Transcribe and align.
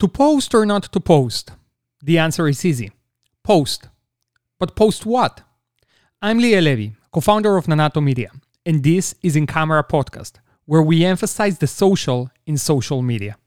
To 0.00 0.06
post 0.06 0.54
or 0.54 0.64
not 0.64 0.84
to 0.92 1.00
post? 1.00 1.50
The 2.00 2.18
answer 2.18 2.46
is 2.46 2.64
easy 2.64 2.92
post. 3.42 3.88
But 4.60 4.76
post 4.76 5.04
what? 5.04 5.40
I'm 6.22 6.38
Liel 6.38 6.62
Levy, 6.62 6.94
co 7.10 7.20
founder 7.20 7.56
of 7.56 7.66
Nanato 7.66 8.00
Media, 8.00 8.30
and 8.64 8.84
this 8.84 9.16
is 9.24 9.34
In 9.34 9.48
Camera 9.48 9.82
Podcast, 9.82 10.34
where 10.66 10.82
we 10.82 11.04
emphasize 11.04 11.58
the 11.58 11.66
social 11.66 12.30
in 12.46 12.56
social 12.58 13.02
media. 13.02 13.38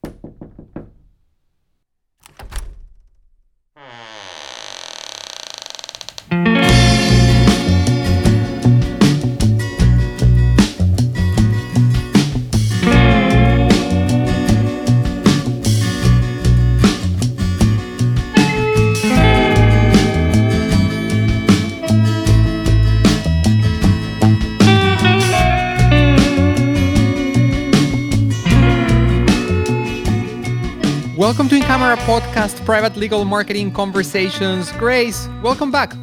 Podcast, 32.41 32.65
private 32.65 32.95
legal 32.97 33.23
marketing 33.23 33.71
conversations. 33.71 34.71
Grace, 34.71 35.29
welcome 35.43 35.69
back. 35.69 35.93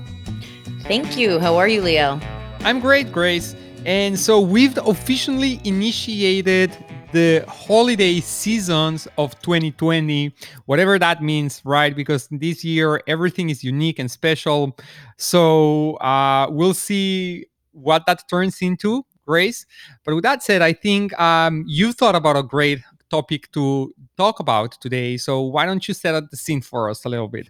Thank 0.83 1.19
you. 1.19 1.41
How 1.41 1.56
are 1.56 1.66
you, 1.66 1.83
Liel? 1.83 2.23
I'm 2.60 2.79
great, 2.79 3.10
Grace. 3.10 3.56
And 3.84 4.16
so 4.16 4.38
we've 4.38 4.79
officially 4.87 5.60
initiated 5.65 6.70
the 7.10 7.45
holiday 7.48 8.20
seasons 8.20 9.09
of 9.19 9.37
2020, 9.43 10.32
whatever 10.66 10.96
that 11.01 11.24
means, 11.24 11.60
right? 11.65 11.96
Because 11.96 12.29
this 12.30 12.65
year 12.65 13.02
everything 13.09 13.51
is 13.51 13.65
unique 13.65 13.98
and 13.98 14.09
special. 14.09 14.77
So 15.16 15.95
uh, 15.95 16.46
we'll 16.51 16.74
see 16.74 17.46
what 17.73 18.07
that 18.07 18.29
turns 18.29 18.62
into, 18.62 19.05
Grace. 19.27 19.66
But 20.05 20.15
with 20.15 20.23
that 20.23 20.45
said, 20.45 20.62
I 20.62 20.73
think 20.73 21.18
um, 21.18 21.65
you 21.66 21.93
thought 21.93 22.15
about 22.15 22.37
a 22.37 22.45
great 22.45 22.79
topic 23.10 23.51
to 23.52 23.95
talk 24.16 24.40
about 24.40 24.73
today. 24.80 25.16
So 25.16 25.40
why 25.42 25.66
don't 25.66 25.87
you 25.87 25.95
set 25.95 26.14
up 26.14 26.30
the 26.30 26.37
scene 26.37 26.60
for 26.60 26.90
us 26.90 27.04
a 27.04 27.09
little 27.09 27.28
bit? 27.28 27.48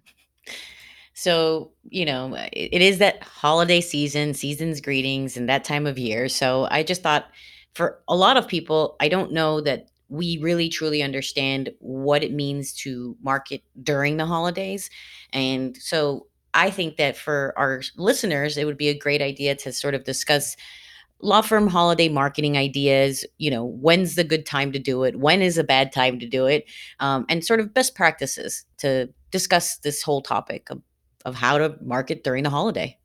So, 1.14 1.72
you 1.88 2.04
know, 2.04 2.34
it, 2.52 2.80
is 2.80 2.98
that 2.98 3.22
holiday 3.24 3.80
season, 3.80 4.34
season's 4.34 4.80
greetings, 4.80 5.36
and 5.36 5.48
that 5.48 5.64
time 5.64 5.86
of 5.86 5.98
year. 5.98 6.28
So 6.28 6.68
I 6.70 6.84
just 6.84 7.02
thought 7.02 7.26
for 7.74 8.00
a 8.06 8.14
lot 8.14 8.36
of 8.36 8.46
people, 8.46 8.96
I 9.00 9.08
don't 9.08 9.32
know 9.32 9.60
that 9.62 9.88
we 10.08 10.38
really 10.38 10.68
truly 10.68 11.02
understand 11.02 11.70
what 11.80 12.22
it 12.22 12.32
means 12.32 12.72
to 12.72 13.16
market 13.20 13.62
during 13.82 14.16
the 14.16 14.26
holidays. 14.26 14.90
And 15.32 15.76
so 15.76 16.28
I 16.54 16.70
think 16.70 16.96
that 16.96 17.16
for 17.16 17.52
our 17.56 17.82
listeners, 17.96 18.56
it 18.56 18.64
would 18.64 18.78
be 18.78 18.88
a 18.88 18.98
great 18.98 19.20
idea 19.20 19.54
to 19.56 19.72
sort 19.72 19.94
of 19.94 20.04
discuss 20.04 20.56
law 21.20 21.40
firm 21.40 21.66
holiday 21.66 22.08
marketing 22.08 22.56
ideas 22.56 23.24
you 23.38 23.50
know 23.50 23.64
when's 23.64 24.14
the 24.14 24.24
good 24.24 24.46
time 24.46 24.72
to 24.72 24.78
do 24.78 25.04
it? 25.04 25.18
When 25.18 25.42
is 25.42 25.58
a 25.58 25.64
bad 25.64 25.92
time 25.92 26.18
to 26.20 26.26
do 26.26 26.46
it? 26.46 26.64
Um, 27.00 27.26
and 27.28 27.44
sort 27.44 27.60
of 27.60 27.74
best 27.74 27.94
practices 27.94 28.64
to 28.78 29.08
discuss 29.30 29.78
this 29.78 30.02
whole 30.02 30.22
topic 30.22 30.70
of, 30.70 30.80
of 31.24 31.34
how 31.34 31.58
to 31.58 31.76
market 31.82 32.24
during 32.24 32.44
the 32.44 32.50
holiday. 32.50 32.96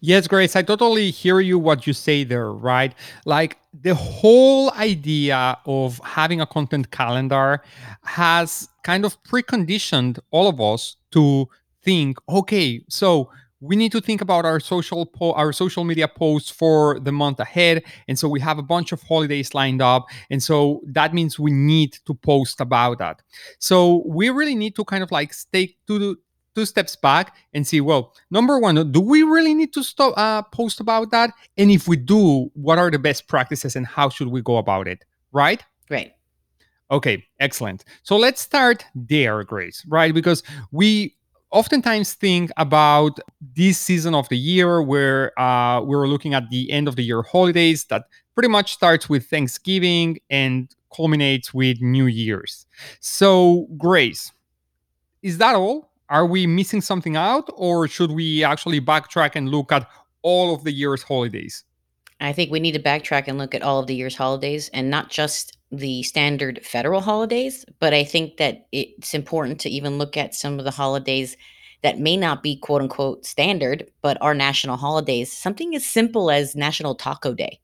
Yes 0.00 0.28
grace 0.28 0.54
i 0.54 0.62
totally 0.62 1.10
hear 1.10 1.40
you 1.40 1.58
what 1.58 1.86
you 1.86 1.92
say 1.92 2.24
there 2.24 2.52
right? 2.52 2.94
Like 3.24 3.58
the 3.72 3.94
whole 3.94 4.72
idea 4.72 5.58
of 5.66 6.00
having 6.04 6.40
a 6.40 6.46
content 6.46 6.90
calendar 6.90 7.62
has 8.04 8.68
kind 8.84 9.04
of 9.04 9.22
preconditioned 9.24 10.20
all 10.30 10.48
of 10.48 10.60
us 10.60 10.96
to 11.10 11.48
think 11.82 12.18
okay 12.28 12.84
so 12.88 13.30
we 13.60 13.76
need 13.76 13.92
to 13.92 14.00
think 14.00 14.20
about 14.20 14.44
our 14.44 14.60
social 14.60 15.06
po- 15.06 15.32
our 15.32 15.52
social 15.52 15.84
media 15.84 16.06
posts 16.06 16.50
for 16.50 17.00
the 17.00 17.12
month 17.12 17.40
ahead. 17.40 17.82
And 18.06 18.18
so 18.18 18.28
we 18.28 18.40
have 18.40 18.58
a 18.58 18.62
bunch 18.62 18.92
of 18.92 19.02
holidays 19.02 19.54
lined 19.54 19.82
up. 19.82 20.06
And 20.30 20.42
so 20.42 20.80
that 20.86 21.12
means 21.12 21.38
we 21.38 21.50
need 21.50 21.94
to 22.06 22.14
post 22.14 22.60
about 22.60 22.98
that. 22.98 23.22
So 23.58 24.02
we 24.06 24.30
really 24.30 24.54
need 24.54 24.76
to 24.76 24.84
kind 24.84 25.02
of 25.02 25.10
like 25.10 25.34
take 25.52 25.78
two 25.86 26.16
two 26.54 26.66
steps 26.66 26.96
back 26.96 27.36
and 27.52 27.64
see 27.64 27.80
well 27.80 28.12
number 28.32 28.58
one 28.58 28.90
do 28.90 29.00
we 29.00 29.22
really 29.22 29.54
need 29.54 29.72
to 29.72 29.82
stop 29.82 30.14
uh, 30.16 30.42
post 30.42 30.80
about 30.80 31.10
that? 31.10 31.30
And 31.56 31.70
if 31.70 31.88
we 31.88 31.96
do 31.96 32.50
what 32.54 32.78
are 32.78 32.90
the 32.90 32.98
best 32.98 33.28
practices 33.28 33.76
and 33.76 33.86
how 33.86 34.08
should 34.08 34.28
we 34.28 34.42
go 34.42 34.56
about 34.56 34.88
it? 34.88 35.04
Right? 35.32 35.62
Right. 35.90 36.12
Okay 36.90 37.24
excellent. 37.40 37.84
So 38.02 38.16
let's 38.16 38.40
start 38.40 38.84
there 38.94 39.42
grace 39.44 39.84
right? 39.88 40.14
Because 40.14 40.42
we 40.70 41.16
oftentimes 41.50 42.14
think 42.14 42.50
about 42.56 43.18
this 43.54 43.78
season 43.78 44.14
of 44.14 44.28
the 44.28 44.36
year 44.36 44.82
where 44.82 45.38
uh, 45.38 45.80
we're 45.80 46.06
looking 46.06 46.34
at 46.34 46.48
the 46.50 46.70
end 46.70 46.88
of 46.88 46.96
the 46.96 47.02
year 47.02 47.22
holidays 47.22 47.84
that 47.84 48.04
pretty 48.34 48.48
much 48.48 48.72
starts 48.72 49.08
with 49.08 49.26
Thanksgiving 49.26 50.18
and 50.30 50.74
culminates 50.94 51.52
with 51.52 51.80
New 51.80 52.06
Year's. 52.06 52.66
So, 53.00 53.66
Grace, 53.76 54.32
is 55.22 55.38
that 55.38 55.54
all? 55.54 55.90
Are 56.08 56.26
we 56.26 56.46
missing 56.46 56.80
something 56.80 57.16
out, 57.16 57.50
or 57.54 57.86
should 57.86 58.10
we 58.10 58.42
actually 58.42 58.80
backtrack 58.80 59.32
and 59.34 59.50
look 59.50 59.72
at 59.72 59.86
all 60.22 60.54
of 60.54 60.64
the 60.64 60.72
year's 60.72 61.02
holidays? 61.02 61.64
I 62.20 62.32
think 62.32 62.50
we 62.50 62.60
need 62.60 62.72
to 62.72 62.80
backtrack 62.80 63.24
and 63.28 63.38
look 63.38 63.54
at 63.54 63.62
all 63.62 63.78
of 63.78 63.86
the 63.86 63.94
year's 63.94 64.16
holidays 64.16 64.70
and 64.72 64.90
not 64.90 65.10
just 65.10 65.56
the 65.70 66.02
standard 66.02 66.60
federal 66.64 67.00
holidays, 67.00 67.64
but 67.78 67.94
I 67.94 68.04
think 68.04 68.38
that 68.38 68.66
it's 68.72 69.14
important 69.14 69.60
to 69.60 69.70
even 69.70 69.98
look 69.98 70.16
at 70.16 70.34
some 70.34 70.58
of 70.58 70.64
the 70.64 70.70
holidays 70.70 71.36
that 71.82 71.98
may 71.98 72.16
not 72.16 72.42
be 72.42 72.56
quote 72.56 72.82
unquote 72.82 73.24
standard, 73.24 73.88
but 74.02 74.18
are 74.20 74.34
national 74.34 74.76
holidays. 74.76 75.32
Something 75.32 75.74
as 75.76 75.84
simple 75.84 76.30
as 76.30 76.56
National 76.56 76.94
Taco 76.94 77.34
Day. 77.34 77.60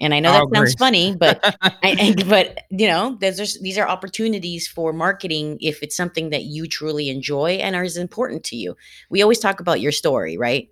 And 0.00 0.14
I 0.14 0.20
know 0.20 0.32
that 0.32 0.42
oh, 0.42 0.54
sounds 0.54 0.74
funny, 0.74 1.16
but 1.16 1.40
I, 1.62 2.14
but 2.28 2.60
you 2.70 2.86
know, 2.86 3.18
there's 3.20 3.36
just, 3.36 3.60
these 3.62 3.76
are 3.76 3.88
opportunities 3.88 4.68
for 4.68 4.92
marketing 4.92 5.58
if 5.60 5.82
it's 5.82 5.96
something 5.96 6.30
that 6.30 6.44
you 6.44 6.68
truly 6.68 7.08
enjoy 7.08 7.52
and 7.54 7.74
is 7.84 7.96
important 7.96 8.44
to 8.44 8.56
you. 8.56 8.76
We 9.10 9.22
always 9.22 9.40
talk 9.40 9.58
about 9.60 9.80
your 9.80 9.92
story, 9.92 10.38
right? 10.38 10.70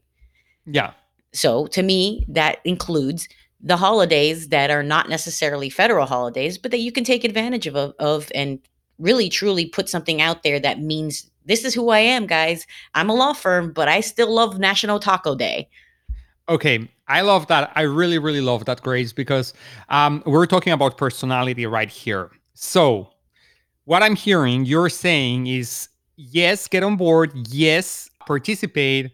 Yeah. 0.65 0.93
So 1.33 1.67
to 1.69 1.83
me, 1.83 2.25
that 2.29 2.59
includes 2.65 3.29
the 3.61 3.77
holidays 3.77 4.49
that 4.49 4.71
are 4.71 4.83
not 4.83 5.09
necessarily 5.09 5.71
federal 5.71 6.07
holidays, 6.07 6.59
but 6.59 6.71
that 6.71 6.79
you 6.79 6.93
can 6.93 7.05
take 7.05 7.25
advantage 7.25 7.67
of, 7.67 7.95
of 7.99 8.31
and 8.35 8.59
really 8.99 9.29
truly 9.29 9.67
put 9.67 9.89
something 9.89 10.21
out 10.21 10.43
there 10.43 10.61
that 10.61 10.81
means 10.81 11.31
this 11.45 11.65
is 11.65 11.75
who 11.75 11.91
I 11.91 12.01
am, 12.01 12.27
guys. 12.27 12.67
I'm 12.95 13.09
a 13.09 13.15
law 13.15 13.33
firm, 13.33 13.73
but 13.73 13.89
I 13.89 14.01
still 14.01 14.33
love 14.33 14.59
National 14.59 14.99
Taco 14.99 15.35
Day. 15.35 15.69
Okay, 16.49 16.89
I 17.09 17.21
love 17.23 17.47
that. 17.49 17.73
I 17.75 17.83
really, 17.83 18.19
really 18.19 18.41
love 18.41 18.65
that, 18.67 18.83
Grace, 18.83 19.13
because 19.13 19.53
um, 19.89 20.23
we're 20.27 20.47
talking 20.47 20.73
about 20.73 20.97
personality 20.97 21.67
right 21.67 21.91
here. 21.91 22.31
So, 22.55 23.11
what 23.85 24.03
I'm 24.03 24.17
hearing 24.17 24.65
you're 24.65 24.89
saying 24.89 25.47
is 25.47 25.89
yes, 26.17 26.67
get 26.67 26.83
on 26.83 26.97
board, 26.97 27.33
yes, 27.49 28.11
participate, 28.27 29.13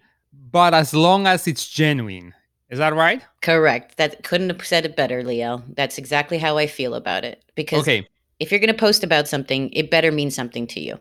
but 0.53 0.75
as 0.75 0.95
long 0.95 1.27
as 1.27 1.49
it's 1.49 1.69
genuine. 1.69 2.35
Is 2.69 2.79
that 2.79 2.95
right? 2.95 3.23
Correct. 3.43 3.99
That 3.99 4.23
couldn't 4.23 4.49
have 4.49 4.65
said 4.67 4.87
it 4.87 4.97
better, 4.97 5.23
Liel. 5.23 5.63
That's 5.75 5.99
exactly 5.99 6.39
how 6.39 6.57
I 6.57 6.67
feel 6.67 6.95
about 6.95 7.25
it. 7.25 7.45
Because 7.55 7.83
okay. 7.83 8.09
if 8.39 8.51
you're 8.51 8.61
going 8.61 8.73
to 8.73 8.79
post 8.79 9.05
about 9.05 9.29
something, 9.29 9.71
it 9.75 9.91
better 9.91 10.11
mean 10.11 10.31
something 10.31 10.67
to 10.69 10.81
you. 10.81 10.99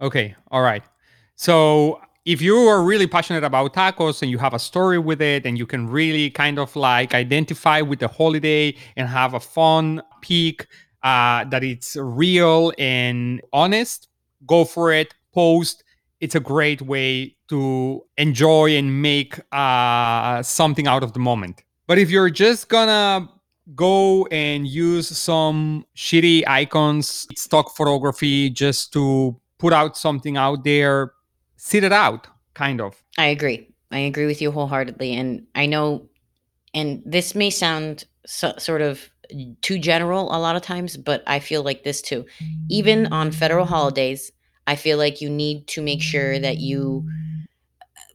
Okay. 0.00 0.36
All 0.52 0.62
right. 0.62 0.84
So 1.34 2.00
if 2.24 2.40
you 2.40 2.56
are 2.56 2.84
really 2.84 3.08
passionate 3.08 3.42
about 3.42 3.74
tacos 3.74 4.22
and 4.22 4.30
you 4.30 4.38
have 4.38 4.54
a 4.54 4.60
story 4.60 4.98
with 4.98 5.20
it 5.20 5.44
and 5.44 5.58
you 5.58 5.66
can 5.66 5.88
really 5.88 6.30
kind 6.30 6.58
of 6.58 6.74
like 6.76 7.14
identify 7.14 7.80
with 7.80 7.98
the 7.98 8.06
holiday 8.06 8.76
and 8.96 9.08
have 9.08 9.34
a 9.34 9.40
fun 9.40 10.02
peak 10.20 10.68
uh, 11.02 11.44
that 11.46 11.64
it's 11.64 11.96
real 11.96 12.72
and 12.78 13.40
honest, 13.52 14.08
go 14.46 14.64
for 14.64 14.92
it. 14.92 15.14
Post. 15.34 15.82
It's 16.22 16.36
a 16.36 16.40
great 16.40 16.80
way 16.80 17.34
to 17.48 18.04
enjoy 18.16 18.76
and 18.76 19.02
make 19.02 19.40
uh, 19.50 20.40
something 20.44 20.86
out 20.86 21.02
of 21.02 21.14
the 21.14 21.18
moment. 21.18 21.64
But 21.88 21.98
if 21.98 22.10
you're 22.10 22.30
just 22.30 22.68
gonna 22.68 23.28
go 23.74 24.26
and 24.26 24.66
use 24.66 25.08
some 25.08 25.84
shitty 25.96 26.44
icons, 26.46 27.26
stock 27.36 27.74
photography 27.74 28.50
just 28.50 28.92
to 28.92 29.36
put 29.58 29.72
out 29.72 29.96
something 29.96 30.36
out 30.36 30.62
there, 30.62 31.12
sit 31.56 31.82
it 31.82 31.92
out, 31.92 32.28
kind 32.54 32.80
of. 32.80 33.02
I 33.18 33.26
agree. 33.26 33.68
I 33.90 33.98
agree 33.98 34.26
with 34.26 34.40
you 34.40 34.52
wholeheartedly. 34.52 35.14
And 35.14 35.44
I 35.56 35.66
know, 35.66 36.08
and 36.72 37.02
this 37.04 37.34
may 37.34 37.50
sound 37.50 38.04
so, 38.26 38.54
sort 38.58 38.80
of 38.80 39.10
too 39.60 39.78
general 39.78 40.34
a 40.34 40.38
lot 40.38 40.54
of 40.54 40.62
times, 40.62 40.96
but 40.96 41.24
I 41.26 41.40
feel 41.40 41.64
like 41.64 41.82
this 41.82 42.00
too. 42.00 42.26
Even 42.68 43.06
on 43.12 43.32
federal 43.32 43.66
holidays, 43.66 44.30
I 44.66 44.76
feel 44.76 44.98
like 44.98 45.20
you 45.20 45.28
need 45.28 45.66
to 45.68 45.82
make 45.82 46.02
sure 46.02 46.38
that 46.38 46.58
you 46.58 47.08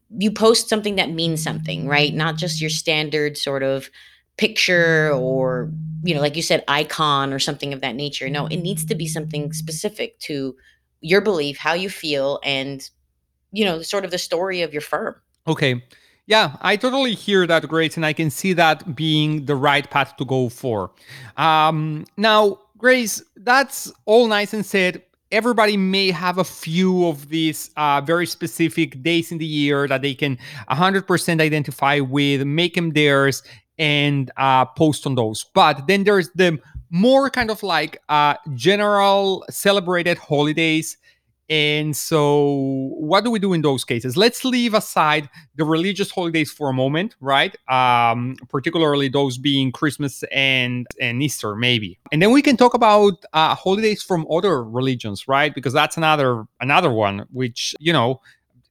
you 0.10 0.32
post 0.32 0.70
something 0.70 0.96
that 0.96 1.10
means 1.10 1.44
something, 1.44 1.88
right? 1.88 2.14
Not 2.14 2.38
just 2.38 2.62
your 2.62 2.70
standard 2.70 3.38
sort 3.38 3.62
of 3.62 3.90
picture 4.38 5.12
or, 5.12 5.70
you 6.04 6.16
know, 6.16 6.22
like 6.22 6.36
you 6.38 6.42
said, 6.42 6.64
icon 6.68 7.34
or 7.34 7.40
something 7.40 7.74
of 7.74 7.82
that 7.82 7.96
nature. 7.96 8.30
No, 8.30 8.48
it 8.48 8.58
needs 8.58 8.86
to 8.86 8.96
be 8.96 9.08
something 9.08 9.52
specific 9.52 10.18
to 10.20 10.56
your 11.02 11.22
belief, 11.22 11.58
how 11.58 11.74
you 11.74 11.90
feel, 11.90 12.40
and 12.44 12.90
you 13.52 13.66
know, 13.66 13.82
sort 13.82 14.06
of 14.06 14.12
the 14.12 14.18
story 14.18 14.62
of 14.62 14.74
your 14.74 14.82
firm. 14.82 15.16
Okay. 15.48 15.84
Yeah, 16.26 16.58
I 16.62 16.76
totally 16.76 17.14
hear 17.14 17.48
that, 17.48 17.66
Grace, 17.70 17.96
and 17.96 18.06
I 18.06 18.12
can 18.12 18.30
see 18.30 18.52
that 18.54 18.96
being 18.96 19.46
the 19.46 19.56
right 19.56 19.90
path 19.90 20.18
to 20.18 20.26
go 20.26 20.50
for. 20.50 20.92
Um, 21.38 22.06
now, 22.18 22.60
Grace, 22.78 23.24
that's 23.38 23.92
all 24.06 24.28
nice 24.28 24.54
and 24.54 24.66
said. 24.66 25.04
Everybody 25.32 25.76
may 25.76 26.12
have 26.12 26.38
a 26.38 26.44
few 26.44 27.08
of 27.08 27.30
these 27.30 27.70
uh, 27.76 28.02
very 28.02 28.26
specific 28.26 29.04
days 29.04 29.32
in 29.32 29.38
the 29.38 29.46
year 29.46 29.88
that 29.88 30.02
they 30.02 30.14
can 30.14 30.38
100% 30.70 31.42
identify 31.42 32.00
with, 32.00 32.46
make 32.46 32.76
them 32.76 32.92
theirs, 32.92 33.44
and 33.78 34.32
uh, 34.38 34.66
post 34.66 35.06
on 35.06 35.16
those. 35.16 35.46
But 35.54 35.88
then 35.88 36.06
there's 36.06 36.30
the 36.36 36.60
more 36.92 37.30
kind 37.30 37.52
of 37.52 37.62
like 37.62 38.02
uh, 38.08 38.36
general 38.56 39.46
celebrated 39.50 40.18
holidays 40.18 40.98
and 41.50 41.96
so, 41.96 42.90
what 42.98 43.24
do 43.24 43.32
we 43.32 43.40
do 43.40 43.54
in 43.54 43.62
those 43.62 43.86
cases? 43.86 44.18
Let's 44.18 44.44
leave 44.44 44.74
aside 44.74 45.30
the 45.56 45.64
religious 45.64 46.12
holidays 46.12 46.52
for 46.52 46.70
a 46.70 46.74
moment, 46.74 47.16
right? 47.22 47.56
Um, 47.70 48.36
particularly 48.50 49.08
those 49.08 49.38
being 49.38 49.72
Christmas 49.72 50.24
and 50.32 50.86
and 51.00 51.24
Easter, 51.24 51.56
maybe, 51.56 51.98
and 52.12 52.22
then 52.22 52.32
we 52.32 52.42
can 52.42 52.58
talk 52.58 52.74
about 52.74 53.24
uh, 53.32 53.56
holidays 53.56 54.04
from 54.04 54.28
other 54.30 54.64
religions, 54.64 55.28
right? 55.28 55.56
Because 55.56 55.72
that's 55.72 55.96
another 55.96 56.46
another 56.60 56.92
one 56.92 57.26
which 57.32 57.74
you 57.80 57.94
know 57.94 58.20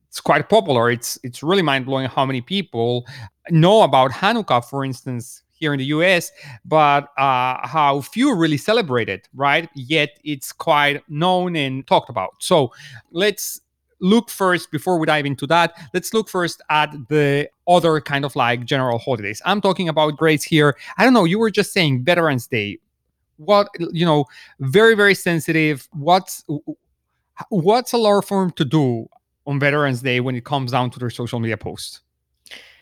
it's 0.09 0.21
quite 0.21 0.49
popular. 0.49 0.91
It's 0.91 1.19
it's 1.23 1.43
really 1.43 1.63
mind 1.63 1.87
blowing 1.87 2.09
how 2.09 2.27
many 2.27 2.43
people 2.43 3.07
know 3.51 3.83
about 3.83 4.11
Hanukkah, 4.11 4.65
for 4.65 4.85
instance, 4.85 5.43
here 5.59 5.73
in 5.73 5.79
the 5.79 5.87
US, 5.87 6.31
but 6.65 7.05
uh, 7.19 7.67
how 7.67 8.01
few 8.03 8.35
really 8.35 8.57
celebrate 8.57 9.09
it, 9.09 9.29
right? 9.35 9.69
Yet 9.75 10.19
it's 10.25 10.53
quite 10.53 11.03
known 11.09 11.57
and 11.57 11.87
talked 11.87 12.11
about. 12.11 12.35
So 12.39 12.73
let's 13.11 13.61
look 14.01 14.29
first 14.29 14.71
before 14.71 14.99
we 14.99 15.07
dive 15.07 15.25
into 15.25 15.47
that 15.47 15.73
let's 15.95 16.13
look 16.13 16.29
first 16.29 16.61
at 16.69 16.93
the 17.09 17.49
other 17.67 17.99
kind 17.99 18.27
of 18.27 18.37
like 18.37 18.65
general 18.65 18.99
holidays. 18.99 19.41
I'm 19.47 19.61
talking 19.61 19.89
about 19.89 20.17
Grace 20.19 20.43
here. 20.43 20.77
I 20.99 21.05
don't 21.05 21.15
know 21.15 21.25
you 21.25 21.39
were 21.39 21.51
just 21.51 21.73
saying 21.73 22.05
veterans 22.05 22.47
day. 22.47 22.79
What 23.39 23.69
you 23.79 24.05
know 24.05 24.27
very 24.61 24.95
very 24.95 25.15
sensitive. 25.15 25.89
What's 25.93 26.45
what's 27.49 27.93
a 27.93 27.99
law 27.99 28.21
firm 28.21 28.51
to 28.53 28.65
do 28.65 29.09
on 29.47 29.61
veterans 29.61 30.03
day 30.03 30.21
when 30.21 30.37
it 30.37 30.45
comes 30.45 30.73
down 30.73 30.91
to 30.91 30.99
their 30.99 31.11
social 31.11 31.41
media 31.41 31.57
posts? 31.57 32.01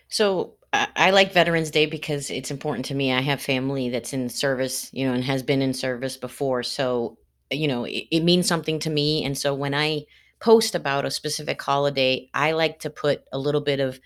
So 0.09 0.55
I, 0.97 1.11
like 1.11 1.33
Veterans 1.33 1.71
Day 1.71 1.87
because 1.87 2.31
it's 2.31 2.51
important 2.51 2.87
to 2.87 2.95
me. 2.95 3.13
I 3.13 3.21
have 3.21 3.41
family 3.41 3.91
that's 3.91 4.13
in 4.13 4.29
service, 4.29 4.91
you 4.93 5.07
know, 5.07 5.15
and 5.15 5.23
has 5.25 5.43
been 5.43 5.63
in 5.63 5.75
service 5.75 6.17
before. 6.17 6.63
So, 6.63 7.19
you 7.51 7.69
know, 7.69 7.85
it, 7.85 8.07
it 8.11 8.21
means 8.21 8.49
something 8.49 8.79
to 8.81 8.91
me. 8.91 9.25
And 9.25 9.37
so 9.37 9.55
when 9.55 9.75
I 9.75 10.05
post 10.41 10.75
about 10.75 11.05
a 11.05 11.11
specific 11.11 11.61
holiday, 11.63 12.29
I 12.35 12.53
like 12.53 12.81
to 12.81 12.91
put 12.91 13.23
a 13.33 13.39
little 13.39 13.61
bit 13.61 13.81
of 13.81 14.01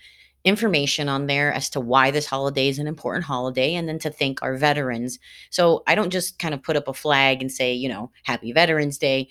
information 0.45 1.09
on 1.09 1.27
there 1.27 1.51
as 1.51 1.69
to 1.71 1.79
why 1.79 2.11
this 2.11 2.25
holiday 2.25 2.69
is 2.69 2.79
an 2.79 2.87
important 2.87 3.25
holiday 3.25 3.75
and 3.75 3.89
then 3.89 3.99
to 3.99 4.09
thank 4.09 4.41
our 4.41 4.55
veterans. 4.55 5.19
So 5.49 5.83
I 5.87 5.95
don't 5.95 6.11
just 6.11 6.39
kind 6.39 6.53
of 6.53 6.63
put 6.63 6.77
up 6.77 6.87
a 6.87 6.93
flag 6.93 7.41
and 7.41 7.51
say, 7.51 7.73
you 7.73 7.89
know, 7.89 8.11
happy 8.23 8.51
Veterans 8.53 8.97
Day. 8.97 9.29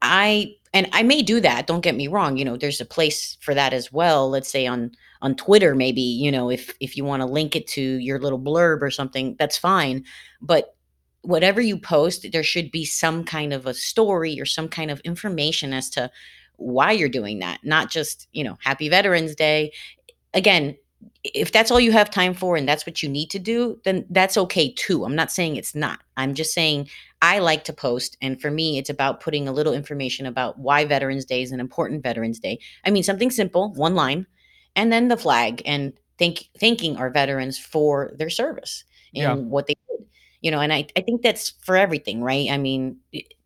I 0.00 0.54
and 0.72 0.88
I 0.92 1.02
may 1.02 1.22
do 1.22 1.40
that. 1.40 1.66
Don't 1.66 1.80
get 1.80 1.96
me 1.96 2.08
wrong. 2.08 2.36
You 2.36 2.44
know, 2.44 2.56
there's 2.56 2.80
a 2.80 2.86
place 2.86 3.36
for 3.40 3.54
that 3.54 3.72
as 3.72 3.92
well. 3.92 4.30
Let's 4.30 4.48
say 4.48 4.66
on 4.66 4.92
on 5.22 5.34
Twitter, 5.34 5.74
maybe 5.74 6.00
you 6.00 6.30
know, 6.30 6.50
if 6.50 6.74
if 6.80 6.96
you 6.96 7.04
want 7.04 7.20
to 7.20 7.26
link 7.26 7.56
it 7.56 7.66
to 7.68 7.80
your 7.80 8.18
little 8.18 8.38
blurb 8.38 8.82
or 8.82 8.90
something, 8.90 9.36
that's 9.38 9.56
fine. 9.56 10.04
But 10.40 10.74
whatever 11.22 11.60
you 11.60 11.78
post, 11.78 12.26
there 12.32 12.42
should 12.42 12.70
be 12.70 12.84
some 12.84 13.24
kind 13.24 13.52
of 13.52 13.66
a 13.66 13.74
story 13.74 14.40
or 14.40 14.44
some 14.44 14.68
kind 14.68 14.90
of 14.90 15.00
information 15.00 15.72
as 15.72 15.90
to 15.90 16.10
why 16.56 16.92
you're 16.92 17.08
doing 17.08 17.38
that. 17.40 17.60
Not 17.64 17.90
just 17.90 18.28
you 18.32 18.44
know, 18.44 18.58
Happy 18.60 18.88
Veterans 18.88 19.34
Day. 19.34 19.72
Again, 20.34 20.76
if 21.24 21.52
that's 21.52 21.70
all 21.70 21.80
you 21.80 21.92
have 21.92 22.10
time 22.10 22.34
for 22.34 22.56
and 22.56 22.68
that's 22.68 22.86
what 22.86 23.02
you 23.02 23.08
need 23.08 23.30
to 23.30 23.38
do, 23.38 23.80
then 23.84 24.04
that's 24.10 24.36
okay 24.36 24.72
too. 24.72 25.04
I'm 25.04 25.14
not 25.14 25.32
saying 25.32 25.56
it's 25.56 25.74
not. 25.74 26.00
I'm 26.16 26.34
just 26.34 26.52
saying 26.52 26.88
I 27.22 27.38
like 27.38 27.64
to 27.64 27.72
post. 27.72 28.16
And 28.20 28.40
for 28.40 28.50
me, 28.50 28.78
it's 28.78 28.90
about 28.90 29.20
putting 29.20 29.48
a 29.48 29.52
little 29.52 29.72
information 29.72 30.26
about 30.26 30.58
why 30.58 30.84
Veterans 30.84 31.24
Day 31.24 31.42
is 31.42 31.52
an 31.52 31.60
important 31.60 32.02
Veterans 32.02 32.38
Day. 32.38 32.58
I 32.84 32.90
mean, 32.90 33.02
something 33.02 33.30
simple, 33.30 33.72
one 33.74 33.94
line, 33.94 34.26
and 34.78 34.92
then 34.92 35.08
the 35.08 35.16
flag 35.16 35.60
and 35.66 35.92
thank 36.18 36.48
thanking 36.58 36.96
our 36.96 37.10
veterans 37.10 37.58
for 37.58 38.12
their 38.16 38.30
service 38.30 38.84
and 39.14 39.22
yeah. 39.22 39.34
what 39.34 39.66
they 39.66 39.74
did. 39.74 40.06
You 40.40 40.52
know, 40.52 40.60
and 40.60 40.72
I, 40.72 40.86
I 40.96 41.00
think 41.00 41.22
that's 41.22 41.54
for 41.62 41.76
everything, 41.76 42.22
right? 42.22 42.48
I 42.48 42.58
mean, 42.58 42.98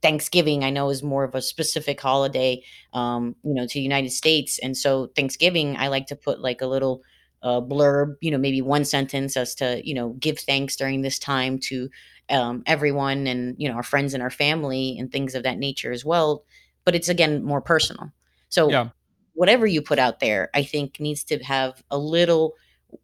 Thanksgiving 0.03 0.63
I 0.63 0.69
know 0.69 0.91
is 0.91 1.03
more 1.03 1.25
of 1.25 1.35
a 1.35 1.41
specific 1.41 1.99
holiday, 1.99 2.63
um, 2.93 3.35
you 3.43 3.55
know, 3.55 3.67
to 3.67 3.75
the 3.75 3.81
United 3.81 4.11
States. 4.11 4.59
And 4.59 4.77
so 4.77 5.07
Thanksgiving, 5.17 5.75
I 5.79 5.89
like 5.89 6.07
to 6.09 6.17
put 6.17 6.41
like 6.41 6.61
a 6.61 6.67
little 6.67 7.03
uh, 7.43 7.63
blurb, 7.63 8.17
you 8.21 8.31
know, 8.31 8.37
maybe 8.37 8.61
one 8.61 8.85
sentence 8.85 9.39
as 9.39 9.55
to, 9.55 9.81
you 9.83 9.95
know, 9.95 10.11
give 10.21 10.39
thanks 10.39 10.77
during 10.77 11.01
this 11.01 11.19
time 11.19 11.59
to 11.61 11.89
um, 12.29 12.63
everyone 12.67 13.27
and, 13.27 13.57
you 13.59 13.71
know, 13.71 13.75
our 13.75 13.83
friends 13.83 14.13
and 14.13 14.23
our 14.23 14.31
family 14.31 14.99
and 14.99 15.11
things 15.11 15.35
of 15.35 15.45
that 15.45 15.59
nature 15.59 15.93
as 15.93 16.05
well. 16.05 16.45
But 16.85 16.95
it's 16.95 17.09
again 17.09 17.43
more 17.43 17.63
personal. 17.63 18.13
So, 18.51 18.71
yeah. 18.71 18.91
Whatever 19.35 19.67
you 19.67 19.83
put 19.83 19.99
out 19.99 20.21
there, 20.21 20.51
I 20.55 20.63
think 20.63 21.01
needs 21.01 21.25
to 21.25 21.39
have 21.43 21.83
a 21.91 21.99
little, 21.99 22.55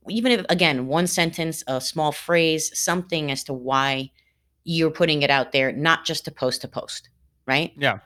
even 0.09 0.33
if, 0.33 0.45
again, 0.49 0.87
one 0.87 1.07
sentence, 1.07 1.65
a 1.67 1.81
small 1.81 2.13
phrase, 2.13 2.71
something 2.79 3.31
as 3.31 3.45
to 3.45 3.53
why 3.53 4.11
you're 4.65 4.91
putting 4.91 5.23
it 5.23 5.31
out 5.31 5.53
there, 5.53 5.73
not 5.73 6.05
just 6.05 6.25
to 6.27 6.31
post 6.31 6.61
to 6.63 6.69
post, 6.69 7.09
right? 7.47 7.73
Yeah. 7.77 8.01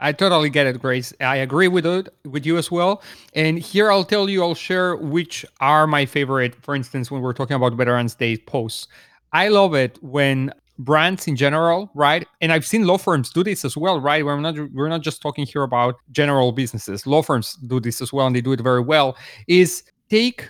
I 0.00 0.12
totally 0.12 0.50
get 0.50 0.66
it, 0.66 0.80
Grace. 0.80 1.14
I 1.20 1.36
agree 1.36 1.68
with 1.68 1.86
it 1.86 2.08
with 2.24 2.44
you 2.44 2.58
as 2.58 2.70
well. 2.70 3.02
And 3.32 3.58
here 3.58 3.90
I'll 3.90 4.04
tell 4.04 4.28
you, 4.28 4.42
I'll 4.42 4.54
share 4.54 4.96
which 4.96 5.46
are 5.60 5.86
my 5.86 6.04
favorite. 6.04 6.54
For 6.62 6.74
instance, 6.74 7.10
when 7.10 7.22
we're 7.22 7.32
talking 7.32 7.54
about 7.54 7.74
Veterans 7.74 8.14
Day 8.14 8.36
posts, 8.36 8.88
I 9.32 9.48
love 9.48 9.74
it 9.74 9.98
when 10.02 10.52
brands 10.78 11.26
in 11.28 11.36
general, 11.36 11.90
right? 11.94 12.26
And 12.40 12.52
I've 12.52 12.66
seen 12.66 12.86
law 12.86 12.98
firms 12.98 13.30
do 13.30 13.44
this 13.44 13.64
as 13.64 13.76
well, 13.76 14.00
right? 14.00 14.24
We're 14.24 14.40
not 14.40 14.56
we're 14.72 14.88
not 14.88 15.02
just 15.02 15.22
talking 15.22 15.46
here 15.46 15.62
about 15.62 15.96
general 16.10 16.52
businesses. 16.52 17.06
Law 17.06 17.22
firms 17.22 17.54
do 17.54 17.80
this 17.80 18.00
as 18.00 18.12
well, 18.12 18.26
and 18.26 18.34
they 18.34 18.40
do 18.40 18.52
it 18.52 18.60
very 18.60 18.80
well. 18.80 19.16
Is 19.46 19.84
take 20.10 20.48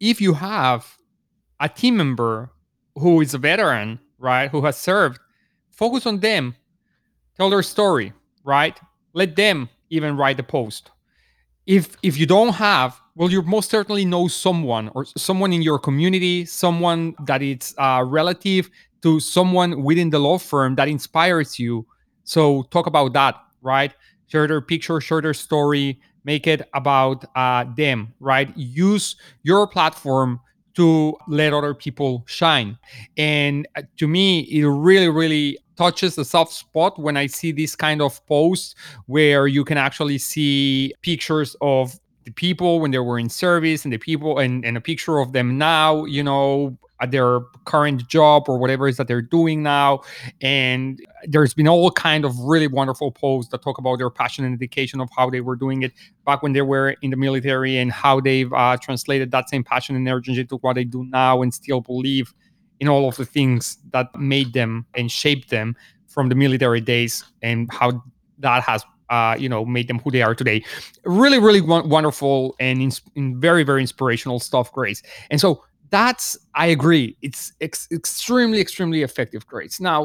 if 0.00 0.20
you 0.20 0.34
have 0.34 0.96
a 1.60 1.68
team 1.68 1.96
member 1.96 2.50
who 2.96 3.20
is 3.20 3.34
a 3.34 3.38
veteran, 3.38 3.98
right, 4.18 4.50
who 4.50 4.64
has 4.64 4.76
served, 4.76 5.18
focus 5.70 6.06
on 6.06 6.20
them, 6.20 6.54
tell 7.36 7.50
their 7.50 7.62
story, 7.62 8.12
right? 8.44 8.78
Let 9.12 9.36
them 9.36 9.68
even 9.90 10.16
write 10.16 10.36
the 10.36 10.42
post. 10.42 10.90
If 11.66 11.96
if 12.02 12.16
you 12.16 12.26
don't 12.26 12.54
have, 12.54 13.00
well, 13.16 13.30
you 13.30 13.42
most 13.42 13.70
certainly 13.70 14.04
know 14.04 14.28
someone 14.28 14.90
or 14.94 15.04
someone 15.04 15.52
in 15.52 15.62
your 15.62 15.80
community, 15.80 16.44
someone 16.44 17.14
that 17.24 17.42
is 17.42 17.74
a 17.78 18.04
relative 18.04 18.70
to 19.06 19.20
someone 19.20 19.84
within 19.84 20.10
the 20.10 20.18
law 20.18 20.36
firm 20.36 20.74
that 20.74 20.88
inspires 20.88 21.60
you. 21.60 21.86
So 22.24 22.64
talk 22.72 22.88
about 22.88 23.12
that, 23.12 23.36
right? 23.62 23.94
Share 24.26 24.48
their 24.48 24.60
picture, 24.60 25.00
share 25.00 25.22
their 25.22 25.32
story, 25.32 26.00
make 26.24 26.48
it 26.48 26.68
about 26.74 27.24
uh, 27.36 27.66
them, 27.76 28.12
right? 28.18 28.50
Use 28.56 29.14
your 29.44 29.68
platform 29.68 30.40
to 30.74 31.16
let 31.28 31.52
other 31.52 31.72
people 31.72 32.24
shine. 32.26 32.76
And 33.16 33.68
uh, 33.76 33.82
to 33.98 34.08
me, 34.08 34.40
it 34.40 34.66
really, 34.66 35.08
really 35.08 35.56
touches 35.76 36.18
a 36.18 36.24
soft 36.24 36.52
spot 36.52 36.98
when 36.98 37.16
I 37.16 37.28
see 37.28 37.52
this 37.52 37.76
kind 37.76 38.02
of 38.02 38.26
posts 38.26 38.74
where 39.06 39.46
you 39.46 39.64
can 39.64 39.78
actually 39.78 40.18
see 40.18 40.92
pictures 41.02 41.54
of 41.60 41.96
the 42.24 42.32
people 42.32 42.80
when 42.80 42.90
they 42.90 42.98
were 42.98 43.20
in 43.20 43.28
service 43.28 43.84
and 43.84 43.92
the 43.92 43.98
people 43.98 44.40
and, 44.40 44.64
and 44.64 44.76
a 44.76 44.80
picture 44.80 45.20
of 45.20 45.30
them 45.30 45.58
now, 45.58 46.04
you 46.06 46.24
know, 46.24 46.76
at 47.00 47.10
their 47.10 47.40
current 47.64 48.08
job 48.08 48.48
or 48.48 48.58
whatever 48.58 48.86
it 48.86 48.90
is 48.90 48.96
that 48.96 49.08
they're 49.08 49.22
doing 49.22 49.62
now. 49.62 50.00
And 50.40 51.00
there's 51.24 51.54
been 51.54 51.68
all 51.68 51.90
kind 51.90 52.24
of 52.24 52.38
really 52.40 52.66
wonderful 52.66 53.12
posts 53.12 53.50
that 53.50 53.62
talk 53.62 53.78
about 53.78 53.98
their 53.98 54.10
passion 54.10 54.44
and 54.44 54.58
dedication 54.58 55.00
of 55.00 55.08
how 55.16 55.28
they 55.30 55.40
were 55.40 55.56
doing 55.56 55.82
it 55.82 55.92
back 56.24 56.42
when 56.42 56.52
they 56.52 56.62
were 56.62 56.96
in 57.02 57.10
the 57.10 57.16
military 57.16 57.78
and 57.78 57.92
how 57.92 58.20
they've 58.20 58.52
uh, 58.52 58.76
translated 58.78 59.30
that 59.30 59.48
same 59.48 59.62
passion 59.62 59.96
and 59.96 60.06
energy 60.08 60.44
to 60.44 60.56
what 60.56 60.74
they 60.74 60.84
do 60.84 61.04
now 61.04 61.42
and 61.42 61.52
still 61.52 61.80
believe 61.80 62.32
in 62.80 62.88
all 62.88 63.08
of 63.08 63.16
the 63.16 63.24
things 63.24 63.78
that 63.92 64.14
made 64.16 64.52
them 64.52 64.86
and 64.94 65.10
shaped 65.10 65.50
them 65.50 65.76
from 66.06 66.28
the 66.28 66.34
military 66.34 66.80
days 66.80 67.24
and 67.42 67.70
how 67.72 68.02
that 68.38 68.62
has 68.62 68.84
uh, 69.08 69.36
you 69.38 69.48
know 69.48 69.64
made 69.64 69.88
them 69.88 69.98
who 70.00 70.10
they 70.10 70.22
are 70.22 70.34
today. 70.34 70.64
Really 71.04 71.38
really 71.38 71.60
wonderful 71.60 72.56
and 72.58 72.82
in- 72.82 72.92
in 73.14 73.40
very 73.40 73.62
very 73.62 73.80
inspirational 73.80 74.40
stuff 74.40 74.72
grace. 74.72 75.02
And 75.30 75.40
so 75.40 75.62
that's 75.96 76.36
I 76.54 76.66
agree. 76.66 77.16
It's 77.22 77.52
ex- 77.62 77.88
extremely, 77.90 78.60
extremely 78.60 79.02
effective 79.02 79.46
Grace. 79.46 79.80
Now, 79.80 80.00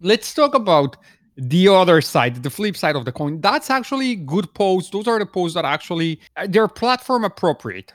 let's 0.00 0.32
talk 0.32 0.54
about 0.54 0.96
the 1.36 1.68
other 1.68 2.00
side, 2.00 2.42
the 2.42 2.50
flip 2.50 2.76
side 2.76 2.96
of 2.96 3.04
the 3.04 3.12
coin. 3.12 3.40
That's 3.40 3.68
actually 3.68 4.16
good 4.16 4.52
posts. 4.54 4.90
Those 4.90 5.06
are 5.06 5.18
the 5.18 5.26
posts 5.26 5.54
that 5.56 5.66
actually 5.66 6.20
uh, 6.36 6.46
they're 6.48 6.68
platform 6.68 7.22
appropriate. 7.24 7.92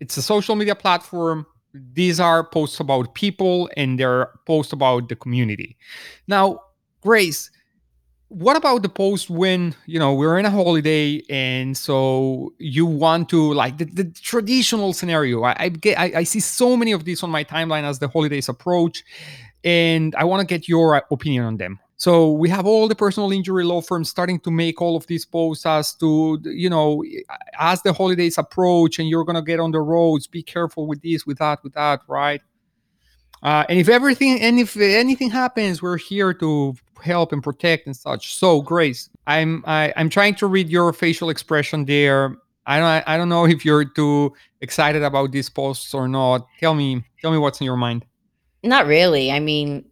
It's 0.00 0.16
a 0.16 0.22
social 0.22 0.56
media 0.56 0.74
platform. 0.74 1.46
These 1.92 2.18
are 2.18 2.48
posts 2.48 2.80
about 2.80 3.14
people 3.14 3.68
and 3.76 4.00
they're 4.00 4.30
posts 4.46 4.72
about 4.72 5.10
the 5.10 5.16
community. 5.16 5.76
Now, 6.26 6.60
Grace, 7.02 7.50
what 8.28 8.56
about 8.56 8.82
the 8.82 8.88
post 8.88 9.30
when 9.30 9.74
you 9.86 9.98
know 9.98 10.12
we're 10.12 10.38
in 10.38 10.44
a 10.44 10.50
holiday 10.50 11.22
and 11.30 11.76
so 11.76 12.52
you 12.58 12.84
want 12.84 13.28
to 13.28 13.52
like 13.52 13.78
the, 13.78 13.84
the 13.84 14.04
traditional 14.04 14.92
scenario 14.92 15.44
I, 15.44 15.56
I 15.58 15.68
get 15.68 15.98
I, 15.98 16.12
I 16.16 16.24
see 16.24 16.40
so 16.40 16.76
many 16.76 16.90
of 16.90 17.04
these 17.04 17.22
on 17.22 17.30
my 17.30 17.44
timeline 17.44 17.84
as 17.84 18.00
the 18.00 18.08
holidays 18.08 18.48
approach 18.48 19.04
and 19.62 20.14
i 20.16 20.24
want 20.24 20.40
to 20.40 20.46
get 20.46 20.68
your 20.68 21.02
opinion 21.10 21.44
on 21.44 21.56
them. 21.56 21.78
So 21.98 22.30
we 22.32 22.50
have 22.50 22.66
all 22.66 22.88
the 22.88 22.94
personal 22.94 23.32
injury 23.32 23.64
law 23.64 23.80
firms 23.80 24.10
starting 24.10 24.38
to 24.40 24.50
make 24.50 24.82
all 24.82 24.96
of 24.96 25.06
these 25.06 25.24
posts 25.24 25.64
as 25.64 25.94
to 25.94 26.38
you 26.44 26.68
know 26.68 27.02
as 27.58 27.80
the 27.82 27.92
holidays 27.92 28.38
approach 28.38 28.98
and 28.98 29.08
you're 29.08 29.24
going 29.24 29.36
to 29.36 29.42
get 29.42 29.60
on 29.60 29.70
the 29.70 29.80
roads 29.80 30.26
be 30.26 30.42
careful 30.42 30.86
with 30.86 31.00
this 31.00 31.24
with 31.24 31.38
that 31.38 31.62
with 31.62 31.74
that 31.74 32.00
right? 32.08 32.42
Uh, 33.42 33.64
and 33.68 33.78
if 33.78 33.88
everything 33.88 34.40
and 34.40 34.58
if 34.58 34.76
anything 34.76 35.30
happens, 35.30 35.80
we're 35.80 35.96
here 35.96 36.34
to 36.34 36.74
help 37.02 37.32
and 37.32 37.42
protect 37.42 37.86
and 37.86 37.96
such. 37.96 38.34
So, 38.36 38.62
Grace, 38.62 39.08
I'm 39.26 39.64
I, 39.66 39.86
am 39.86 39.92
i 39.96 40.00
am 40.00 40.10
trying 40.10 40.34
to 40.36 40.46
read 40.46 40.68
your 40.68 40.92
facial 40.92 41.30
expression 41.30 41.84
there. 41.84 42.36
I 42.66 42.78
don't 42.78 43.08
I 43.08 43.16
don't 43.16 43.28
know 43.28 43.46
if 43.46 43.64
you're 43.64 43.84
too 43.84 44.34
excited 44.60 45.02
about 45.02 45.32
these 45.32 45.48
posts 45.48 45.94
or 45.94 46.08
not. 46.08 46.46
Tell 46.60 46.74
me 46.74 47.04
tell 47.20 47.30
me 47.30 47.38
what's 47.38 47.60
in 47.60 47.64
your 47.64 47.76
mind. 47.76 48.04
Not 48.62 48.86
really. 48.86 49.30
I 49.30 49.38
mean, 49.38 49.84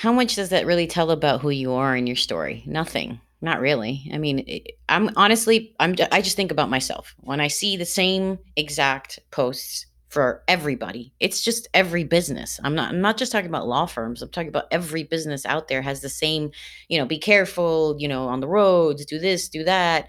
how 0.00 0.12
much 0.12 0.36
does 0.36 0.50
that 0.50 0.66
really 0.66 0.86
tell 0.86 1.10
about 1.10 1.40
who 1.40 1.50
you 1.50 1.72
are 1.72 1.96
in 1.96 2.06
your 2.06 2.16
story? 2.16 2.62
Nothing. 2.66 3.20
Not 3.40 3.60
really. 3.60 4.10
I 4.12 4.18
mean, 4.18 4.62
I'm 4.88 5.10
honestly, 5.16 5.74
I'm. 5.78 5.94
I 6.10 6.20
just 6.20 6.36
think 6.36 6.50
about 6.50 6.70
myself 6.70 7.14
when 7.20 7.40
I 7.40 7.48
see 7.48 7.76
the 7.76 7.86
same 7.86 8.38
exact 8.56 9.20
posts 9.30 9.86
for 10.18 10.42
everybody. 10.48 11.12
It's 11.20 11.44
just 11.44 11.68
every 11.74 12.02
business. 12.02 12.58
I'm 12.64 12.74
not 12.74 12.90
I'm 12.90 13.00
not 13.00 13.18
just 13.18 13.30
talking 13.30 13.48
about 13.48 13.68
law 13.68 13.86
firms. 13.86 14.20
I'm 14.20 14.30
talking 14.30 14.48
about 14.48 14.66
every 14.72 15.04
business 15.04 15.46
out 15.46 15.68
there 15.68 15.80
has 15.80 16.00
the 16.00 16.08
same, 16.08 16.50
you 16.88 16.98
know, 16.98 17.06
be 17.06 17.20
careful, 17.20 17.94
you 18.00 18.08
know, 18.08 18.26
on 18.26 18.40
the 18.40 18.48
roads, 18.48 19.06
do 19.06 19.20
this, 19.20 19.48
do 19.48 19.62
that. 19.62 20.08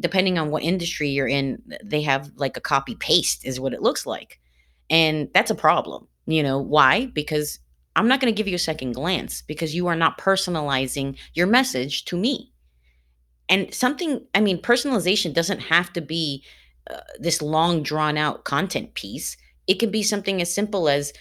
Depending 0.00 0.38
on 0.38 0.48
what 0.48 0.62
industry 0.62 1.10
you're 1.10 1.28
in, 1.28 1.62
they 1.84 2.00
have 2.00 2.30
like 2.36 2.56
a 2.56 2.62
copy 2.62 2.94
paste 2.94 3.44
is 3.44 3.60
what 3.60 3.74
it 3.74 3.82
looks 3.82 4.06
like. 4.06 4.40
And 4.88 5.28
that's 5.34 5.50
a 5.50 5.54
problem. 5.54 6.08
You 6.24 6.42
know, 6.42 6.58
why? 6.58 7.08
Because 7.12 7.58
I'm 7.94 8.08
not 8.08 8.20
going 8.20 8.32
to 8.32 8.36
give 8.36 8.48
you 8.48 8.54
a 8.54 8.58
second 8.58 8.92
glance 8.92 9.42
because 9.42 9.74
you 9.74 9.86
are 9.86 9.96
not 9.96 10.16
personalizing 10.16 11.18
your 11.34 11.46
message 11.46 12.06
to 12.06 12.16
me. 12.16 12.54
And 13.50 13.74
something, 13.74 14.24
I 14.34 14.40
mean, 14.40 14.62
personalization 14.62 15.34
doesn't 15.34 15.60
have 15.60 15.92
to 15.92 16.00
be 16.00 16.42
uh, 16.90 17.00
this 17.18 17.40
long 17.42 17.82
drawn 17.82 18.16
out 18.16 18.44
content 18.44 18.94
piece. 18.94 19.36
It 19.66 19.78
can 19.78 19.90
be 19.90 20.02
something 20.02 20.40
as 20.42 20.52
simple 20.52 20.88
as 20.88 21.12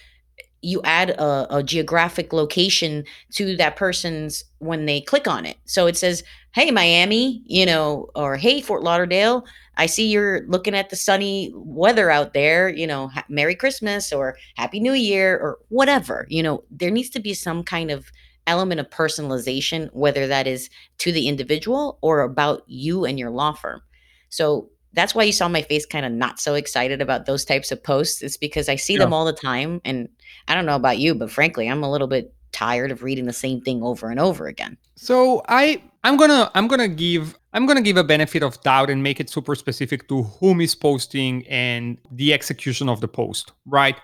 you 0.61 0.81
add 0.83 1.11
a, 1.11 1.57
a, 1.57 1.63
geographic 1.63 2.33
location 2.33 3.03
to 3.33 3.55
that 3.57 3.75
person's 3.75 4.43
when 4.59 4.85
they 4.85 5.01
click 5.01 5.27
on 5.27 5.45
it. 5.45 5.57
So 5.65 5.87
it 5.87 5.97
says, 5.97 6.23
"Hey 6.53 6.69
Miami," 6.71 7.41
you 7.45 7.65
know, 7.65 8.09
or 8.15 8.37
"Hey 8.37 8.61
Fort 8.61 8.83
Lauderdale, 8.83 9.45
I 9.77 9.87
see 9.87 10.07
you're 10.07 10.45
looking 10.47 10.75
at 10.75 10.89
the 10.89 10.95
sunny 10.95 11.51
weather 11.55 12.11
out 12.11 12.33
there, 12.33 12.69
you 12.69 12.85
know, 12.85 13.07
ha- 13.07 13.25
Merry 13.29 13.55
Christmas 13.55 14.13
or 14.13 14.37
Happy 14.55 14.79
New 14.79 14.93
Year 14.93 15.37
or 15.37 15.57
whatever." 15.69 16.27
You 16.29 16.43
know, 16.43 16.63
there 16.69 16.91
needs 16.91 17.09
to 17.11 17.19
be 17.19 17.33
some 17.33 17.63
kind 17.63 17.89
of 17.89 18.11
element 18.47 18.79
of 18.79 18.89
personalization 18.89 19.89
whether 19.93 20.27
that 20.27 20.47
is 20.47 20.69
to 20.97 21.11
the 21.11 21.27
individual 21.27 21.99
or 22.01 22.21
about 22.21 22.63
you 22.67 23.05
and 23.05 23.19
your 23.19 23.29
law 23.29 23.53
firm. 23.53 23.81
So 24.29 24.69
that's 24.93 25.15
why 25.15 25.23
you 25.23 25.31
saw 25.31 25.47
my 25.47 25.61
face 25.61 25.85
kind 25.85 26.05
of 26.05 26.11
not 26.11 26.39
so 26.39 26.55
excited 26.55 27.01
about 27.01 27.25
those 27.25 27.45
types 27.45 27.71
of 27.71 27.81
posts. 27.81 28.21
It's 28.21 28.37
because 28.37 28.67
I 28.67 28.75
see 28.75 28.93
yeah. 28.93 28.99
them 28.99 29.13
all 29.13 29.25
the 29.25 29.33
time. 29.33 29.81
And 29.85 30.09
I 30.47 30.55
don't 30.55 30.65
know 30.65 30.75
about 30.75 30.97
you, 30.97 31.15
but 31.15 31.31
frankly, 31.31 31.69
I'm 31.69 31.83
a 31.83 31.91
little 31.91 32.07
bit 32.07 32.33
tired 32.51 32.91
of 32.91 33.01
reading 33.01 33.25
the 33.25 33.33
same 33.33 33.61
thing 33.61 33.81
over 33.81 34.09
and 34.09 34.19
over 34.19 34.47
again. 34.47 34.77
So 34.95 35.41
I 35.47 35.81
I'm 36.03 36.17
gonna 36.17 36.51
I'm 36.53 36.67
gonna 36.67 36.87
give 36.87 37.37
I'm 37.53 37.65
gonna 37.65 37.81
give 37.81 37.97
a 37.97 38.03
benefit 38.03 38.43
of 38.43 38.61
doubt 38.61 38.89
and 38.89 39.01
make 39.01 39.19
it 39.19 39.29
super 39.29 39.55
specific 39.55 40.07
to 40.09 40.23
whom 40.23 40.59
is 40.59 40.75
posting 40.75 41.47
and 41.47 41.97
the 42.11 42.33
execution 42.33 42.89
of 42.89 42.99
the 42.99 43.07
post, 43.07 43.53
right? 43.65 43.95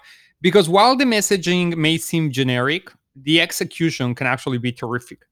Because 0.41 0.69
while 0.69 0.95
the 0.95 1.03
messaging 1.03 1.75
may 1.75 1.97
seem 1.97 2.31
generic, 2.31 2.91
the 3.15 3.41
execution 3.41 4.15
can 4.15 4.27
actually 4.27 4.59
be 4.59 4.71
terrific. 4.71 5.25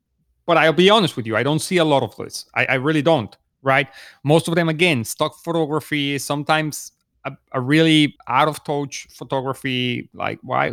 But 0.46 0.58
I'll 0.58 0.74
be 0.74 0.90
honest 0.90 1.16
with 1.16 1.26
you, 1.26 1.36
I 1.38 1.44
don't 1.44 1.60
see 1.60 1.78
a 1.78 1.86
lot 1.86 2.04
of 2.04 2.16
this. 2.18 2.46
I, 2.56 2.66
I 2.66 2.74
really 2.76 3.02
don't 3.02 3.36
right? 3.66 3.88
Most 4.24 4.48
of 4.48 4.56
them, 4.56 4.70
again, 4.70 5.04
stock 5.04 5.38
photography, 5.44 6.18
sometimes 6.20 6.94
a, 7.26 7.32
a 7.52 7.60
really 7.60 8.16
out 8.28 8.48
of 8.48 8.64
touch 8.64 9.08
photography. 9.10 10.10
Like, 10.14 10.40
why, 10.44 10.72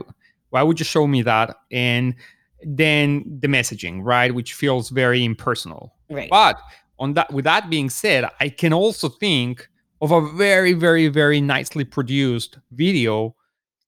why 0.50 0.62
would 0.62 0.78
you 0.78 0.84
show 0.84 1.06
me 1.08 1.22
that? 1.22 1.56
And 1.72 2.14
then 2.62 3.24
the 3.40 3.48
messaging, 3.48 4.00
right, 4.04 4.32
which 4.32 4.54
feels 4.54 4.90
very 4.90 5.24
impersonal. 5.24 5.94
Right. 6.08 6.30
But 6.30 6.60
on 6.98 7.14
that, 7.14 7.32
with 7.32 7.46
that 7.46 7.70
being 7.70 7.90
said, 7.90 8.28
I 8.38 8.50
can 8.50 8.72
also 8.72 9.08
think 9.08 9.68
of 10.00 10.12
a 10.12 10.20
very, 10.32 10.74
very, 10.74 11.08
very 11.08 11.40
nicely 11.40 11.84
produced 11.84 12.58
video 12.70 13.34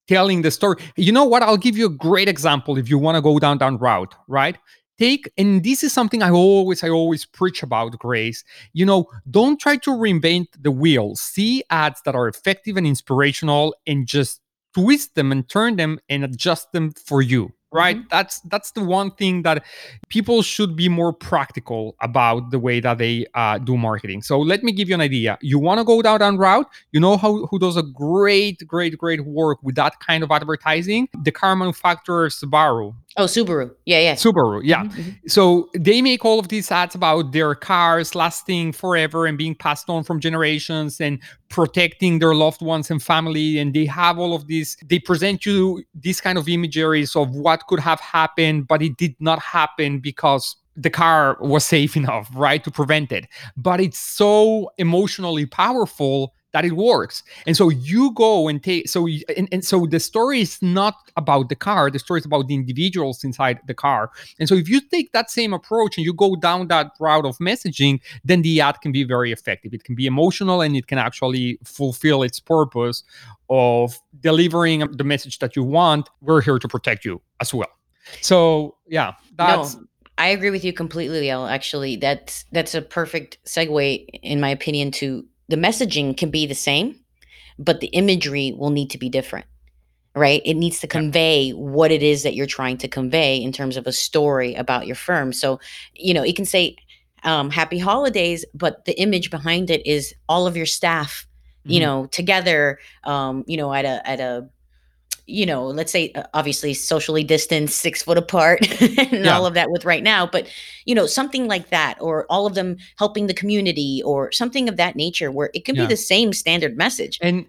telling 0.08 0.42
the 0.42 0.50
story. 0.50 0.76
You 0.96 1.12
know 1.12 1.24
what? 1.24 1.42
I'll 1.42 1.56
give 1.56 1.76
you 1.76 1.86
a 1.86 1.90
great 1.90 2.28
example 2.28 2.78
if 2.78 2.88
you 2.88 2.98
want 2.98 3.16
to 3.16 3.22
go 3.22 3.38
down 3.38 3.58
that 3.58 3.80
route, 3.80 4.14
right? 4.28 4.56
Take 4.98 5.30
and 5.36 5.64
this 5.64 5.82
is 5.82 5.92
something 5.92 6.22
i 6.22 6.30
always 6.30 6.82
i 6.84 6.88
always 6.88 7.24
preach 7.24 7.62
about 7.62 7.98
grace 7.98 8.44
you 8.72 8.84
know 8.84 9.06
don't 9.30 9.60
try 9.60 9.76
to 9.76 9.90
reinvent 9.90 10.46
the 10.60 10.70
wheel. 10.70 11.16
See 11.16 11.62
ads 11.70 12.02
that 12.04 12.14
are 12.14 12.28
effective 12.28 12.76
and 12.76 12.86
inspirational 12.86 13.74
and 13.86 14.06
just 14.06 14.40
twist 14.74 15.14
them 15.14 15.32
and 15.32 15.48
turn 15.48 15.76
them 15.76 16.00
and 16.08 16.24
adjust 16.24 16.72
them 16.72 16.92
for 16.92 17.22
you 17.22 17.52
right? 17.74 17.96
Mm-hmm. 17.96 18.06
that's 18.08 18.40
that's 18.42 18.70
the 18.70 18.84
one 18.84 19.10
thing 19.10 19.42
that 19.42 19.64
people 20.08 20.42
should 20.42 20.76
be 20.76 20.88
more 20.88 21.12
practical 21.12 21.96
about 22.00 22.52
the 22.52 22.58
way 22.58 22.78
that 22.78 22.98
they 22.98 23.26
uh, 23.34 23.58
do 23.58 23.76
marketing. 23.76 24.22
So 24.22 24.38
let 24.38 24.62
me 24.62 24.70
give 24.70 24.88
you 24.88 24.94
an 24.94 25.00
idea. 25.00 25.36
You 25.42 25.58
want 25.58 25.80
to 25.80 25.84
go 25.84 26.00
down 26.00 26.20
that 26.20 26.38
route? 26.38 26.66
You 26.92 27.00
know 27.00 27.16
how 27.16 27.46
who 27.46 27.58
does 27.58 27.76
a 27.76 27.82
great 27.82 28.64
great 28.66 28.96
great 28.96 29.26
work 29.26 29.58
with 29.62 29.74
that 29.74 29.98
kind 29.98 30.22
of 30.22 30.30
advertising? 30.30 31.08
The 31.24 31.32
car 31.32 31.56
manufacturer 31.56 32.28
subaru 32.28 32.94
Oh, 33.16 33.24
Subaru. 33.24 33.70
Yeah, 33.84 34.00
yeah. 34.00 34.14
Subaru. 34.14 34.60
Yeah. 34.64 34.84
Mm-hmm, 34.84 35.00
mm-hmm. 35.00 35.28
So 35.28 35.70
they 35.74 36.02
make 36.02 36.24
all 36.24 36.40
of 36.40 36.48
these 36.48 36.70
ads 36.72 36.96
about 36.96 37.30
their 37.32 37.54
cars 37.54 38.14
lasting 38.14 38.72
forever 38.72 39.26
and 39.26 39.38
being 39.38 39.54
passed 39.54 39.88
on 39.88 40.02
from 40.02 40.18
generations 40.18 41.00
and 41.00 41.20
protecting 41.48 42.18
their 42.18 42.34
loved 42.34 42.60
ones 42.60 42.90
and 42.90 43.00
family. 43.00 43.58
And 43.58 43.72
they 43.72 43.86
have 43.86 44.18
all 44.18 44.34
of 44.34 44.48
these, 44.48 44.76
they 44.84 44.98
present 44.98 45.46
you 45.46 45.84
these 45.94 46.20
kind 46.20 46.38
of 46.38 46.48
imageries 46.48 47.14
of 47.14 47.30
what 47.36 47.66
could 47.68 47.80
have 47.80 48.00
happened, 48.00 48.66
but 48.66 48.82
it 48.82 48.96
did 48.96 49.14
not 49.20 49.38
happen 49.38 50.00
because 50.00 50.56
the 50.76 50.90
car 50.90 51.36
was 51.40 51.64
safe 51.64 51.96
enough, 52.02 52.28
right, 52.34 52.64
to 52.64 52.70
prevent 52.70 53.12
it. 53.12 53.28
But 53.56 53.80
it's 53.80 53.98
so 53.98 54.70
emotionally 54.78 55.46
powerful 55.46 56.34
that 56.54 56.64
it 56.64 56.72
works. 56.72 57.24
And 57.46 57.56
so 57.56 57.68
you 57.68 58.12
go 58.12 58.48
and 58.48 58.62
take 58.62 58.88
so 58.88 59.06
and, 59.36 59.48
and 59.52 59.64
so 59.64 59.86
the 59.86 60.00
story 60.00 60.40
is 60.40 60.62
not 60.62 60.94
about 61.16 61.48
the 61.48 61.56
car, 61.56 61.90
the 61.90 61.98
story 61.98 62.20
is 62.20 62.24
about 62.24 62.46
the 62.46 62.54
individuals 62.54 63.24
inside 63.24 63.58
the 63.66 63.74
car. 63.74 64.10
And 64.38 64.48
so 64.48 64.54
if 64.54 64.68
you 64.68 64.80
take 64.80 65.12
that 65.12 65.30
same 65.30 65.52
approach 65.52 65.98
and 65.98 66.06
you 66.06 66.14
go 66.14 66.36
down 66.36 66.68
that 66.68 66.92
route 67.00 67.26
of 67.26 67.36
messaging, 67.38 68.00
then 68.24 68.42
the 68.42 68.60
ad 68.60 68.80
can 68.80 68.92
be 68.92 69.02
very 69.02 69.32
effective. 69.32 69.74
It 69.74 69.82
can 69.82 69.96
be 69.96 70.06
emotional 70.06 70.62
and 70.62 70.76
it 70.76 70.86
can 70.86 70.96
actually 70.96 71.58
fulfill 71.64 72.22
its 72.22 72.38
purpose 72.38 73.02
of 73.50 73.98
delivering 74.20 74.78
the 74.92 75.04
message 75.04 75.40
that 75.40 75.56
you 75.56 75.64
want. 75.64 76.08
We're 76.22 76.40
here 76.40 76.60
to 76.60 76.68
protect 76.68 77.04
you 77.04 77.20
as 77.40 77.52
well. 77.52 77.72
So 78.20 78.76
yeah, 78.86 79.14
that's 79.36 79.74
no. 79.74 79.82
I 80.16 80.28
agree 80.28 80.50
with 80.50 80.64
you 80.64 80.72
completely, 80.72 81.22
Liel. 81.22 81.50
Actually, 81.50 81.96
that's 81.96 82.44
that's 82.52 82.76
a 82.76 82.82
perfect 82.82 83.38
segue, 83.44 84.06
in 84.22 84.40
my 84.40 84.50
opinion, 84.50 84.92
to 84.92 85.26
the 85.48 85.56
messaging 85.56 86.16
can 86.16 86.30
be 86.30 86.46
the 86.46 86.54
same, 86.54 87.00
but 87.58 87.80
the 87.80 87.88
imagery 87.88 88.54
will 88.56 88.70
need 88.70 88.90
to 88.90 88.98
be 88.98 89.08
different, 89.08 89.46
right? 90.14 90.42
It 90.44 90.54
needs 90.54 90.80
to 90.80 90.86
convey 90.86 91.50
what 91.50 91.90
it 91.90 92.02
is 92.02 92.22
that 92.22 92.34
you're 92.34 92.46
trying 92.46 92.78
to 92.78 92.88
convey 92.88 93.36
in 93.36 93.52
terms 93.52 93.76
of 93.76 93.86
a 93.86 93.92
story 93.92 94.54
about 94.54 94.86
your 94.86 94.96
firm. 94.96 95.32
So, 95.32 95.60
you 95.94 96.14
know, 96.14 96.22
it 96.22 96.36
can 96.36 96.46
say 96.46 96.76
um, 97.22 97.50
happy 97.50 97.78
holidays, 97.78 98.44
but 98.54 98.84
the 98.84 98.98
image 99.00 99.30
behind 99.30 99.70
it 99.70 99.86
is 99.86 100.14
all 100.28 100.46
of 100.46 100.56
your 100.56 100.66
staff, 100.66 101.26
you 101.64 101.80
mm-hmm. 101.80 101.86
know, 101.86 102.06
together, 102.06 102.78
um, 103.04 103.44
you 103.46 103.56
know, 103.56 103.72
at 103.72 103.84
a, 103.84 104.08
at 104.08 104.20
a, 104.20 104.48
you 105.26 105.46
know, 105.46 105.66
let's 105.66 105.92
say 105.92 106.12
uh, 106.14 106.24
obviously 106.34 106.74
socially 106.74 107.24
distanced, 107.24 107.78
six 107.80 108.02
foot 108.02 108.18
apart, 108.18 108.60
and 108.80 109.24
yeah. 109.24 109.36
all 109.36 109.46
of 109.46 109.54
that 109.54 109.70
with 109.70 109.84
right 109.84 110.02
now, 110.02 110.26
but 110.26 110.46
you 110.84 110.94
know, 110.94 111.06
something 111.06 111.46
like 111.46 111.70
that, 111.70 111.96
or 112.00 112.26
all 112.28 112.46
of 112.46 112.54
them 112.54 112.76
helping 112.98 113.26
the 113.26 113.34
community, 113.34 114.02
or 114.04 114.30
something 114.32 114.68
of 114.68 114.76
that 114.76 114.96
nature, 114.96 115.30
where 115.30 115.50
it 115.54 115.64
can 115.64 115.74
yeah. 115.74 115.82
be 115.82 115.88
the 115.88 115.96
same 115.96 116.32
standard 116.32 116.76
message. 116.76 117.18
And 117.20 117.46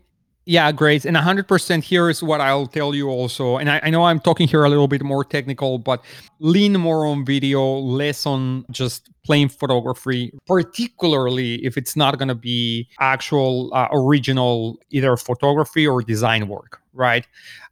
yeah, 0.47 0.71
great. 0.71 1.05
And 1.05 1.17
100% 1.17 1.83
here 1.83 2.07
is 2.07 2.21
what 2.21 2.39
I'll 2.39 2.67
tell 2.67 2.93
you 2.93 3.09
also. 3.09 3.57
And 3.57 3.69
I, 3.69 3.79
I, 3.81 3.89
know 3.89 4.03
I'm 4.03 4.19
talking 4.19 4.47
here 4.47 4.63
a 4.63 4.69
little 4.69 4.87
bit 4.87 5.01
more 5.01 5.23
technical, 5.23 5.79
but 5.79 6.05
lean 6.39 6.73
more 6.73 7.07
on 7.07 7.25
video, 7.25 7.63
less 7.79 8.27
on 8.27 8.63
just 8.69 9.09
plain 9.25 9.49
photography, 9.49 10.31
particularly 10.45 11.65
if 11.65 11.77
it's 11.77 11.95
not 11.95 12.19
going 12.19 12.27
to 12.27 12.35
be 12.35 12.87
actual 12.99 13.73
uh, 13.73 13.87
original 13.91 14.77
either 14.91 15.17
photography 15.17 15.87
or 15.87 16.03
design 16.03 16.47
work, 16.47 16.79
right? 16.93 17.25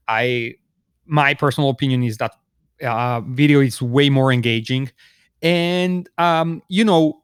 I, 0.07 0.55
my 1.05 1.33
personal 1.33 1.69
opinion 1.69 2.03
is 2.03 2.17
that 2.17 2.35
uh, 2.83 3.21
video 3.21 3.59
is 3.61 3.81
way 3.81 4.09
more 4.09 4.31
engaging 4.31 4.91
and 5.41 6.09
um, 6.17 6.61
you 6.69 6.83
know 6.83 7.23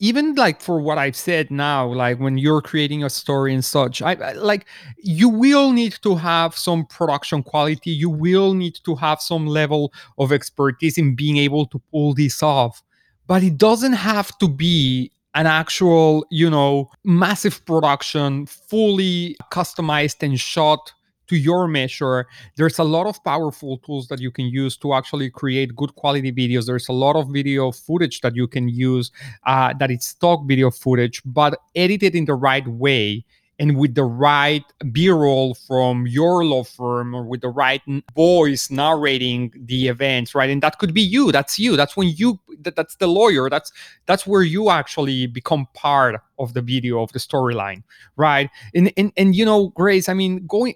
even 0.00 0.34
like 0.34 0.60
for 0.60 0.80
what 0.80 0.98
I've 0.98 1.16
said 1.16 1.50
now, 1.50 1.86
like 1.86 2.18
when 2.18 2.36
you're 2.36 2.60
creating 2.60 3.04
a 3.04 3.10
story 3.10 3.54
and 3.54 3.64
such, 3.64 4.02
I, 4.02 4.12
I, 4.12 4.32
like 4.32 4.66
you 4.98 5.28
will 5.28 5.72
need 5.72 5.96
to 6.02 6.16
have 6.16 6.56
some 6.56 6.84
production 6.84 7.42
quality. 7.42 7.90
You 7.90 8.10
will 8.10 8.54
need 8.54 8.80
to 8.84 8.96
have 8.96 9.20
some 9.20 9.46
level 9.46 9.92
of 10.18 10.32
expertise 10.32 10.98
in 10.98 11.14
being 11.14 11.36
able 11.38 11.66
to 11.66 11.78
pull 11.90 12.12
this 12.12 12.42
off. 12.42 12.82
But 13.26 13.42
it 13.42 13.56
doesn't 13.56 13.94
have 13.94 14.36
to 14.38 14.48
be 14.48 15.10
an 15.34 15.46
actual, 15.46 16.26
you 16.30 16.50
know, 16.50 16.90
massive 17.04 17.64
production, 17.64 18.46
fully 18.46 19.36
customized 19.50 20.22
and 20.22 20.38
shot 20.38 20.92
to 21.28 21.36
your 21.36 21.68
measure 21.68 22.26
there's 22.56 22.78
a 22.78 22.84
lot 22.84 23.06
of 23.06 23.22
powerful 23.24 23.78
tools 23.78 24.08
that 24.08 24.20
you 24.20 24.30
can 24.30 24.46
use 24.46 24.76
to 24.76 24.94
actually 24.94 25.30
create 25.30 25.74
good 25.74 25.94
quality 25.96 26.32
videos. 26.32 26.66
There's 26.66 26.88
a 26.88 26.92
lot 26.92 27.16
of 27.16 27.28
video 27.28 27.72
footage 27.72 28.20
that 28.20 28.34
you 28.34 28.46
can 28.46 28.68
use 28.68 29.10
uh, 29.46 29.74
that 29.78 29.90
is 29.90 30.04
stock 30.04 30.46
video 30.46 30.70
footage 30.70 31.22
but 31.24 31.58
edited 31.74 32.14
in 32.14 32.24
the 32.24 32.34
right 32.34 32.66
way 32.66 33.24
and 33.60 33.76
with 33.76 33.94
the 33.94 34.04
right 34.04 34.64
b-roll 34.90 35.54
from 35.54 36.06
your 36.08 36.44
law 36.44 36.64
firm 36.64 37.14
or 37.14 37.22
with 37.22 37.40
the 37.40 37.48
right 37.48 37.82
voice 38.16 38.70
narrating 38.70 39.52
the 39.54 39.88
events 39.88 40.34
right? 40.34 40.50
And 40.50 40.62
that 40.62 40.78
could 40.78 40.92
be 40.92 41.02
you 41.02 41.30
that's 41.30 41.58
you 41.58 41.76
that's 41.76 41.96
when 41.96 42.08
you 42.08 42.40
that, 42.60 42.76
that's 42.76 42.96
the 42.96 43.06
lawyer 43.06 43.48
that's 43.48 43.72
that's 44.06 44.26
where 44.26 44.42
you 44.42 44.70
actually 44.70 45.26
become 45.26 45.68
part 45.74 46.20
of 46.38 46.54
the 46.54 46.62
video 46.62 47.00
of 47.00 47.12
the 47.12 47.18
storyline 47.18 47.82
right? 48.16 48.50
And 48.74 48.92
and, 48.96 49.12
and 49.16 49.36
you 49.36 49.44
know 49.44 49.68
grace 49.68 50.08
i 50.08 50.14
mean 50.14 50.46
going 50.46 50.74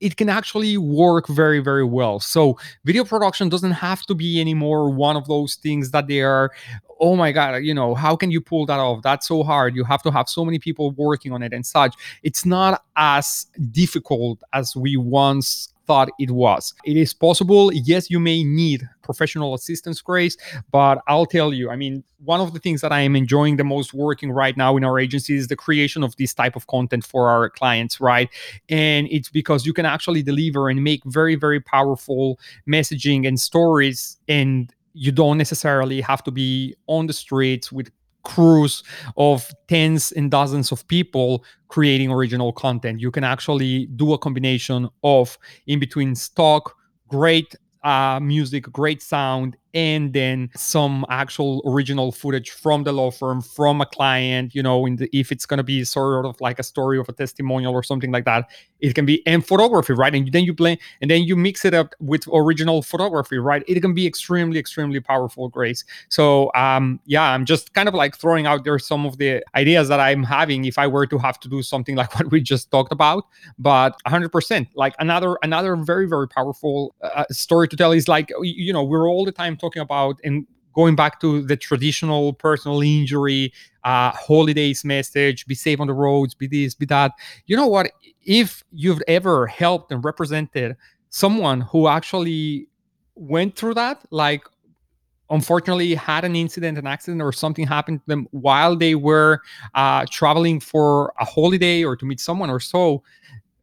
it 0.00 0.16
can 0.16 0.28
actually 0.28 0.76
work 0.76 1.26
very 1.28 1.60
very 1.60 1.84
well. 1.84 2.20
So 2.20 2.58
video 2.84 3.04
production 3.04 3.48
doesn't 3.48 3.72
have 3.72 4.02
to 4.06 4.14
be 4.14 4.40
anymore 4.40 4.90
one 4.90 5.16
of 5.16 5.26
those 5.26 5.56
things 5.56 5.90
that 5.90 6.06
they 6.06 6.20
are 6.20 6.50
oh 7.00 7.14
my 7.14 7.30
god 7.30 7.56
you 7.58 7.72
know 7.72 7.94
how 7.94 8.16
can 8.16 8.30
you 8.30 8.40
pull 8.40 8.66
that 8.66 8.78
off? 8.78 9.02
That's 9.02 9.28
so 9.28 9.42
hard. 9.42 9.74
You 9.74 9.84
have 9.84 10.02
to 10.02 10.10
have 10.10 10.28
so 10.28 10.44
many 10.44 10.58
people 10.58 10.92
working 10.92 11.32
on 11.32 11.42
it 11.42 11.52
and 11.52 11.64
such. 11.64 11.94
It's 12.22 12.44
not 12.44 12.84
as 12.96 13.46
difficult 13.70 14.42
as 14.52 14.76
we 14.76 14.96
once 14.96 15.72
thought 15.88 16.10
it 16.20 16.30
was. 16.30 16.74
It 16.84 16.96
is 16.96 17.12
possible. 17.12 17.72
Yes, 17.72 18.10
you 18.10 18.20
may 18.20 18.44
need 18.44 18.88
professional 19.02 19.54
assistance, 19.54 20.00
Grace, 20.02 20.36
but 20.70 21.02
I'll 21.08 21.26
tell 21.26 21.52
you, 21.52 21.70
I 21.70 21.76
mean, 21.76 22.04
one 22.22 22.40
of 22.40 22.52
the 22.52 22.60
things 22.60 22.82
that 22.82 22.92
I 22.92 23.00
am 23.00 23.16
enjoying 23.16 23.56
the 23.56 23.64
most 23.64 23.94
working 23.94 24.30
right 24.30 24.56
now 24.56 24.76
in 24.76 24.84
our 24.84 24.98
agency 25.00 25.34
is 25.34 25.48
the 25.48 25.56
creation 25.56 26.04
of 26.04 26.14
this 26.16 26.34
type 26.34 26.54
of 26.54 26.66
content 26.66 27.04
for 27.06 27.30
our 27.30 27.48
clients, 27.48 28.00
right? 28.00 28.28
And 28.68 29.08
it's 29.10 29.30
because 29.30 29.64
you 29.66 29.72
can 29.72 29.86
actually 29.86 30.22
deliver 30.22 30.68
and 30.68 30.84
make 30.84 31.02
very, 31.06 31.34
very 31.34 31.60
powerful 31.60 32.38
messaging 32.68 33.26
and 33.26 33.40
stories 33.40 34.18
and 34.28 34.72
you 34.94 35.12
don't 35.12 35.38
necessarily 35.38 36.00
have 36.00 36.24
to 36.24 36.30
be 36.30 36.74
on 36.88 37.06
the 37.06 37.12
streets 37.12 37.70
with 37.70 37.90
crews 38.24 38.82
of 39.16 39.50
tens 39.68 40.12
and 40.12 40.30
dozens 40.30 40.72
of 40.72 40.86
people 40.88 41.44
creating 41.68 42.10
original 42.10 42.52
content. 42.52 43.00
You 43.00 43.10
can 43.10 43.24
actually 43.24 43.86
do 43.86 44.12
a 44.12 44.18
combination 44.18 44.88
of 45.02 45.38
in 45.66 45.78
between 45.78 46.14
stock, 46.14 46.74
great 47.08 47.54
uh, 47.84 48.20
music, 48.20 48.64
great 48.72 49.02
sound, 49.02 49.56
and 49.74 50.12
then 50.12 50.50
some 50.56 51.04
actual 51.08 51.62
original 51.66 52.12
footage 52.12 52.50
from 52.50 52.84
the 52.84 52.92
law 52.92 53.10
firm, 53.10 53.42
from 53.42 53.80
a 53.80 53.86
client. 53.86 54.54
You 54.54 54.62
know, 54.62 54.86
in 54.86 54.96
the, 54.96 55.08
if 55.12 55.30
it's 55.32 55.46
going 55.46 55.58
to 55.58 55.64
be 55.64 55.84
sort 55.84 56.26
of 56.26 56.40
like 56.40 56.58
a 56.58 56.62
story 56.62 56.98
of 56.98 57.08
a 57.08 57.12
testimonial 57.12 57.72
or 57.72 57.82
something 57.82 58.10
like 58.10 58.24
that, 58.24 58.48
it 58.80 58.94
can 58.94 59.04
be 59.06 59.26
and 59.26 59.44
photography, 59.44 59.92
right? 59.92 60.14
And 60.14 60.30
then 60.32 60.44
you 60.44 60.54
play, 60.54 60.78
and 61.00 61.10
then 61.10 61.24
you 61.24 61.36
mix 61.36 61.64
it 61.64 61.74
up 61.74 61.94
with 62.00 62.24
original 62.32 62.82
photography, 62.82 63.38
right? 63.38 63.62
It 63.66 63.80
can 63.80 63.94
be 63.94 64.06
extremely, 64.06 64.58
extremely 64.58 65.00
powerful, 65.00 65.48
Grace. 65.48 65.84
So, 66.08 66.50
um, 66.54 67.00
yeah, 67.06 67.22
I'm 67.22 67.44
just 67.44 67.74
kind 67.74 67.88
of 67.88 67.94
like 67.94 68.16
throwing 68.16 68.46
out 68.46 68.64
there 68.64 68.78
some 68.78 69.04
of 69.04 69.18
the 69.18 69.42
ideas 69.54 69.88
that 69.88 70.00
I'm 70.00 70.22
having 70.22 70.64
if 70.64 70.78
I 70.78 70.86
were 70.86 71.06
to 71.06 71.18
have 71.18 71.40
to 71.40 71.48
do 71.48 71.62
something 71.62 71.96
like 72.02 72.14
what 72.14 72.30
we 72.30 72.40
just 72.40 72.70
talked 72.70 72.92
about. 72.92 73.24
But 73.58 73.96
100%, 74.06 74.68
like 74.74 74.94
another 74.98 75.36
another 75.42 75.76
very, 75.76 76.08
very 76.08 76.28
powerful 76.28 76.94
uh, 77.02 77.24
story 77.30 77.68
to 77.68 77.76
tell 77.76 77.92
is 77.92 78.08
like 78.08 78.30
you 78.42 78.72
know 78.72 78.82
we're 78.82 79.08
all 79.08 79.24
the 79.24 79.32
time 79.32 79.56
talking 79.58 79.82
about 79.82 80.18
and 80.24 80.46
going 80.74 80.94
back 80.94 81.20
to 81.20 81.42
the 81.42 81.56
traditional 81.56 82.32
personal 82.34 82.80
injury 82.80 83.52
uh, 83.84 84.12
holidays 84.12 84.84
message 84.84 85.46
be 85.46 85.54
safe 85.54 85.80
on 85.80 85.86
the 85.86 85.92
roads 85.92 86.34
be 86.34 86.46
this 86.46 86.74
be 86.74 86.86
that. 86.86 87.12
You 87.46 87.56
know 87.56 87.66
what? 87.66 87.90
If 88.24 88.62
you've 88.70 89.02
ever 89.08 89.46
helped 89.46 89.90
and 89.92 90.04
represented 90.04 90.76
someone 91.08 91.62
who 91.62 91.88
actually 91.88 92.68
went 93.14 93.56
through 93.56 93.74
that 93.74 94.04
like 94.10 94.44
unfortunately 95.30 95.94
had 95.94 96.24
an 96.24 96.36
incident 96.36 96.78
an 96.78 96.86
accident 96.86 97.20
or 97.20 97.32
something 97.32 97.66
happened 97.66 98.00
to 98.00 98.06
them 98.06 98.28
while 98.30 98.76
they 98.76 98.94
were 98.94 99.40
uh, 99.74 100.06
traveling 100.10 100.60
for 100.60 101.12
a 101.18 101.24
holiday 101.24 101.82
or 101.82 101.96
to 101.96 102.06
meet 102.06 102.20
someone 102.20 102.48
or 102.48 102.60
so 102.60 103.02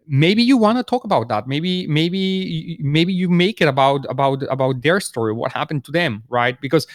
maybe 0.07 0.43
you 0.43 0.57
want 0.57 0.77
to 0.77 0.83
talk 0.83 1.03
about 1.03 1.27
that. 1.29 1.47
Maybe 1.47 1.87
maybe 1.87 2.77
maybe 2.81 3.13
you 3.13 3.29
make 3.29 3.61
it 3.61 3.67
about 3.67 4.05
about 4.09 4.43
about 4.49 4.81
their 4.81 4.99
story 4.99 5.33
what 5.33 5.51
happened 5.51 5.85
to 5.85 5.91
them 5.91 6.23
right? 6.29 6.59
Because 6.61 6.87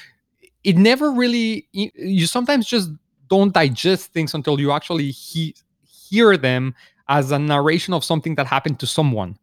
it 0.64 0.76
never 0.76 1.10
really 1.10 1.66
you 1.72 2.26
sometimes 2.26 2.66
just 2.66 2.90
don't 3.28 3.52
digest 3.54 4.12
things 4.12 4.34
until 4.34 4.60
you 4.60 4.72
actually 4.72 5.10
he, 5.10 5.54
hear 5.84 6.36
them 6.36 6.74
as 7.08 7.30
a 7.30 7.38
narration 7.38 7.94
of 7.94 8.04
something 8.04 8.34
that 8.34 8.46
happened 8.46 8.78
to 8.80 8.86
someone. 8.86 9.38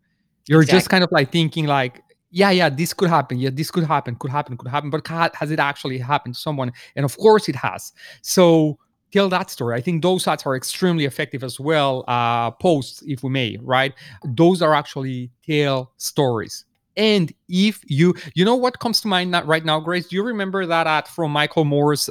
You're 0.47 0.61
exactly. 0.61 0.77
just 0.77 0.89
kind 0.89 1.03
of 1.03 1.11
like 1.11 1.31
thinking 1.31 1.65
like 1.65 2.03
yeah 2.29 2.51
yeah 2.51 2.69
this 2.69 2.93
could 2.93 3.09
happen. 3.09 3.37
Yeah 3.37 3.49
this 3.51 3.71
could 3.71 3.85
happen 3.85 4.15
could 4.15 4.31
happen 4.31 4.57
could 4.57 4.69
happen. 4.69 4.89
But 4.89 5.07
has 5.07 5.51
it 5.51 5.59
actually 5.59 5.97
happened 5.97 6.35
to 6.35 6.41
someone? 6.41 6.71
And 6.95 7.05
of 7.05 7.17
course 7.17 7.49
it 7.49 7.55
has. 7.55 7.93
So 8.21 8.77
tell 9.17 9.29
that 9.29 9.49
story. 9.49 9.75
I 9.75 9.81
think 9.81 10.03
those 10.03 10.27
ads 10.27 10.45
are 10.45 10.55
extremely 10.55 11.05
effective 11.05 11.43
as 11.43 11.59
well. 11.59 12.03
Uh, 12.07 12.51
posts, 12.51 13.03
if 13.07 13.23
we 13.23 13.29
may, 13.29 13.57
right? 13.61 13.93
Those 14.23 14.61
are 14.61 14.73
actually 14.75 15.31
tell 15.45 15.91
stories. 15.97 16.65
And 16.95 17.31
if 17.47 17.81
you, 17.85 18.15
you 18.33 18.43
know 18.43 18.55
what 18.55 18.79
comes 18.79 19.01
to 19.01 19.07
mind 19.07 19.35
right 19.45 19.63
now, 19.63 19.79
Grace? 19.79 20.07
Do 20.07 20.15
you 20.15 20.23
remember 20.23 20.65
that 20.65 20.87
ad 20.87 21.07
from 21.07 21.31
Michael 21.31 21.63
Moore's? 21.63 22.09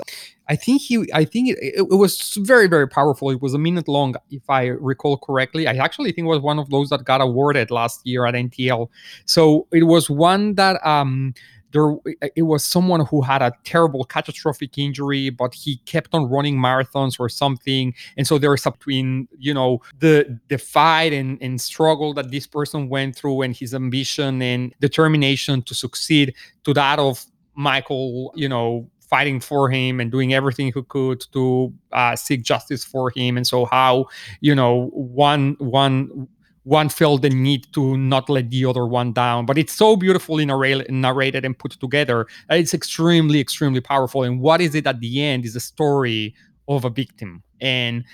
I 0.48 0.54
think 0.54 0.80
he, 0.80 1.08
I 1.12 1.24
think 1.24 1.50
it, 1.50 1.58
it, 1.60 1.86
it 1.90 1.96
was 1.96 2.38
very, 2.40 2.68
very 2.68 2.88
powerful. 2.88 3.30
It 3.30 3.42
was 3.42 3.52
a 3.52 3.58
minute 3.58 3.88
long, 3.88 4.14
if 4.30 4.48
I 4.48 4.66
recall 4.66 5.16
correctly. 5.18 5.66
I 5.66 5.74
actually 5.74 6.12
think 6.12 6.26
it 6.26 6.28
was 6.28 6.40
one 6.40 6.60
of 6.60 6.70
those 6.70 6.90
that 6.90 7.04
got 7.04 7.20
awarded 7.20 7.72
last 7.72 8.06
year 8.06 8.26
at 8.26 8.34
NTL. 8.34 8.88
So 9.24 9.66
it 9.72 9.84
was 9.84 10.08
one 10.08 10.54
that 10.54 10.84
um, 10.86 11.34
there 11.76 12.30
it 12.34 12.42
was 12.42 12.64
someone 12.64 13.04
who 13.06 13.20
had 13.22 13.42
a 13.42 13.52
terrible 13.64 14.04
catastrophic 14.04 14.78
injury 14.78 15.30
but 15.30 15.54
he 15.54 15.76
kept 15.84 16.14
on 16.14 16.28
running 16.28 16.56
marathons 16.56 17.20
or 17.20 17.28
something. 17.28 17.94
And 18.16 18.26
so 18.26 18.38
there's 18.38 18.64
between 18.64 19.28
you 19.38 19.54
know 19.54 19.80
the 19.98 20.38
the 20.48 20.58
fight 20.58 21.12
and, 21.12 21.38
and 21.40 21.60
struggle 21.60 22.14
that 22.14 22.30
this 22.30 22.46
person 22.46 22.88
went 22.88 23.16
through 23.16 23.42
and 23.42 23.54
his 23.54 23.74
ambition 23.74 24.42
and 24.42 24.74
determination 24.80 25.62
to 25.62 25.74
succeed 25.74 26.34
to 26.64 26.74
that 26.74 26.98
of 26.98 27.24
michael 27.54 28.32
you 28.34 28.48
know 28.48 28.88
fighting 29.08 29.40
for 29.40 29.70
him 29.70 30.00
and 30.00 30.10
doing 30.10 30.34
everything 30.34 30.66
he 30.66 30.82
could 30.88 31.20
to 31.32 31.72
uh, 31.92 32.16
seek 32.16 32.42
justice 32.42 32.84
for 32.84 33.10
him. 33.14 33.36
And 33.36 33.46
so 33.46 33.64
how 33.66 34.06
you 34.40 34.54
know 34.54 34.90
one 34.92 35.56
one 35.58 36.28
one 36.66 36.88
felt 36.88 37.22
the 37.22 37.30
need 37.30 37.72
to 37.72 37.96
not 37.96 38.28
let 38.28 38.50
the 38.50 38.64
other 38.66 38.86
one 38.86 39.12
down. 39.12 39.46
But 39.46 39.56
it's 39.56 39.72
so 39.72 39.94
beautifully 39.94 40.44
narrated 40.44 41.44
and 41.44 41.56
put 41.56 41.72
together 41.72 42.26
it's 42.50 42.74
extremely, 42.74 43.38
extremely 43.38 43.80
powerful. 43.80 44.24
And 44.24 44.40
what 44.40 44.60
is 44.60 44.74
it 44.74 44.84
at 44.86 44.98
the 44.98 45.22
end 45.22 45.44
is 45.44 45.54
a 45.54 45.60
story 45.60 46.34
of 46.66 46.84
a 46.84 46.90
victim. 46.90 47.44
And 47.60 48.04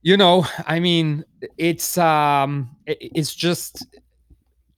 you 0.00 0.16
know, 0.16 0.46
I 0.66 0.80
mean, 0.80 1.24
it's 1.58 1.98
um 1.98 2.74
it's 2.86 3.34
just 3.34 3.86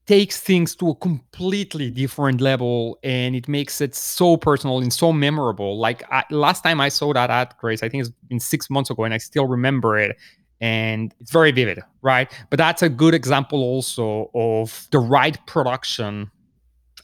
takes 0.06 0.40
things 0.40 0.74
to 0.76 0.90
a 0.90 0.94
completely 0.96 1.90
different 1.90 2.40
level 2.40 2.98
and 3.04 3.36
it 3.36 3.46
makes 3.48 3.80
it 3.80 3.94
so 3.94 4.36
personal 4.36 4.78
and 4.78 4.92
so 4.92 5.12
memorable 5.12 5.80
like 5.80 6.04
I, 6.12 6.22
last 6.30 6.62
time 6.62 6.80
i 6.80 6.88
saw 6.88 7.12
that 7.12 7.28
ad 7.28 7.54
grace 7.58 7.82
i 7.82 7.88
think 7.88 8.02
it's 8.02 8.14
been 8.28 8.38
six 8.38 8.70
months 8.70 8.88
ago 8.88 9.02
and 9.02 9.12
i 9.12 9.18
still 9.18 9.48
remember 9.48 9.98
it 9.98 10.16
and 10.60 11.14
it's 11.20 11.30
very 11.30 11.52
vivid, 11.52 11.80
right? 12.02 12.32
But 12.50 12.58
that's 12.58 12.82
a 12.82 12.88
good 12.88 13.14
example 13.14 13.62
also 13.62 14.30
of 14.34 14.86
the 14.90 14.98
right 14.98 15.38
production, 15.46 16.30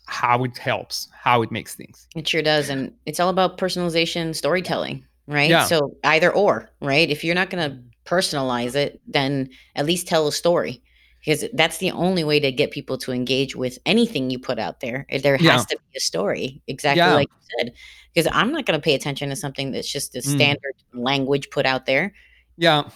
how 0.07 0.45
it 0.45 0.57
helps, 0.59 1.09
how 1.13 1.43
it 1.43 1.51
makes 1.51 1.75
things. 1.75 2.09
It 2.17 2.27
sure 2.27 2.43
does. 2.43 2.69
And 2.69 2.93
it's 3.07 3.21
all 3.21 3.29
about 3.29 3.59
personalization 3.59 4.35
storytelling, 4.35 5.05
right? 5.27 5.51
Yeah. 5.51 5.65
So 5.65 5.97
either 6.05 6.33
or, 6.33 6.71
right? 6.81 7.09
If 7.11 7.25
you're 7.25 7.35
not 7.35 7.51
going 7.51 7.71
to 7.71 7.79
personalize 8.05 8.75
it, 8.75 9.01
then 9.07 9.51
at 9.77 9.87
least 9.87 10.09
tell 10.09 10.27
a 10.27 10.33
story 10.33 10.83
because 11.21 11.45
that's 11.53 11.79
the 11.79 11.93
only 11.93 12.25
way 12.25 12.41
to 12.41 12.51
get 12.51 12.73
people 12.73 12.99
to 12.99 13.13
engage 13.13 13.55
with 13.55 13.79
anything 13.87 14.31
you 14.31 14.39
put 14.39 14.59
out 14.59 14.81
there. 14.81 15.07
There 15.23 15.37
has 15.37 15.45
yeah. 15.45 15.59
to 15.59 15.77
be 15.77 15.97
a 15.97 16.01
story, 16.01 16.63
exactly 16.67 16.99
yeah. 16.99 17.15
like 17.15 17.29
you 17.29 17.57
said. 17.59 17.75
Because 18.13 18.31
I'm 18.33 18.51
not 18.51 18.67
going 18.67 18.79
to 18.79 18.83
pay 18.83 18.95
attention 18.95 19.29
to 19.29 19.37
something 19.37 19.71
that's 19.71 19.91
just 19.91 20.17
a 20.17 20.19
mm. 20.19 20.25
standard 20.25 20.75
mm. 20.93 21.05
language 21.05 21.49
put 21.51 21.65
out 21.65 21.87
there. 21.87 22.13
Yeah. 22.57 22.91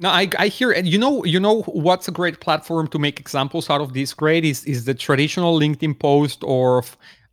No, 0.00 0.08
I, 0.08 0.30
I 0.38 0.48
hear 0.48 0.72
and 0.72 0.88
you 0.88 0.96
know 0.96 1.22
you 1.26 1.38
know 1.38 1.60
what's 1.62 2.08
a 2.08 2.10
great 2.10 2.40
platform 2.40 2.88
to 2.88 2.98
make 2.98 3.20
examples 3.20 3.68
out 3.68 3.82
of 3.82 3.92
this 3.92 4.14
great 4.14 4.46
is 4.46 4.64
is 4.64 4.86
the 4.86 4.94
traditional 4.94 5.60
LinkedIn 5.60 5.98
post 5.98 6.42
or 6.42 6.82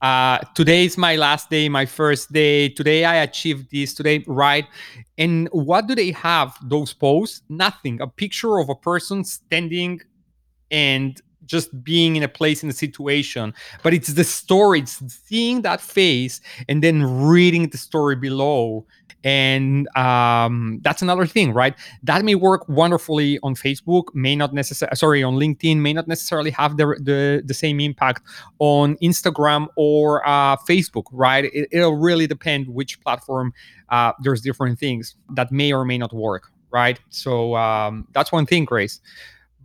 uh, 0.02 0.40
today 0.54 0.86
is 0.86 0.98
my 0.98 1.16
last 1.16 1.50
day, 1.50 1.70
my 1.70 1.86
first 1.86 2.32
day. 2.32 2.70
Today 2.70 3.06
I 3.06 3.16
achieved 3.16 3.72
this. 3.72 3.94
Today, 3.94 4.24
right? 4.28 4.66
And 5.18 5.48
what 5.54 5.88
do 5.88 5.96
they 5.96 6.12
have? 6.12 6.56
Those 6.62 6.94
posts? 6.94 7.42
Nothing. 7.50 8.02
A 8.02 8.08
picture 8.08 8.60
of 8.60 8.68
a 8.70 8.76
person 8.76 9.24
standing 9.24 10.02
and 10.70 11.20
just 11.46 11.82
being 11.86 12.18
in 12.18 12.24
a 12.24 12.28
place 12.28 12.62
in 12.62 12.70
a 12.70 12.74
situation 12.74 13.54
but 13.82 13.94
it's 13.94 14.10
the 14.10 14.24
story 14.26 14.80
it's 14.82 15.02
seeing 15.08 15.62
that 15.62 15.80
face 15.80 16.42
and 16.68 16.84
then 16.84 17.02
reading 17.26 17.70
the 17.70 17.78
story 17.78 18.18
below 18.18 18.86
and 19.28 19.90
um, 19.98 20.80
that's 20.84 21.02
another 21.02 21.26
thing 21.26 21.54
right? 21.54 21.76
That 22.02 22.24
may 22.24 22.36
work 22.36 22.68
wonderfully 22.70 23.40
on 23.44 23.56
facebook 23.56 24.06
may 24.14 24.36
not 24.36 24.54
necessarily 24.54 24.96
sorry 24.96 25.22
on 25.22 25.36
linkedin 25.36 25.78
may 25.78 25.92
not 25.92 26.08
necessarily 26.08 26.52
have 26.52 26.78
the, 26.78 26.86
the, 27.02 27.44
the 27.46 27.54
same 27.54 27.82
impact 27.82 28.22
on 28.60 28.96
instagram 29.10 29.68
or 29.76 30.26
uh, 30.26 30.56
facebook 30.56 31.04
right? 31.12 31.44
It, 31.54 31.68
will 31.74 31.98
really 31.98 32.26
depend 32.26 32.70
which 32.70 33.02
platform 33.02 33.54
uh, 33.90 34.14
there's 34.24 34.42
different 34.42 34.80
things 34.80 35.18
that 35.36 35.52
may 35.52 35.74
or 35.74 35.84
may 35.84 35.98
not 35.98 36.14
work 36.14 36.52
right? 36.70 37.00
So 37.10 37.56
um, 37.56 38.08
that's 38.14 38.32
one 38.32 38.46
thing 38.46 38.66
grace 38.66 39.02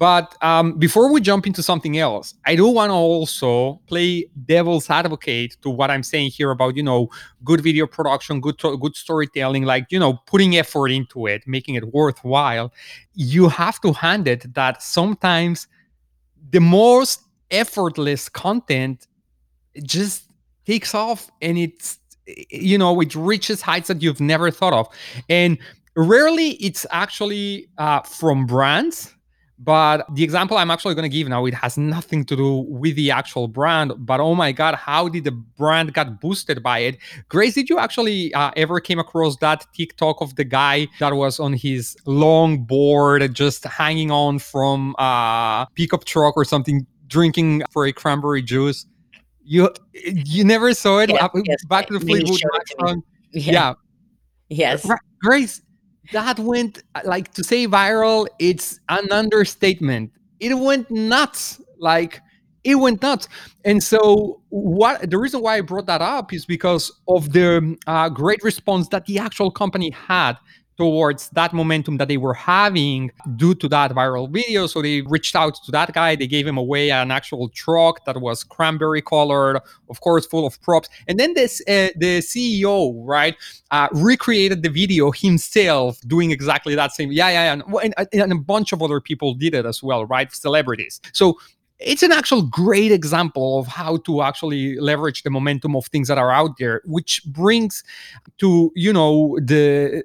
but 0.02 0.36
um, 0.42 0.80
before 0.80 1.12
we 1.12 1.20
jump 1.20 1.46
into 1.46 1.62
something 1.62 1.96
else, 1.96 2.34
I 2.44 2.56
do 2.56 2.66
want 2.66 2.90
to 2.90 2.94
also 2.94 3.80
play 3.86 4.28
devil's 4.46 4.90
advocate 4.90 5.56
to 5.62 5.70
what 5.70 5.92
I'm 5.92 6.02
saying 6.02 6.32
here 6.32 6.50
about 6.50 6.76
you 6.76 6.82
know 6.82 7.08
good 7.44 7.60
video 7.60 7.86
production, 7.86 8.40
good 8.40 8.58
good 8.58 8.96
storytelling, 8.96 9.62
like 9.62 9.86
you 9.90 10.00
know 10.00 10.14
putting 10.26 10.56
effort 10.56 10.88
into 10.88 11.28
it, 11.28 11.44
making 11.46 11.76
it 11.76 11.94
worthwhile. 11.94 12.72
You 13.14 13.48
have 13.48 13.80
to 13.82 13.92
hand 13.92 14.26
it 14.26 14.52
that 14.54 14.82
sometimes 14.82 15.68
the 16.50 16.60
most 16.60 17.20
effortless 17.52 18.28
content 18.28 19.06
just 19.84 20.24
takes 20.66 20.96
off 20.96 21.30
and 21.40 21.56
it's 21.56 22.00
you 22.50 22.76
know 22.76 23.00
it 23.00 23.14
reaches 23.14 23.62
heights 23.62 23.86
that 23.86 24.02
you've 24.02 24.20
never 24.20 24.50
thought 24.50 24.72
of, 24.72 24.88
and 25.28 25.58
rarely 25.94 26.54
it's 26.54 26.86
actually 26.90 27.68
uh, 27.78 28.00
from 28.00 28.46
brands 28.46 29.14
but 29.64 30.04
the 30.12 30.24
example 30.24 30.56
I'm 30.56 30.70
actually 30.70 30.94
going 30.94 31.08
to 31.08 31.14
give 31.16 31.28
now, 31.28 31.46
it 31.46 31.54
has 31.54 31.78
nothing 31.78 32.24
to 32.24 32.36
do 32.36 32.56
with 32.68 32.96
the 32.96 33.10
actual 33.10 33.46
brand. 33.46 33.92
But 33.96 34.18
oh 34.20 34.34
my 34.34 34.50
God, 34.50 34.74
how 34.74 35.08
did 35.08 35.24
the 35.24 35.30
brand 35.30 35.94
got 35.94 36.20
boosted 36.20 36.62
by 36.62 36.80
it? 36.80 36.98
Grace, 37.28 37.54
did 37.54 37.70
you 37.70 37.78
actually 37.78 38.34
uh, 38.34 38.50
ever 38.56 38.80
came 38.80 38.98
across 38.98 39.36
that 39.36 39.64
TikTok 39.74 40.20
of 40.20 40.34
the 40.34 40.44
guy 40.44 40.88
that 40.98 41.14
was 41.14 41.38
on 41.38 41.52
his 41.52 41.96
long 42.06 42.64
board, 42.64 43.34
just 43.34 43.64
hanging 43.64 44.10
on 44.10 44.38
from 44.38 44.96
a 44.98 45.66
pickup 45.74 46.04
truck 46.04 46.36
or 46.36 46.44
something, 46.44 46.86
drinking 47.06 47.62
for 47.70 47.86
a 47.86 47.92
cranberry 47.92 48.42
juice? 48.42 48.86
You 49.44 49.70
you 49.92 50.44
never 50.44 50.72
saw 50.74 51.00
it? 51.00 51.10
Yeah, 51.10 51.28
yes, 51.44 51.64
Back 51.66 51.86
to 51.88 51.98
the 51.98 52.00
Fleetwood 52.00 52.40
Mac 52.52 52.62
song. 52.80 53.02
Yeah. 53.34 53.52
yeah. 53.52 53.74
Yes. 54.50 54.90
Grace, 55.22 55.62
that 56.10 56.38
went 56.38 56.82
like 57.04 57.32
to 57.34 57.44
say 57.44 57.66
viral 57.66 58.26
it's 58.38 58.80
an 58.88 59.10
understatement. 59.12 60.12
It 60.40 60.54
went 60.54 60.90
nuts. 60.90 61.60
Like 61.78 62.20
it 62.64 62.76
went 62.76 63.02
nuts. 63.02 63.28
And 63.64 63.82
so 63.82 64.42
what 64.48 65.10
the 65.10 65.18
reason 65.18 65.40
why 65.40 65.56
i 65.56 65.60
brought 65.60 65.86
that 65.86 66.02
up 66.02 66.32
is 66.32 66.44
because 66.46 66.92
of 67.08 67.32
the 67.32 67.76
uh, 67.86 68.08
great 68.08 68.42
response 68.42 68.88
that 68.88 69.06
the 69.06 69.18
actual 69.18 69.50
company 69.50 69.90
had 69.90 70.34
towards 70.82 71.28
that 71.30 71.52
momentum 71.52 71.96
that 71.98 72.08
they 72.08 72.16
were 72.16 72.34
having 72.34 73.12
due 73.36 73.54
to 73.54 73.68
that 73.68 73.92
viral 73.92 74.28
video. 74.28 74.66
So 74.66 74.82
they 74.82 75.02
reached 75.02 75.36
out 75.36 75.54
to 75.64 75.70
that 75.70 75.92
guy. 75.92 76.16
They 76.16 76.26
gave 76.26 76.44
him 76.44 76.58
away 76.58 76.90
an 76.90 77.12
actual 77.12 77.48
truck 77.50 78.04
that 78.04 78.20
was 78.20 78.42
cranberry 78.42 79.00
colored, 79.00 79.60
of 79.88 80.00
course, 80.00 80.26
full 80.26 80.44
of 80.44 80.60
props. 80.60 80.88
And 81.06 81.20
then 81.20 81.34
this 81.34 81.60
uh, 81.68 81.90
the 81.94 82.18
CEO, 82.18 82.94
right, 83.16 83.36
uh, 83.70 83.86
recreated 83.92 84.64
the 84.64 84.70
video 84.70 85.12
himself, 85.12 86.00
doing 86.08 86.32
exactly 86.32 86.74
that 86.74 86.90
same. 86.90 87.12
Yeah, 87.12 87.28
yeah, 87.28 87.44
yeah. 87.54 87.80
And, 87.84 87.94
and 88.12 88.32
a 88.32 88.42
bunch 88.54 88.72
of 88.72 88.82
other 88.82 89.00
people 89.00 89.34
did 89.34 89.54
it 89.54 89.64
as 89.64 89.84
well, 89.84 90.04
right? 90.06 90.32
Celebrities. 90.32 91.00
So 91.12 91.38
it's 91.78 92.02
an 92.02 92.10
actual 92.10 92.42
great 92.42 92.90
example 92.90 93.60
of 93.60 93.68
how 93.68 93.98
to 93.98 94.22
actually 94.22 94.78
leverage 94.80 95.22
the 95.22 95.30
momentum 95.30 95.76
of 95.76 95.86
things 95.86 96.08
that 96.08 96.18
are 96.18 96.32
out 96.32 96.56
there 96.58 96.80
which 96.84 97.22
brings 97.26 97.82
to 98.38 98.70
you 98.74 98.92
know 98.92 99.38
the 99.40 100.04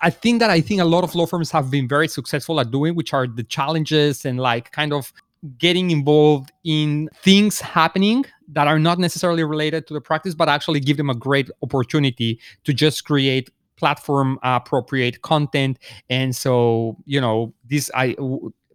I 0.00 0.10
think 0.10 0.40
that 0.40 0.50
I 0.50 0.60
think 0.60 0.80
a 0.80 0.84
lot 0.84 1.04
of 1.04 1.14
law 1.14 1.26
firms 1.26 1.50
have 1.50 1.70
been 1.70 1.88
very 1.88 2.08
successful 2.08 2.60
at 2.60 2.70
doing, 2.70 2.94
which 2.94 3.12
are 3.12 3.26
the 3.26 3.42
challenges 3.42 4.24
and 4.24 4.38
like 4.38 4.70
kind 4.72 4.92
of 4.92 5.12
getting 5.58 5.90
involved 5.90 6.50
in 6.64 7.08
things 7.22 7.60
happening 7.60 8.24
that 8.48 8.66
are 8.66 8.78
not 8.78 8.98
necessarily 8.98 9.44
related 9.44 9.86
to 9.86 9.94
the 9.94 10.00
practice, 10.00 10.34
but 10.34 10.48
actually 10.48 10.80
give 10.80 10.96
them 10.96 11.10
a 11.10 11.14
great 11.14 11.50
opportunity 11.62 12.40
to 12.64 12.72
just 12.72 13.04
create 13.04 13.50
platform 13.76 14.38
appropriate 14.42 15.22
content. 15.22 15.78
And 16.10 16.34
so, 16.34 16.96
you 17.04 17.20
know, 17.20 17.54
this 17.68 17.90
I 17.94 18.16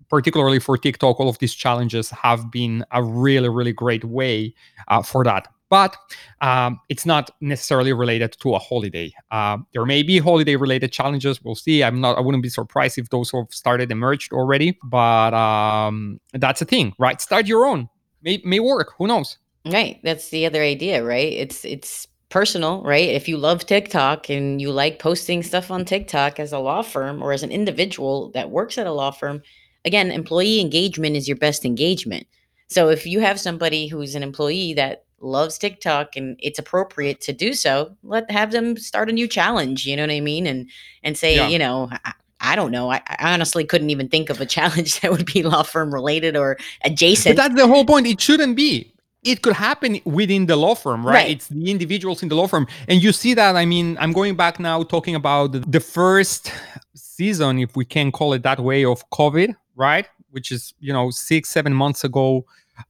particularly 0.09 0.59
for 0.59 0.77
TikTok, 0.77 1.19
all 1.19 1.27
of 1.27 1.39
these 1.39 1.53
challenges 1.53 2.09
have 2.11 2.51
been 2.51 2.85
a 2.91 3.03
really, 3.03 3.49
really 3.49 3.73
great 3.73 4.05
way 4.05 4.53
uh, 4.87 5.01
for 5.01 5.23
that 5.23 5.47
but 5.73 5.97
um, 6.41 6.79
it's 6.87 7.03
not 7.03 7.31
necessarily 7.41 7.93
related 7.93 8.37
to 8.41 8.53
a 8.53 8.59
holiday. 8.59 9.11
Uh, 9.31 9.57
there 9.73 9.87
may 9.87 10.03
be 10.03 10.19
holiday 10.19 10.55
related 10.55 10.91
challenges. 10.91 11.43
We'll 11.43 11.55
see. 11.55 11.83
I'm 11.83 11.99
not. 11.99 12.15
I 12.15 12.21
wouldn't 12.21 12.43
be 12.43 12.49
surprised 12.49 12.99
if 12.99 13.09
those 13.09 13.31
have 13.31 13.47
started 13.49 13.89
emerged 13.89 14.33
already. 14.33 14.77
But 14.83 15.33
um, 15.33 16.19
that's 16.33 16.61
a 16.61 16.65
thing, 16.65 16.93
right? 16.99 17.19
Start 17.19 17.47
your 17.47 17.65
own. 17.65 17.89
May 18.21 18.39
may 18.45 18.59
work. 18.59 18.93
Who 18.99 19.07
knows? 19.07 19.39
Right. 19.65 19.99
That's 20.03 20.29
the 20.29 20.45
other 20.45 20.61
idea, 20.61 21.03
right? 21.03 21.33
It's 21.33 21.65
it's 21.65 22.07
personal, 22.29 22.83
right? 22.83 23.09
If 23.09 23.27
you 23.27 23.37
love 23.37 23.65
TikTok 23.65 24.29
and 24.29 24.61
you 24.61 24.71
like 24.71 24.99
posting 24.99 25.41
stuff 25.41 25.71
on 25.71 25.85
TikTok 25.85 26.39
as 26.39 26.53
a 26.53 26.59
law 26.59 26.83
firm 26.83 27.23
or 27.23 27.33
as 27.33 27.41
an 27.41 27.51
individual 27.51 28.29
that 28.35 28.51
works 28.51 28.77
at 28.77 28.85
a 28.85 28.91
law 28.91 29.09
firm, 29.09 29.41
again, 29.85 30.11
employee 30.11 30.61
engagement 30.61 31.15
is 31.15 31.27
your 31.27 31.37
best 31.37 31.65
engagement. 31.65 32.27
So 32.67 32.89
if 32.89 33.07
you 33.07 33.21
have 33.21 33.39
somebody 33.39 33.87
who's 33.87 34.13
an 34.13 34.21
employee 34.21 34.75
that 34.75 35.05
loves 35.23 35.57
TikTok 35.57 36.15
and 36.15 36.37
it's 36.39 36.59
appropriate 36.59 37.21
to 37.21 37.33
do 37.33 37.53
so, 37.53 37.95
let 38.03 38.29
have 38.29 38.51
them 38.51 38.77
start 38.77 39.09
a 39.09 39.13
new 39.13 39.27
challenge. 39.27 39.85
You 39.85 39.95
know 39.95 40.03
what 40.03 40.11
I 40.11 40.19
mean? 40.19 40.45
And 40.45 40.69
and 41.03 41.17
say, 41.17 41.35
yeah. 41.35 41.47
you 41.47 41.57
know, 41.57 41.89
I, 41.91 42.13
I 42.43 42.55
don't 42.55 42.71
know. 42.71 42.91
I, 42.91 43.01
I, 43.07 43.33
honestly 43.33 43.63
couldn't 43.63 43.89
even 43.89 44.09
think 44.09 44.29
of 44.29 44.41
a 44.41 44.45
challenge 44.57 44.99
that 44.99 45.11
would 45.11 45.25
be 45.25 45.41
law 45.43 45.63
firm 45.63 45.93
related 45.93 46.35
or 46.35 46.57
adjacent. 46.83 47.35
But 47.35 47.41
that's 47.41 47.55
the 47.55 47.67
whole 47.67 47.85
point. 47.85 48.05
It 48.05 48.21
shouldn't 48.21 48.55
be. 48.55 48.91
It 49.23 49.41
could 49.41 49.53
happen 49.53 50.01
within 50.03 50.47
the 50.47 50.57
law 50.57 50.75
firm, 50.75 51.05
right? 51.05 51.13
right? 51.13 51.29
It's 51.31 51.47
the 51.47 51.71
individuals 51.71 52.21
in 52.21 52.27
the 52.27 52.35
law 52.35 52.47
firm. 52.47 52.67
And 52.89 53.01
you 53.01 53.13
see 53.13 53.33
that. 53.35 53.55
I 53.55 53.65
mean, 53.65 53.97
I'm 54.01 54.11
going 54.11 54.35
back 54.35 54.59
now 54.59 54.83
talking 54.83 55.15
about 55.15 55.71
the 55.71 55.79
first 55.79 56.51
season, 56.93 57.59
if 57.59 57.73
we 57.77 57.85
can 57.85 58.11
call 58.11 58.33
it 58.33 58.43
that 58.43 58.59
way, 58.59 58.83
of 58.83 59.09
COVID, 59.11 59.55
right? 59.77 60.09
Which 60.31 60.51
is, 60.51 60.73
you 60.81 60.91
know, 60.91 61.09
six, 61.09 61.47
seven 61.47 61.73
months 61.73 62.03
ago. 62.03 62.45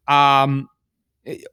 Um, 0.08 0.69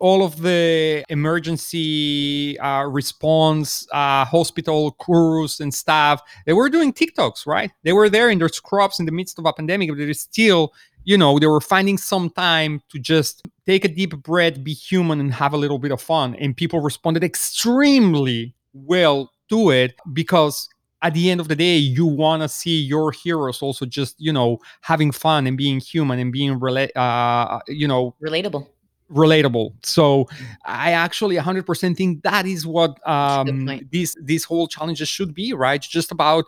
all 0.01 0.25
of 0.25 0.43
the 0.43 1.05
emergency 1.09 2.59
uh, 2.59 2.83
response 2.85 3.87
uh, 3.93 4.25
hospital 4.25 4.91
crews 4.93 5.61
and 5.61 5.73
staff 5.73 6.21
they 6.45 6.53
were 6.53 6.69
doing 6.69 6.93
tiktoks 6.93 7.47
right? 7.47 7.71
They 7.85 7.93
were 7.93 8.09
there 8.09 8.31
in 8.31 8.39
their 8.39 8.49
scrubs 8.49 8.99
in 8.99 9.07
the 9.07 9.13
midst 9.13 9.39
of 9.39 9.47
a 9.47 9.53
pandemic 9.53 9.91
but 9.91 9.99
they 9.99 10.13
still 10.13 10.73
you 11.05 11.17
know 11.17 11.39
they 11.39 11.47
were 11.47 11.61
finding 11.61 11.99
some 11.99 12.31
time 12.31 12.83
to 12.91 12.99
just 12.99 13.47
take 13.67 13.85
a 13.85 13.89
deep 13.89 14.17
breath 14.23 14.63
be 14.65 14.73
human 14.73 15.21
and 15.21 15.33
have 15.33 15.53
a 15.53 15.57
little 15.57 15.79
bit 15.79 15.93
of 15.93 16.01
fun. 16.01 16.35
And 16.37 16.57
people 16.57 16.81
responded 16.81 17.23
extremely 17.23 18.55
well 18.73 19.31
to 19.49 19.71
it 19.71 19.95
because 20.13 20.69
at 21.03 21.15
the 21.15 21.31
end 21.31 21.41
of 21.41 21.49
the 21.49 21.57
day 21.57 21.77
you 21.77 22.07
want 22.07 22.43
to 22.43 22.49
see 22.49 22.81
your 22.81 23.13
heroes 23.13 23.63
also 23.63 23.87
just 23.87 24.17
you 24.19 24.33
know 24.33 24.59
having 24.81 25.13
fun 25.13 25.47
and 25.47 25.57
being 25.57 25.81
human 25.81 26.19
and 26.19 26.33
being 26.33 26.59
rela- 26.59 26.95
uh, 26.97 27.61
you 27.69 27.89
know 27.89 28.15
relatable 28.23 28.67
relatable. 29.11 29.73
So 29.83 30.29
I 30.64 30.92
actually 30.92 31.37
100% 31.37 31.96
think 31.96 32.23
that 32.23 32.46
is 32.46 32.66
what 32.66 33.07
um, 33.09 33.81
these 33.90 34.16
these 34.23 34.44
whole 34.44 34.68
challenges 34.68 35.09
should 35.09 35.35
be, 35.35 35.53
right? 35.53 35.81
Just 35.81 36.12
about 36.12 36.44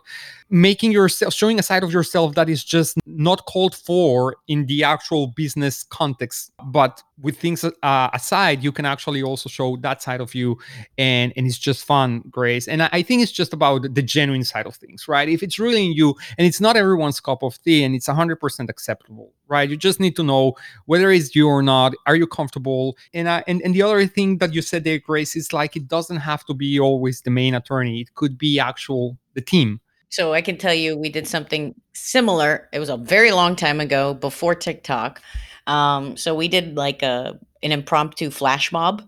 making 0.49 0.91
yourself 0.91 1.33
showing 1.33 1.59
a 1.59 1.63
side 1.63 1.83
of 1.83 1.91
yourself 1.91 2.35
that 2.35 2.47
is 2.47 2.63
just 2.63 2.97
not 3.05 3.45
called 3.45 3.75
for 3.75 4.35
in 4.47 4.65
the 4.67 4.83
actual 4.83 5.27
business 5.27 5.83
context, 5.83 6.51
but 6.65 7.01
with 7.21 7.37
things 7.39 7.63
uh, 7.63 8.09
aside, 8.13 8.63
you 8.63 8.71
can 8.71 8.85
actually 8.85 9.23
also 9.23 9.49
show 9.49 9.77
that 9.77 10.01
side 10.01 10.21
of 10.21 10.33
you, 10.35 10.57
and 10.97 11.33
and 11.35 11.47
it's 11.47 11.57
just 11.57 11.85
fun, 11.85 12.23
Grace. 12.29 12.67
And 12.67 12.83
I, 12.83 12.89
I 12.91 13.01
think 13.01 13.21
it's 13.23 13.31
just 13.31 13.53
about 13.53 13.93
the 13.93 14.01
genuine 14.01 14.43
side 14.43 14.65
of 14.65 14.75
things, 14.75 15.07
right? 15.07 15.27
If 15.27 15.43
it's 15.43 15.59
really 15.59 15.85
in 15.85 15.93
you, 15.93 16.15
and 16.37 16.47
it's 16.47 16.61
not 16.61 16.75
everyone's 16.75 17.19
cup 17.19 17.43
of 17.43 17.61
tea, 17.63 17.83
and 17.83 17.95
it's 17.95 18.07
100% 18.07 18.69
acceptable, 18.69 19.31
right? 19.47 19.69
You 19.69 19.77
just 19.77 19.99
need 19.99 20.15
to 20.15 20.23
know 20.23 20.53
whether 20.85 21.11
it's 21.11 21.35
you 21.35 21.47
or 21.47 21.61
not. 21.61 21.93
Are 22.05 22.15
you 22.15 22.27
comfortable? 22.27 22.97
And 23.13 23.27
and 23.27 23.61
and 23.61 23.73
the 23.73 23.81
other 23.81 24.05
thing 24.07 24.37
that 24.39 24.53
you 24.53 24.61
said 24.61 24.83
there, 24.83 24.99
Grace, 24.99 25.35
is 25.35 25.53
like 25.53 25.75
it 25.75 25.87
doesn't 25.87 26.17
have 26.17 26.45
to 26.45 26.53
be 26.53 26.79
always 26.79 27.21
the 27.21 27.31
main 27.31 27.53
attorney. 27.53 28.01
It 28.01 28.15
could 28.15 28.37
be 28.37 28.59
actual 28.59 29.17
the 29.33 29.41
team. 29.41 29.79
So 30.09 30.33
I 30.33 30.41
can 30.41 30.57
tell 30.57 30.73
you, 30.75 30.95
we 30.95 31.09
did 31.09 31.27
something 31.27 31.73
similar. 31.93 32.69
It 32.71 32.79
was 32.79 32.89
a 32.89 32.97
very 32.97 33.31
long 33.31 33.55
time 33.55 33.79
ago, 33.79 34.13
before 34.13 34.53
TikTok. 34.53 35.21
Um, 35.65 36.17
so 36.17 36.35
we 36.35 36.47
did 36.47 36.75
like 36.75 37.01
a 37.01 37.39
an 37.63 37.71
impromptu 37.71 38.29
flash 38.29 38.71
mob 38.71 39.01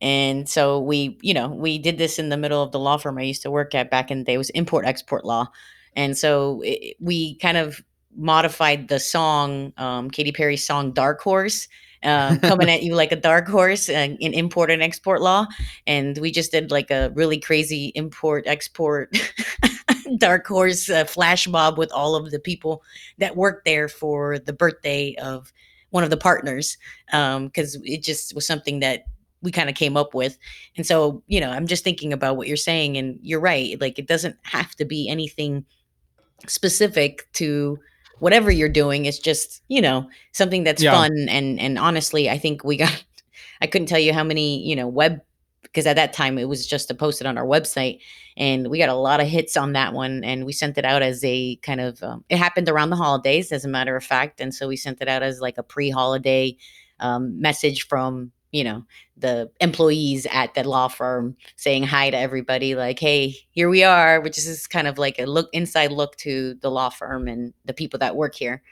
And 0.00 0.48
so 0.48 0.80
we, 0.80 1.18
you 1.22 1.32
know, 1.32 1.48
we 1.48 1.78
did 1.78 1.96
this 1.96 2.18
in 2.18 2.28
the 2.28 2.36
middle 2.36 2.62
of 2.62 2.72
the 2.72 2.78
law 2.78 2.98
firm 2.98 3.16
I 3.18 3.22
used 3.22 3.42
to 3.42 3.50
work 3.50 3.74
at 3.74 3.90
back 3.90 4.10
in 4.10 4.18
the 4.18 4.24
day. 4.24 4.34
It 4.34 4.38
was 4.38 4.50
import 4.50 4.84
export 4.84 5.24
law. 5.24 5.48
And 5.96 6.18
so 6.18 6.60
it, 6.64 6.96
we 7.00 7.36
kind 7.36 7.56
of 7.56 7.82
modified 8.16 8.88
the 8.88 9.00
song, 9.00 9.72
um, 9.76 10.10
Katy 10.10 10.32
Perry's 10.32 10.66
song 10.66 10.92
Dark 10.92 11.20
Horse, 11.20 11.68
um, 12.02 12.38
coming 12.38 12.70
at 12.70 12.82
you 12.84 12.94
like 12.94 13.12
a 13.12 13.16
dark 13.16 13.48
horse 13.48 13.88
uh, 13.88 14.08
in 14.20 14.34
import 14.34 14.70
and 14.70 14.82
export 14.82 15.20
law. 15.20 15.46
And 15.86 16.16
we 16.18 16.30
just 16.30 16.52
did 16.52 16.70
like 16.70 16.90
a 16.90 17.10
really 17.14 17.38
crazy 17.38 17.92
import 17.94 18.44
export 18.46 19.16
dark 20.18 20.46
horse 20.46 20.88
uh, 20.90 21.04
flash 21.04 21.48
mob 21.48 21.78
with 21.78 21.90
all 21.92 22.14
of 22.14 22.30
the 22.30 22.38
people 22.38 22.82
that 23.18 23.36
worked 23.36 23.64
there 23.64 23.88
for 23.88 24.38
the 24.38 24.52
birthday 24.52 25.14
of 25.16 25.52
one 25.90 26.04
of 26.04 26.10
the 26.10 26.16
partners 26.16 26.76
because 27.06 27.76
um, 27.76 27.82
it 27.84 28.02
just 28.02 28.34
was 28.34 28.46
something 28.46 28.80
that 28.80 29.04
we 29.42 29.52
kind 29.52 29.68
of 29.68 29.76
came 29.76 29.96
up 29.96 30.14
with. 30.14 30.38
And 30.76 30.86
so, 30.86 31.22
you 31.26 31.40
know, 31.40 31.50
I'm 31.50 31.66
just 31.66 31.84
thinking 31.84 32.12
about 32.12 32.36
what 32.36 32.48
you're 32.48 32.56
saying, 32.56 32.96
and 32.96 33.18
you're 33.22 33.40
right. 33.40 33.78
Like, 33.80 33.98
it 33.98 34.08
doesn't 34.08 34.36
have 34.42 34.74
to 34.76 34.84
be 34.84 35.08
anything 35.08 35.64
specific 36.48 37.30
to 37.34 37.78
whatever 38.18 38.50
you're 38.50 38.68
doing. 38.68 39.06
is 39.06 39.18
just, 39.18 39.62
you 39.68 39.80
know, 39.80 40.08
something 40.32 40.64
that's 40.64 40.82
yeah. 40.82 40.92
fun. 40.92 41.28
And 41.28 41.58
and 41.60 41.78
honestly, 41.78 42.30
I 42.30 42.38
think 42.38 42.64
we 42.64 42.76
got. 42.76 43.04
I 43.60 43.66
couldn't 43.66 43.86
tell 43.86 44.00
you 44.00 44.12
how 44.12 44.24
many, 44.24 44.66
you 44.66 44.76
know, 44.76 44.88
web 44.88 45.20
because 45.62 45.86
at 45.86 45.96
that 45.96 46.12
time 46.12 46.38
it 46.38 46.48
was 46.48 46.66
just 46.66 46.96
posted 46.98 47.26
on 47.26 47.36
our 47.36 47.44
website 47.44 47.98
and 48.36 48.68
we 48.68 48.78
got 48.78 48.88
a 48.88 48.94
lot 48.94 49.20
of 49.20 49.26
hits 49.26 49.56
on 49.56 49.72
that 49.72 49.92
one 49.92 50.22
and 50.22 50.46
we 50.46 50.52
sent 50.52 50.78
it 50.78 50.84
out 50.84 51.02
as 51.02 51.22
a 51.24 51.56
kind 51.56 51.80
of 51.80 52.00
um, 52.02 52.24
it 52.28 52.36
happened 52.36 52.68
around 52.68 52.90
the 52.90 52.96
holidays 52.96 53.50
as 53.50 53.64
a 53.64 53.68
matter 53.68 53.96
of 53.96 54.04
fact 54.04 54.40
and 54.40 54.54
so 54.54 54.68
we 54.68 54.76
sent 54.76 55.02
it 55.02 55.08
out 55.08 55.22
as 55.22 55.40
like 55.40 55.58
a 55.58 55.62
pre-holiday 55.64 56.56
um, 57.00 57.40
message 57.40 57.88
from 57.88 58.30
you 58.54 58.62
know 58.62 58.84
the 59.16 59.50
employees 59.60 60.28
at 60.30 60.54
the 60.54 60.62
law 60.62 60.86
firm 60.86 61.36
saying 61.56 61.82
hi 61.82 62.08
to 62.08 62.16
everybody 62.16 62.76
like 62.76 63.00
hey 63.00 63.34
here 63.50 63.68
we 63.68 63.82
are 63.82 64.20
which 64.20 64.38
is 64.38 64.68
kind 64.68 64.86
of 64.86 64.96
like 64.96 65.18
a 65.18 65.26
look 65.26 65.48
inside 65.52 65.90
look 65.90 66.14
to 66.16 66.54
the 66.62 66.70
law 66.70 66.88
firm 66.88 67.26
and 67.26 67.52
the 67.64 67.74
people 67.74 67.98
that 67.98 68.14
work 68.14 68.34
here. 68.36 68.62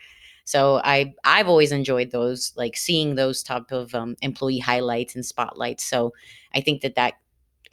So 0.44 0.80
i 0.84 1.12
i've 1.24 1.48
always 1.48 1.72
enjoyed 1.72 2.12
those 2.12 2.52
like 2.56 2.76
seeing 2.76 3.16
those 3.16 3.42
type 3.42 3.72
of 3.72 3.92
um, 3.92 4.14
employee 4.22 4.60
highlights 4.60 5.16
and 5.16 5.26
spotlights. 5.26 5.84
So 5.84 6.12
i 6.54 6.60
think 6.60 6.82
that 6.82 6.94
that 6.94 7.14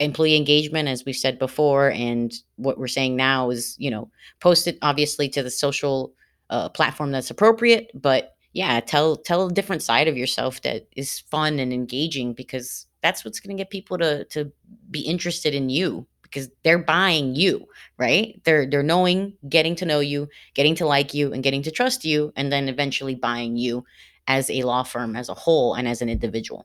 employee 0.00 0.36
engagement 0.36 0.88
as 0.88 1.04
we've 1.04 1.14
said 1.14 1.38
before 1.38 1.92
and 1.92 2.32
what 2.56 2.76
we're 2.76 2.88
saying 2.88 3.14
now 3.14 3.50
is 3.50 3.76
you 3.78 3.90
know 3.90 4.10
post 4.40 4.66
it 4.66 4.78
obviously 4.82 5.28
to 5.28 5.44
the 5.44 5.50
social 5.50 6.12
uh, 6.48 6.68
platform 6.70 7.12
that's 7.12 7.30
appropriate 7.30 7.88
but 7.94 8.34
yeah, 8.52 8.80
tell 8.80 9.16
tell 9.16 9.46
a 9.46 9.52
different 9.52 9.82
side 9.82 10.08
of 10.08 10.16
yourself 10.16 10.62
that 10.62 10.86
is 10.96 11.20
fun 11.20 11.58
and 11.58 11.72
engaging 11.72 12.32
because 12.32 12.86
that's 13.02 13.24
what's 13.24 13.40
going 13.40 13.56
to 13.56 13.60
get 13.60 13.70
people 13.70 13.98
to 13.98 14.24
to 14.26 14.50
be 14.90 15.00
interested 15.00 15.54
in 15.54 15.68
you 15.68 16.06
because 16.22 16.48
they're 16.62 16.78
buying 16.78 17.34
you, 17.34 17.66
right? 17.98 18.40
They're 18.44 18.66
they're 18.66 18.82
knowing, 18.82 19.34
getting 19.48 19.74
to 19.76 19.84
know 19.84 20.00
you, 20.00 20.28
getting 20.54 20.74
to 20.76 20.86
like 20.86 21.14
you 21.14 21.32
and 21.32 21.42
getting 21.42 21.62
to 21.62 21.70
trust 21.70 22.04
you 22.04 22.32
and 22.36 22.52
then 22.52 22.68
eventually 22.68 23.14
buying 23.14 23.56
you 23.56 23.84
as 24.26 24.50
a 24.50 24.62
law 24.62 24.82
firm 24.82 25.16
as 25.16 25.28
a 25.28 25.34
whole 25.34 25.74
and 25.74 25.88
as 25.88 26.02
an 26.02 26.08
individual. 26.08 26.64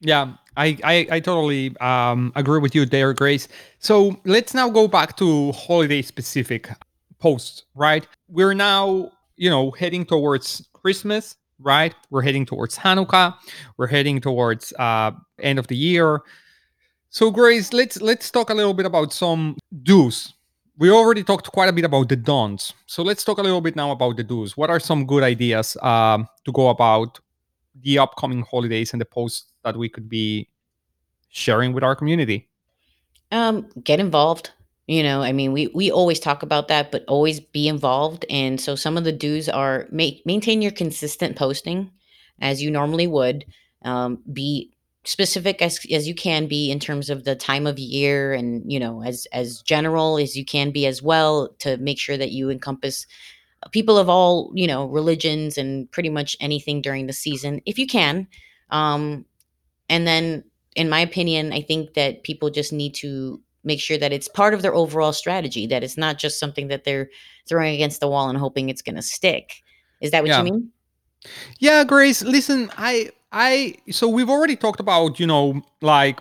Yeah, 0.00 0.34
I, 0.56 0.78
I, 0.84 1.06
I 1.12 1.20
totally 1.20 1.76
um, 1.78 2.30
agree 2.36 2.60
with 2.60 2.74
you 2.74 2.84
there, 2.84 3.14
Grace. 3.14 3.48
So 3.78 4.20
let's 4.24 4.52
now 4.52 4.68
go 4.68 4.86
back 4.86 5.16
to 5.16 5.52
holiday 5.52 6.02
specific 6.02 6.68
posts, 7.18 7.64
right? 7.74 8.06
We're 8.28 8.52
now, 8.52 9.12
you 9.36 9.48
know, 9.48 9.70
heading 9.70 10.04
towards 10.04 10.68
Christmas, 10.84 11.36
right? 11.58 11.94
We're 12.10 12.20
heading 12.20 12.44
towards 12.44 12.76
Hanukkah. 12.76 13.34
We're 13.78 13.86
heading 13.86 14.20
towards 14.20 14.70
uh, 14.78 15.12
end 15.40 15.58
of 15.58 15.66
the 15.66 15.76
year. 15.76 16.20
So, 17.08 17.30
Grace, 17.30 17.72
let's 17.72 18.02
let's 18.02 18.30
talk 18.30 18.50
a 18.50 18.54
little 18.54 18.74
bit 18.74 18.84
about 18.84 19.10
some 19.10 19.56
do's. 19.82 20.34
We 20.76 20.90
already 20.90 21.24
talked 21.24 21.50
quite 21.52 21.70
a 21.70 21.72
bit 21.72 21.86
about 21.86 22.10
the 22.10 22.16
don'ts. 22.16 22.74
So 22.86 23.02
let's 23.02 23.24
talk 23.24 23.38
a 23.38 23.42
little 23.42 23.62
bit 23.62 23.76
now 23.76 23.92
about 23.92 24.16
the 24.18 24.24
do's. 24.24 24.58
What 24.58 24.68
are 24.68 24.80
some 24.80 25.06
good 25.06 25.22
ideas 25.22 25.76
um, 25.80 26.26
to 26.44 26.52
go 26.52 26.68
about 26.68 27.18
the 27.80 27.98
upcoming 27.98 28.42
holidays 28.42 28.92
and 28.92 29.00
the 29.00 29.06
posts 29.06 29.52
that 29.62 29.76
we 29.76 29.88
could 29.88 30.08
be 30.08 30.50
sharing 31.30 31.72
with 31.72 31.84
our 31.84 31.96
community? 31.96 32.50
Um, 33.30 33.68
get 33.84 34.00
involved. 34.00 34.50
You 34.86 35.02
know, 35.02 35.22
I 35.22 35.32
mean, 35.32 35.52
we 35.52 35.68
we 35.68 35.90
always 35.90 36.20
talk 36.20 36.42
about 36.42 36.68
that, 36.68 36.92
but 36.92 37.04
always 37.08 37.40
be 37.40 37.68
involved. 37.68 38.26
And 38.28 38.60
so 38.60 38.74
some 38.74 38.98
of 38.98 39.04
the 39.04 39.12
do's 39.12 39.48
are 39.48 39.86
make 39.90 40.24
maintain 40.26 40.60
your 40.60 40.72
consistent 40.72 41.36
posting 41.36 41.90
as 42.40 42.62
you 42.62 42.70
normally 42.70 43.06
would. 43.06 43.46
Um, 43.82 44.22
be 44.32 44.70
specific 45.04 45.60
as 45.62 45.78
as 45.92 46.08
you 46.08 46.14
can 46.14 46.46
be 46.46 46.70
in 46.70 46.80
terms 46.80 47.10
of 47.10 47.24
the 47.24 47.36
time 47.36 47.66
of 47.66 47.78
year 47.78 48.32
and 48.32 48.70
you 48.70 48.80
know 48.80 49.02
as 49.02 49.26
as 49.32 49.60
general 49.60 50.16
as 50.18 50.34
you 50.36 50.44
can 50.44 50.70
be 50.70 50.86
as 50.86 51.02
well 51.02 51.48
to 51.58 51.76
make 51.76 51.98
sure 51.98 52.16
that 52.16 52.32
you 52.32 52.48
encompass 52.48 53.06
people 53.72 53.98
of 53.98 54.08
all 54.08 54.50
you 54.54 54.66
know 54.66 54.86
religions 54.86 55.58
and 55.58 55.90
pretty 55.92 56.08
much 56.10 56.36
anything 56.40 56.82
during 56.82 57.06
the 57.06 57.12
season 57.12 57.60
if 57.66 57.78
you 57.78 57.86
can 57.86 58.26
um 58.70 59.24
and 59.88 60.06
then 60.06 60.44
in 60.76 60.88
my 60.88 61.00
opinion 61.00 61.52
i 61.52 61.60
think 61.62 61.94
that 61.94 62.24
people 62.24 62.50
just 62.50 62.72
need 62.72 62.94
to 62.94 63.40
make 63.64 63.80
sure 63.80 63.98
that 63.98 64.12
it's 64.12 64.28
part 64.28 64.54
of 64.54 64.62
their 64.62 64.74
overall 64.74 65.12
strategy, 65.12 65.66
that 65.66 65.82
it's 65.82 65.96
not 65.96 66.18
just 66.18 66.38
something 66.38 66.68
that 66.68 66.84
they're 66.84 67.10
throwing 67.48 67.74
against 67.74 68.00
the 68.00 68.08
wall 68.08 68.28
and 68.28 68.38
hoping 68.38 68.68
it's 68.68 68.82
going 68.82 68.96
to 68.96 69.02
stick. 69.02 69.62
Is 70.00 70.10
that 70.10 70.22
what 70.22 70.28
yeah. 70.28 70.38
you 70.38 70.44
mean? 70.44 70.70
Yeah, 71.58 71.84
Grace, 71.84 72.22
listen, 72.22 72.70
I 72.76 73.10
I 73.32 73.76
so 73.90 74.08
we've 74.08 74.30
already 74.30 74.56
talked 74.56 74.80
about, 74.80 75.18
you 75.18 75.26
know, 75.26 75.62
like 75.80 76.20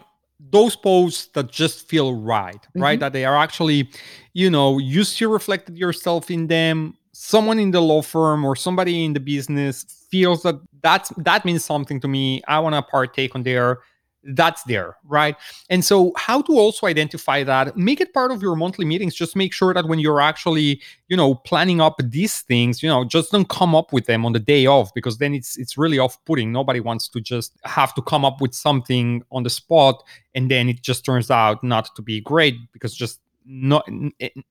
those 0.52 0.76
posts 0.76 1.28
that 1.34 1.52
just 1.52 1.88
feel 1.88 2.16
right, 2.16 2.56
mm-hmm. 2.56 2.82
right? 2.82 3.00
That 3.00 3.14
they 3.14 3.26
are 3.26 3.38
actually, 3.38 3.90
you 4.34 4.50
know, 4.50 4.78
you 4.78 5.04
see 5.04 5.26
reflected 5.26 5.78
yourself 5.78 6.32
in 6.32 6.48
them. 6.48 6.98
Someone 7.12 7.60
in 7.60 7.72
the 7.72 7.82
law 7.82 8.02
firm 8.02 8.44
or 8.44 8.56
somebody 8.56 9.06
in 9.06 9.14
the 9.14 9.20
business 9.20 9.86
feels 10.10 10.44
that 10.44 10.56
that's 10.82 11.10
that 11.18 11.46
means 11.46 11.64
something 11.64 12.00
to 12.00 12.08
me. 12.08 12.42
I 12.48 12.60
want 12.60 12.76
to 12.76 12.82
partake 12.82 13.36
on 13.36 13.44
their 13.44 13.80
that's 14.24 14.64
there 14.64 14.96
right? 15.06 15.36
And 15.70 15.84
so 15.84 16.14
how 16.18 16.42
to 16.44 16.54
also 16.54 16.88
identify 16.88 17.44
that 17.44 17.76
make 17.78 18.00
it 18.02 18.14
part 18.14 18.32
of 18.32 18.42
your 18.42 18.56
monthly 18.56 18.86
meetings. 18.86 19.16
Just 19.16 19.36
make 19.36 19.54
sure 19.54 19.74
that 19.74 19.88
when 19.88 20.00
you're 20.00 20.22
actually 20.22 20.82
you 21.08 21.18
know 21.18 21.36
planning 21.36 21.82
up 21.82 22.00
these 22.02 22.42
things 22.42 22.82
you 22.82 22.90
know 22.90 23.04
just 23.04 23.32
don't 23.32 23.50
come 23.50 23.76
up 23.76 23.94
with 23.94 24.06
them 24.06 24.26
on 24.26 24.34
the 24.34 24.40
day 24.40 24.66
off 24.66 24.94
because 24.94 25.18
then 25.18 25.34
it's 25.34 25.58
it's 25.58 25.78
really 25.78 26.00
off-putting. 26.00 26.52
Nobody 26.52 26.80
wants 26.80 27.08
to 27.10 27.22
just 27.22 27.54
have 27.64 27.94
to 27.96 28.02
come 28.02 28.26
up 28.26 28.42
with 28.42 28.54
something 28.54 29.24
on 29.32 29.44
the 29.44 29.50
spot 29.50 30.04
and 30.36 30.50
then 30.50 30.70
it 30.70 30.82
just 30.82 31.06
turns 31.06 31.30
out 31.30 31.64
not 31.64 31.96
to 31.96 32.02
be 32.02 32.22
great 32.22 32.56
because 32.72 32.96
just 32.96 33.20
not 33.46 33.88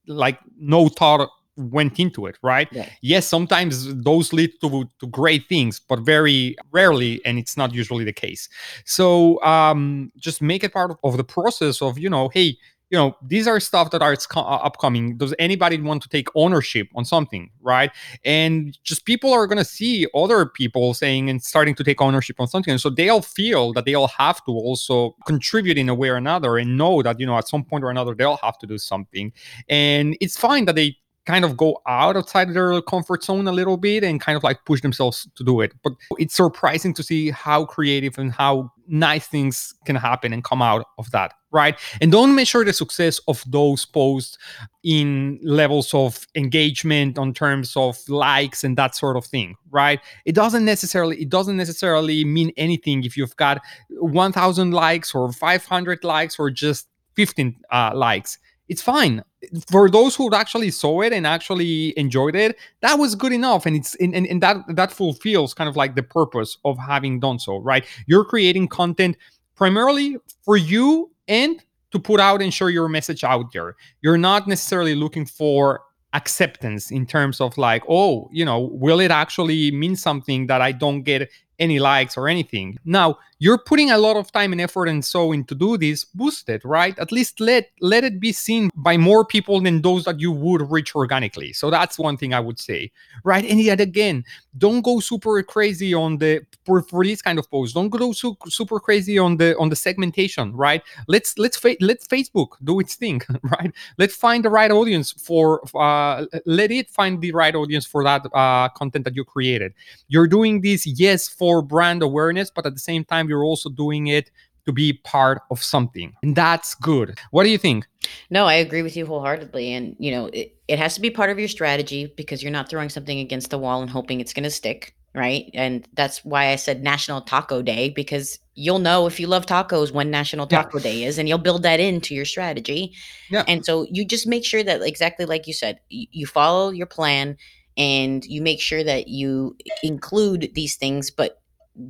like 0.06 0.38
no 0.58 0.88
thought 0.88 1.30
went 1.57 1.99
into 1.99 2.27
it, 2.27 2.38
right? 2.43 2.69
Yeah. 2.73 2.88
Yes, 3.01 3.27
sometimes 3.27 3.95
those 4.03 4.33
lead 4.33 4.53
to, 4.61 4.88
to 5.01 5.07
great 5.07 5.49
things, 5.49 5.81
but 5.81 6.01
very 6.01 6.57
rarely, 6.71 7.21
and 7.25 7.38
it's 7.38 7.57
not 7.57 7.75
usually 7.75 8.05
the 8.05 8.12
case. 8.12 8.49
So 8.85 9.43
um, 9.43 10.12
just 10.17 10.41
make 10.43 10.65
it 10.65 10.73
part 10.73 10.97
of 11.03 11.17
the 11.17 11.25
process 11.25 11.83
of, 11.83 11.99
you 11.99 12.09
know, 12.09 12.29
hey, 12.29 12.57
you 12.93 12.99
know, 12.99 13.17
these 13.27 13.49
are 13.49 13.59
stuff 13.59 13.91
that 13.91 14.03
are 14.03 14.15
uh, 14.37 14.41
upcoming. 14.41 15.17
Does 15.17 15.35
anybody 15.38 15.81
want 15.81 16.03
to 16.03 16.11
take 16.11 16.29
ownership 16.35 16.88
on 16.95 17.07
something, 17.07 17.51
right? 17.62 17.91
And 18.23 18.79
just 18.85 19.07
people 19.07 19.33
are 19.33 19.47
going 19.47 19.57
to 19.57 19.65
see 19.65 20.07
other 20.15 20.45
people 20.45 20.93
saying 20.93 21.31
and 21.31 21.43
starting 21.43 21.75
to 21.77 21.85
take 21.85 22.03
ownership 22.03 22.37
on 22.38 22.49
something. 22.49 22.71
And 22.71 22.81
so 22.81 22.91
they'll 22.91 23.23
feel 23.23 23.73
that 23.73 23.87
they'll 23.87 24.09
have 24.09 24.45
to 24.45 24.51
also 24.53 25.17
contribute 25.27 25.79
in 25.79 25.88
a 25.88 25.95
way 25.95 26.11
or 26.11 26.17
another 26.17 26.59
and 26.59 26.77
know 26.77 27.01
that, 27.01 27.19
you 27.19 27.25
know, 27.25 27.38
at 27.38 27.49
some 27.49 27.65
point 27.65 27.83
or 27.83 27.91
another, 27.91 28.15
they'll 28.15 28.37
have 28.37 28.59
to 28.59 28.67
do 28.67 28.77
something. 28.77 29.33
And 29.71 30.15
it's 30.21 30.37
fine 30.37 30.67
that 30.67 30.75
they 30.75 30.99
kind 31.24 31.44
of 31.44 31.56
go 31.56 31.80
out 31.87 32.16
outside 32.16 32.52
their 32.52 32.80
comfort 32.82 33.22
zone 33.22 33.46
a 33.46 33.52
little 33.52 33.76
bit 33.76 34.02
and 34.02 34.20
kind 34.20 34.37
of 34.37 34.42
like 34.42 34.64
push 34.64 34.80
themselves 34.80 35.28
to 35.37 35.44
do 35.44 35.61
it. 35.61 35.72
But 35.82 35.92
it's 36.18 36.35
surprising 36.35 36.94
to 36.94 37.02
see 37.02 37.30
how 37.30 37.64
creative 37.64 38.18
and 38.18 38.32
how 38.32 38.72
nice 38.88 39.26
things 39.26 39.72
can 39.87 39.94
happen 39.94 40.32
and 40.32 40.42
come 40.42 40.61
out 40.61 40.87
of 40.98 41.11
that, 41.12 41.35
right? 41.52 41.78
And 42.00 42.11
don't 42.11 42.35
measure 42.35 42.64
the 42.64 42.72
success 42.72 43.20
of 43.28 43.44
those 43.46 43.85
posts 43.85 44.37
in 44.82 45.38
levels 45.42 45.94
of 45.94 46.26
engagement 46.35 47.18
on 47.18 47.32
terms 47.32 47.76
of 47.76 47.96
likes 48.08 48.64
and 48.64 48.76
that 48.76 48.96
sort 48.96 49.16
of 49.16 49.24
thing, 49.24 49.54
right? 49.70 50.00
It 50.24 50.35
doesn't 50.35 50.64
necessarily 50.64 51.22
it 51.22 51.28
doesn't 51.28 51.56
necessarily 51.56 52.24
mean 52.24 52.52
anything 52.56 53.04
if 53.04 53.16
you've 53.16 53.37
got 53.37 53.62
1000 53.90 54.72
likes 54.72 55.14
or 55.14 55.32
500 55.32 56.02
likes 56.02 56.38
or 56.38 56.50
just 56.50 56.88
15 57.14 57.56
uh, 57.70 57.92
likes 57.94 58.38
it's 58.72 58.80
fine. 58.80 59.22
For 59.70 59.90
those 59.90 60.16
who 60.16 60.35
actually 60.35 60.70
saw 60.70 61.02
it 61.02 61.12
and 61.12 61.26
actually 61.26 61.96
enjoyed 61.98 62.35
it 62.35 62.58
that 62.80 62.98
was 62.98 63.14
good 63.14 63.32
enough. 63.32 63.66
And 63.66 63.76
it's 63.76 63.94
and, 63.96 64.14
and, 64.14 64.26
and 64.26 64.42
that 64.42 64.56
that 64.68 64.90
fulfills 64.90 65.52
kind 65.52 65.68
of 65.68 65.76
like 65.76 65.94
the 65.94 66.02
purpose 66.02 66.56
of 66.64 66.78
having 66.78 67.20
done 67.20 67.38
so 67.38 67.58
right? 67.58 67.85
You're 68.06 68.24
creating 68.24 68.68
content 68.68 69.18
primarily 69.54 70.16
for 70.42 70.56
you 70.56 71.11
and 71.28 71.62
to 71.90 71.98
put 71.98 72.18
out 72.18 72.40
and 72.40 72.52
share 72.52 72.70
your 72.70 72.88
message 72.88 73.22
out 73.22 73.52
there. 73.52 73.76
You're 74.00 74.16
not 74.16 74.48
necessarily 74.48 74.94
looking 74.94 75.26
for 75.26 75.82
acceptance 76.14 76.90
in 76.90 77.06
terms 77.06 77.40
of 77.40 77.56
like 77.56 77.82
oh 77.88 78.28
you 78.32 78.44
know 78.44 78.61
will 78.61 79.00
it 79.00 79.11
actually 79.11 79.70
mean 79.70 79.96
something 79.96 80.46
that 80.46 80.61
i 80.61 80.70
don't 80.70 81.04
get 81.04 81.30
any 81.62 81.79
likes 81.79 82.16
or 82.16 82.29
anything. 82.29 82.79
Now, 82.85 83.18
you're 83.42 83.59
putting 83.59 83.90
a 83.90 83.98
lot 83.98 84.16
of 84.16 84.31
time 84.31 84.53
and 84.53 84.61
effort 84.61 84.87
and 84.87 85.05
so 85.05 85.33
into 85.33 85.55
do 85.57 85.77
this, 85.77 86.05
boost 86.05 86.48
it, 86.48 86.62
right? 86.64 86.96
At 86.98 87.11
least 87.11 87.40
let 87.40 87.70
let 87.81 88.05
it 88.05 88.20
be 88.20 88.33
seen 88.33 88.70
by 88.77 88.96
more 88.96 89.25
people 89.25 89.61
than 89.61 89.83
those 89.83 90.05
that 90.05 90.20
you 90.20 90.31
would 90.31 90.70
reach 90.70 90.94
organically. 90.94 91.53
So 91.53 91.68
that's 91.68 91.98
one 91.98 92.16
thing 92.16 92.33
I 92.33 92.40
would 92.46 92.61
say, 92.61 92.92
right? 93.25 93.44
And 93.44 93.59
yet 93.61 93.81
again, 93.81 94.25
don't 94.59 94.83
go 94.83 95.01
super 95.01 95.42
crazy 95.42 95.92
on 95.92 96.18
the 96.18 96.33
for, 96.64 96.83
for 96.83 97.03
kind 97.27 97.38
of 97.40 97.51
posts. 97.51 97.75
Don't 97.75 97.88
go 97.88 98.12
su- 98.12 98.37
super 98.46 98.79
crazy 98.79 99.18
on 99.18 99.38
the 99.38 99.59
on 99.59 99.70
the 99.70 99.77
segmentation, 99.87 100.55
right? 100.55 100.83
Let's 101.09 101.37
let's 101.37 101.57
fa- 101.57 101.81
let 101.81 101.98
Facebook 102.14 102.51
do 102.62 102.79
its 102.79 102.94
thing, 102.94 103.22
right? 103.55 103.72
Let's 103.98 104.14
find 104.14 104.44
the 104.44 104.51
right 104.51 104.70
audience 104.70 105.11
for 105.11 105.62
uh, 105.75 106.27
let 106.46 106.70
it 106.70 106.90
find 106.90 107.20
the 107.20 107.33
right 107.33 107.57
audience 107.57 107.87
for 107.87 108.05
that 108.05 108.22
uh, 108.33 108.68
content 108.81 109.05
that 109.07 109.16
you 109.16 109.25
created. 109.25 109.75
You're 110.07 110.31
doing 110.38 110.61
this 110.61 110.87
yes 110.87 111.29
for 111.29 111.52
brand 111.61 112.03
awareness, 112.03 112.51
but 112.51 112.65
at 112.65 112.73
the 112.73 112.81
same 112.81 113.05
time 113.05 113.29
you're 113.29 113.45
also 113.45 113.69
doing 113.69 114.07
it 114.07 114.31
to 114.65 114.73
be 114.73 114.93
part 114.93 115.43
of 115.51 115.62
something. 115.62 116.15
And 116.23 116.37
that's 116.37 116.75
good. 116.77 117.19
What 117.33 117.43
do 117.43 117.51
you 117.51 117.59
think? 117.59 117.87
No, 118.31 118.47
I 118.47 118.55
agree 118.55 118.83
with 118.83 118.97
you 118.97 119.05
wholeheartedly. 119.07 119.73
And, 119.73 119.97
you 119.99 120.12
know, 120.12 120.27
it, 120.27 120.57
it 120.69 120.79
has 120.79 120.95
to 120.95 121.01
be 121.01 121.11
part 121.11 121.31
of 121.31 121.38
your 121.38 121.49
strategy 121.49 122.12
because 122.17 122.43
you're 122.43 122.53
not 122.53 122.71
throwing 122.71 122.88
something 122.88 123.19
against 123.19 123.51
the 123.51 123.59
wall 123.59 123.83
and 123.83 123.91
hoping 123.91 124.21
it's 124.21 124.33
going 124.33 124.45
to 124.45 124.51
stick. 124.51 124.95
Right. 125.15 125.51
And 125.53 125.87
that's 125.93 126.25
why 126.25 126.47
I 126.47 126.57
said 126.57 126.83
National 126.83 127.21
Taco 127.21 127.61
Day 127.61 127.91
because 127.91 128.38
you'll 128.55 128.79
know 128.79 129.07
if 129.07 129.21
you 129.21 129.27
love 129.27 129.45
tacos 129.45 129.93
when 129.93 130.11
National 130.11 130.47
Taco 130.47 130.79
yeah. 130.79 130.85
Day 130.85 131.05
is 131.05 131.19
and 131.19 131.29
you'll 131.29 131.37
build 131.37 131.65
that 131.65 131.81
into 131.81 132.15
your 132.15 132.25
strategy. 132.25 132.95
Yeah. 133.31 133.45
And 133.47 133.62
so 133.62 133.87
you 133.91 134.07
just 134.07 134.27
make 134.27 134.43
sure 134.43 134.62
that, 134.62 134.81
exactly 134.81 135.27
like 135.27 135.47
you 135.47 135.53
said, 135.53 135.81
you 135.91 136.27
follow 136.27 136.71
your 136.71 136.87
plan 136.87 137.37
and 137.77 138.25
you 138.25 138.41
make 138.41 138.61
sure 138.61 138.83
that 138.83 139.09
you 139.09 139.55
include 139.83 140.53
these 140.55 140.77
things, 140.77 141.11
but 141.11 141.41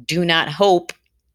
do 0.05 0.25
not 0.25 0.49
hope 0.49 0.93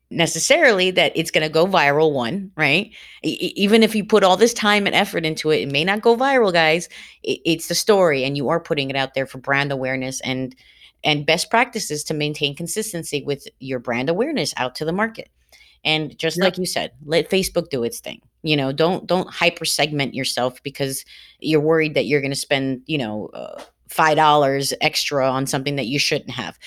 necessarily 0.10 0.90
that 0.92 1.12
it's 1.16 1.32
going 1.32 1.44
to 1.44 1.54
go 1.54 1.68
viral 1.68 2.14
one 2.14 2.52
right? 2.56 2.92
E- 3.24 3.54
even 3.56 3.84
if 3.84 3.94
you 3.94 4.06
put 4.06 4.24
all 4.24 4.38
this 4.38 4.54
time 4.54 4.86
and 4.86 4.96
effort 4.96 5.26
into 5.26 5.52
it 5.52 5.62
it 5.62 5.72
may 5.72 5.84
not 5.84 6.02
go 6.02 6.16
viral 6.16 6.54
guys. 6.54 6.88
It, 7.24 7.40
it's 7.46 7.68
the 7.68 7.76
story 7.76 8.24
and 8.24 8.38
you 8.38 8.50
are 8.50 8.60
putting 8.60 8.90
it 8.90 8.96
out 8.96 9.14
there 9.14 9.26
for 9.26 9.38
brand 9.38 9.72
awareness 9.72 10.22
and 10.22 10.56
and 11.04 11.26
best 11.26 11.50
practices 11.50 12.04
to 12.06 12.14
maintain 12.14 12.56
consistency 12.56 13.22
with 13.24 13.48
your 13.60 13.80
brand 13.80 14.10
awareness 14.10 14.54
out 14.58 14.76
to 14.76 14.86
the 14.86 14.92
market. 14.92 15.30
And 15.84 16.18
just 16.18 16.38
yep. 16.38 16.46
like 16.46 16.58
you 16.58 16.66
said 16.66 16.92
let 17.06 17.30
facebook 17.30 17.70
do 17.70 17.84
its 17.84 18.00
thing. 18.00 18.22
You 18.44 18.56
know 18.56 18.72
don't 18.72 19.08
don't 19.08 19.30
hyper 19.30 19.66
segment 19.66 20.14
yourself 20.14 20.64
because 20.64 21.04
you're 21.40 21.60
worried 21.60 21.96
that 21.96 22.06
you're 22.06 22.22
going 22.22 22.32
to 22.32 22.38
spend 22.38 22.82
you 22.86 22.98
know 22.98 23.28
uh, 23.34 23.62
five 23.90 24.16
dollars 24.16 24.74
extra 24.80 25.30
on 25.30 25.48
something 25.48 25.76
that 25.76 25.88
you 25.88 26.00
shouldn't 26.00 26.32
have 26.32 26.58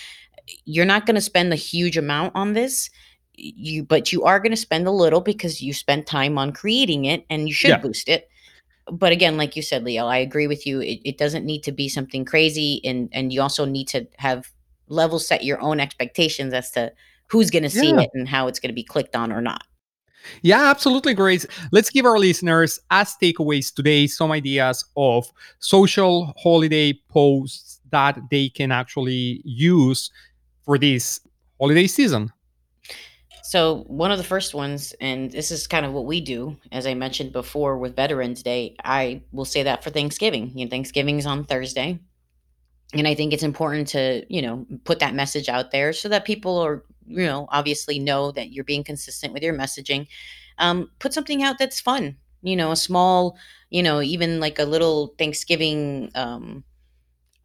you're 0.65 0.85
not 0.85 1.07
going 1.07 1.15
to 1.15 1.21
spend 1.21 1.53
a 1.53 1.57
huge 1.57 1.97
amount 1.97 2.33
on 2.35 2.53
this 2.53 2.91
you 3.35 3.83
but 3.83 4.13
you 4.13 4.25
are 4.25 4.39
going 4.39 4.51
to 4.51 4.57
spend 4.57 4.87
a 4.87 4.91
little 4.91 5.21
because 5.21 5.63
you 5.63 5.73
spent 5.73 6.07
time 6.07 6.39
on 6.39 6.53
creating 6.53 7.05
it 7.05 7.25
and 7.31 7.49
you 7.49 7.55
should 7.55 7.71
yeah. 7.71 7.79
boost 7.79 8.09
it 8.09 8.29
but 8.91 9.13
again 9.13 9.37
like 9.37 9.57
you 9.57 9.63
said 9.63 9.85
Liel 9.85 10.07
i 10.07 10.19
agree 10.19 10.47
with 10.47 10.67
you 10.67 10.81
it, 10.81 11.01
it 11.05 11.19
doesn't 11.19 11.47
need 11.47 11.63
to 11.63 11.73
be 11.73 11.89
something 11.89 12.25
crazy 12.25 12.81
and 12.85 13.09
and 13.13 13.33
you 13.33 13.41
also 13.41 13.65
need 13.65 13.89
to 13.89 14.07
have 14.19 14.51
level 14.89 15.19
set 15.19 15.45
your 15.45 15.61
own 15.61 15.81
expectations 15.81 16.53
as 16.53 16.71
to 16.73 16.93
who's 17.29 17.51
going 17.51 17.63
to 17.63 17.71
see 17.71 17.91
yeah. 17.91 18.01
it 18.01 18.11
and 18.13 18.29
how 18.29 18.47
it's 18.47 18.59
going 18.59 18.71
to 18.71 18.75
be 18.75 18.85
clicked 18.85 19.17
on 19.17 19.33
or 19.33 19.41
not 19.41 19.63
yeah, 20.43 20.71
absolutely, 20.71 21.15
Grace. 21.15 21.47
Let's 21.73 21.89
give 21.89 22.05
our 22.05 22.19
listeners, 22.19 22.79
as 22.91 23.17
takeaways 23.21 23.73
today, 23.73 24.07
some 24.07 24.31
ideas 24.33 24.85
of 24.97 25.33
social 25.61 26.35
holiday 26.37 26.93
posts 27.09 27.81
that 27.91 28.19
they 28.31 28.49
can 28.49 28.71
actually 28.71 29.41
use 29.45 30.11
for 30.65 30.79
this 30.79 31.21
holiday 31.59 31.87
season. 31.87 32.33
So, 33.51 33.85
one 33.89 34.13
of 34.13 34.19
the 34.19 34.25
first 34.25 34.55
ones, 34.55 34.95
and 35.01 35.33
this 35.33 35.51
is 35.51 35.67
kind 35.67 35.85
of 35.85 35.93
what 35.93 36.07
we 36.07 36.21
do, 36.21 36.57
as 36.71 36.87
I 36.87 36.95
mentioned 36.95 37.33
before 37.33 37.79
with 37.79 37.97
Veterans 37.97 38.45
Day, 38.45 38.77
I 38.85 39.23
will 39.33 39.45
say 39.45 39.65
that 39.65 39.83
for 39.83 39.91
Thanksgiving. 39.91 40.57
You 40.57 40.67
know, 40.67 40.71
Thanksgiving 40.71 41.19
is 41.19 41.27
on 41.27 41.45
Thursday. 41.45 41.99
And 42.95 43.09
I 43.09 43.15
think 43.17 43.33
it's 43.33 43.43
important 43.43 43.89
to, 43.89 44.25
you 44.29 44.43
know, 44.43 44.67
put 44.85 45.01
that 45.01 45.15
message 45.15 45.49
out 45.49 45.71
there 45.71 45.93
so 45.93 46.09
that 46.09 46.25
people 46.25 46.59
are, 46.59 46.85
you 47.07 47.27
know, 47.27 47.47
obviously 47.51 47.99
know 47.99 48.31
that 48.33 48.53
you're 48.53 48.65
being 48.65 48.85
consistent 48.85 49.33
with 49.33 49.43
your 49.43 49.55
messaging. 49.55 50.07
Um, 50.59 50.91
put 50.99 51.13
something 51.13 51.43
out 51.43 51.59
that's 51.59 51.81
fun, 51.81 52.17
you 52.43 52.55
know, 52.55 52.71
a 52.71 52.77
small, 52.77 53.37
you 53.71 53.83
know, 53.83 54.01
even 54.01 54.41
like 54.41 54.59
a 54.59 54.65
little 54.65 55.15
Thanksgiving 55.19 56.11
um, 56.15 56.65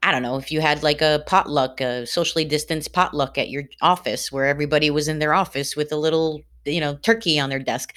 I 0.05 0.11
don't 0.11 0.21
know 0.21 0.37
if 0.37 0.51
you 0.51 0.61
had 0.61 0.83
like 0.83 1.01
a 1.01 1.23
potluck, 1.25 1.81
a 1.81 2.05
socially 2.05 2.45
distanced 2.45 2.93
potluck 2.93 3.39
at 3.39 3.49
your 3.49 3.63
office 3.81 4.31
where 4.31 4.45
everybody 4.45 4.91
was 4.91 5.07
in 5.07 5.17
their 5.17 5.33
office 5.33 5.75
with 5.75 5.91
a 5.91 5.95
little, 5.95 6.41
you 6.63 6.79
know, 6.79 6.97
turkey 6.97 7.39
on 7.39 7.49
their 7.49 7.57
desk. 7.57 7.91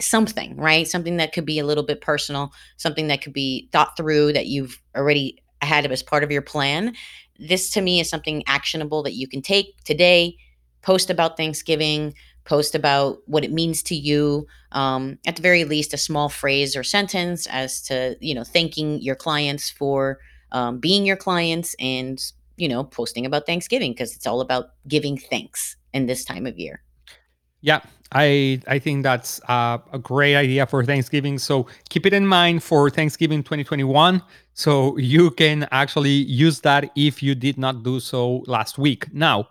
Something, 0.00 0.56
right? 0.56 0.88
Something 0.88 1.18
that 1.18 1.34
could 1.34 1.44
be 1.44 1.58
a 1.58 1.66
little 1.66 1.84
bit 1.84 2.00
personal, 2.00 2.54
something 2.78 3.08
that 3.08 3.20
could 3.20 3.34
be 3.34 3.68
thought 3.70 3.98
through 3.98 4.32
that 4.32 4.46
you've 4.46 4.80
already 4.96 5.42
had 5.60 5.92
as 5.92 6.02
part 6.02 6.24
of 6.24 6.30
your 6.30 6.40
plan. 6.40 6.94
This 7.38 7.68
to 7.72 7.82
me 7.82 8.00
is 8.00 8.08
something 8.08 8.42
actionable 8.46 9.02
that 9.02 9.12
you 9.12 9.28
can 9.28 9.42
take 9.42 9.76
today, 9.84 10.38
post 10.80 11.10
about 11.10 11.36
Thanksgiving, 11.36 12.14
post 12.44 12.74
about 12.74 13.18
what 13.26 13.44
it 13.44 13.52
means 13.52 13.82
to 13.82 13.94
you 13.94 14.46
um, 14.72 15.18
at 15.26 15.36
the 15.36 15.42
very 15.42 15.64
least 15.64 15.92
a 15.92 15.98
small 15.98 16.30
phrase 16.30 16.74
or 16.74 16.82
sentence 16.82 17.46
as 17.48 17.82
to 17.82 18.16
you 18.20 18.34
know 18.34 18.42
thanking 18.42 19.02
your 19.02 19.14
clients 19.14 19.68
for 19.68 20.18
um, 20.52 20.78
being 20.78 21.04
your 21.04 21.16
clients 21.16 21.74
and 21.78 22.32
you 22.56 22.68
know 22.68 22.84
posting 22.84 23.26
about 23.26 23.46
thanksgiving 23.46 23.92
because 23.92 24.14
it's 24.14 24.26
all 24.26 24.40
about 24.40 24.70
giving 24.88 25.18
thanks 25.18 25.76
in 25.92 26.06
this 26.06 26.24
time 26.24 26.46
of 26.46 26.58
year. 26.58 26.82
Yeah 27.60 27.80
i 28.14 28.60
i 28.68 28.78
think 28.78 29.02
that's 29.02 29.40
uh, 29.48 29.78
a 29.92 29.98
great 29.98 30.36
idea 30.36 30.66
for 30.66 30.84
thanksgiving. 30.84 31.38
So 31.38 31.66
keep 31.88 32.06
it 32.06 32.12
in 32.12 32.26
mind 32.26 32.62
for 32.62 32.90
thanksgiving 32.90 33.42
2021 33.42 34.22
so 34.54 34.96
you 34.98 35.30
can 35.30 35.66
actually 35.72 36.10
use 36.10 36.60
that 36.60 36.90
if 36.94 37.22
you 37.22 37.34
did 37.34 37.56
not 37.58 37.82
do 37.82 38.00
so 38.00 38.44
last 38.46 38.78
week. 38.78 39.12
Now 39.12 39.48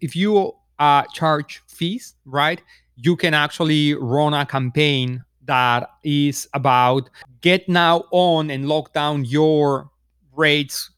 if 0.00 0.14
you 0.14 0.52
uh, 0.78 1.02
charge 1.12 1.62
fees 1.66 2.14
right 2.24 2.62
you 2.96 3.16
can 3.16 3.34
actually 3.34 3.94
run 3.94 4.32
a 4.34 4.46
campaign 4.46 5.22
that 5.44 5.90
is 6.02 6.48
about 6.54 7.10
get 7.40 7.68
now 7.68 8.04
on 8.10 8.50
and 8.50 8.68
lock 8.68 8.92
down 8.92 9.24
your 9.24 9.90
rates 10.36 10.90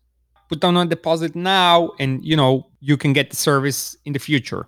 put 0.49 0.61
down 0.61 0.77
a 0.77 0.87
deposit 0.87 1.35
now 1.35 1.91
and 1.99 2.25
you 2.25 2.37
know 2.37 2.67
you 2.81 2.97
can 2.97 3.13
get 3.13 3.31
the 3.31 3.37
service 3.37 3.97
in 4.05 4.13
the 4.13 4.19
future 4.19 4.67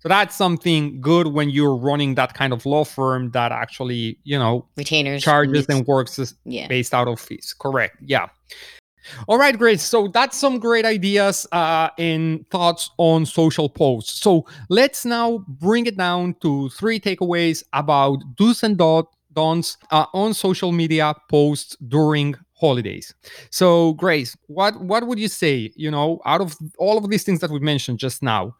so 0.00 0.08
that's 0.08 0.36
something 0.36 1.00
good 1.00 1.28
when 1.28 1.48
you're 1.48 1.76
running 1.76 2.14
that 2.14 2.34
kind 2.34 2.52
of 2.52 2.66
law 2.66 2.84
firm 2.84 3.30
that 3.30 3.52
actually 3.52 4.18
you 4.24 4.38
know 4.38 4.66
retainers 4.76 5.22
charges 5.22 5.66
and 5.68 5.86
works 5.86 6.34
yeah. 6.44 6.66
based 6.68 6.94
out 6.94 7.08
of 7.08 7.20
fees 7.20 7.54
correct 7.58 7.96
yeah 8.00 8.28
all 9.28 9.38
right, 9.38 9.56
great. 9.56 9.80
So 9.80 10.08
that's 10.08 10.36
some 10.36 10.58
great 10.58 10.84
ideas 10.84 11.46
uh, 11.52 11.90
and 11.98 12.48
thoughts 12.50 12.90
on 12.96 13.26
social 13.26 13.68
posts. 13.68 14.20
So 14.20 14.46
let's 14.68 15.04
now 15.04 15.44
bring 15.46 15.86
it 15.86 15.96
down 15.96 16.34
to 16.40 16.68
three 16.70 16.98
takeaways 16.98 17.62
about 17.72 18.22
do's 18.36 18.62
and 18.62 18.78
don'ts 18.78 19.76
uh, 19.90 20.06
on 20.14 20.32
social 20.32 20.72
media 20.72 21.14
posts 21.28 21.76
during 21.88 22.34
holidays. 22.54 23.14
So, 23.50 23.94
Grace, 23.94 24.36
what 24.46 24.80
what 24.80 25.06
would 25.06 25.18
you 25.18 25.28
say? 25.28 25.72
You 25.76 25.90
know, 25.90 26.20
out 26.24 26.40
of 26.40 26.56
all 26.78 26.96
of 26.98 27.08
these 27.10 27.24
things 27.24 27.40
that 27.40 27.50
we 27.50 27.60
mentioned 27.60 27.98
just 27.98 28.22
now, 28.22 28.56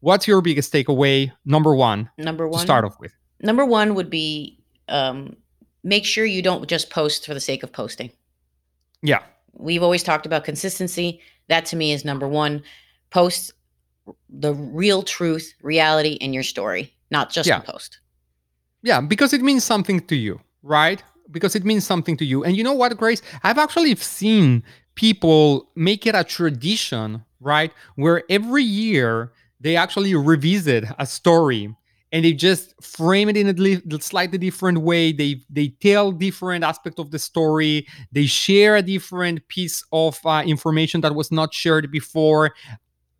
what's 0.00 0.28
your 0.28 0.40
biggest 0.40 0.72
takeaway? 0.72 1.32
Number 1.44 1.74
one. 1.74 2.10
Number 2.18 2.48
one. 2.48 2.60
To 2.60 2.64
start 2.64 2.84
off 2.84 2.98
with. 3.00 3.12
Number 3.40 3.64
one 3.64 3.94
would 3.94 4.10
be 4.10 4.58
um, 4.88 5.36
make 5.84 6.04
sure 6.04 6.24
you 6.24 6.42
don't 6.42 6.68
just 6.68 6.90
post 6.90 7.26
for 7.26 7.34
the 7.34 7.40
sake 7.40 7.62
of 7.62 7.72
posting. 7.72 8.10
Yeah. 9.02 9.22
We've 9.52 9.82
always 9.82 10.02
talked 10.02 10.26
about 10.26 10.44
consistency. 10.44 11.20
That 11.48 11.64
to 11.66 11.76
me 11.76 11.92
is 11.92 12.04
number 12.04 12.28
one. 12.28 12.62
Post 13.10 13.52
the 14.28 14.54
real 14.54 15.02
truth, 15.02 15.54
reality 15.62 16.12
in 16.14 16.32
your 16.32 16.42
story, 16.42 16.94
not 17.10 17.30
just 17.30 17.48
yeah. 17.48 17.58
a 17.58 17.62
post. 17.62 18.00
Yeah, 18.82 19.00
because 19.00 19.32
it 19.32 19.42
means 19.42 19.64
something 19.64 20.00
to 20.06 20.16
you, 20.16 20.40
right? 20.62 21.02
Because 21.30 21.54
it 21.54 21.64
means 21.64 21.86
something 21.86 22.16
to 22.16 22.24
you. 22.24 22.44
And 22.44 22.56
you 22.56 22.64
know 22.64 22.72
what, 22.72 22.96
Grace? 22.96 23.22
I've 23.42 23.58
actually 23.58 23.94
seen 23.96 24.62
people 24.94 25.70
make 25.76 26.06
it 26.06 26.14
a 26.14 26.24
tradition, 26.24 27.24
right? 27.40 27.72
Where 27.96 28.24
every 28.28 28.64
year 28.64 29.32
they 29.60 29.76
actually 29.76 30.14
revisit 30.14 30.84
a 30.98 31.06
story 31.06 31.74
and 32.10 32.24
they 32.24 32.32
just 32.32 32.74
frame 32.82 33.28
it 33.28 33.36
in 33.36 33.48
a 33.48 34.00
slightly 34.00 34.38
different 34.38 34.78
way. 34.78 35.12
They 35.12 35.42
they 35.50 35.68
tell 35.68 36.10
different 36.10 36.64
aspect 36.64 36.98
of 36.98 37.10
the 37.10 37.18
story. 37.18 37.86
They 38.12 38.26
share 38.26 38.76
a 38.76 38.82
different 38.82 39.46
piece 39.48 39.84
of 39.92 40.18
uh, 40.24 40.42
information 40.46 41.02
that 41.02 41.14
was 41.14 41.30
not 41.30 41.52
shared 41.52 41.90
before 41.90 42.54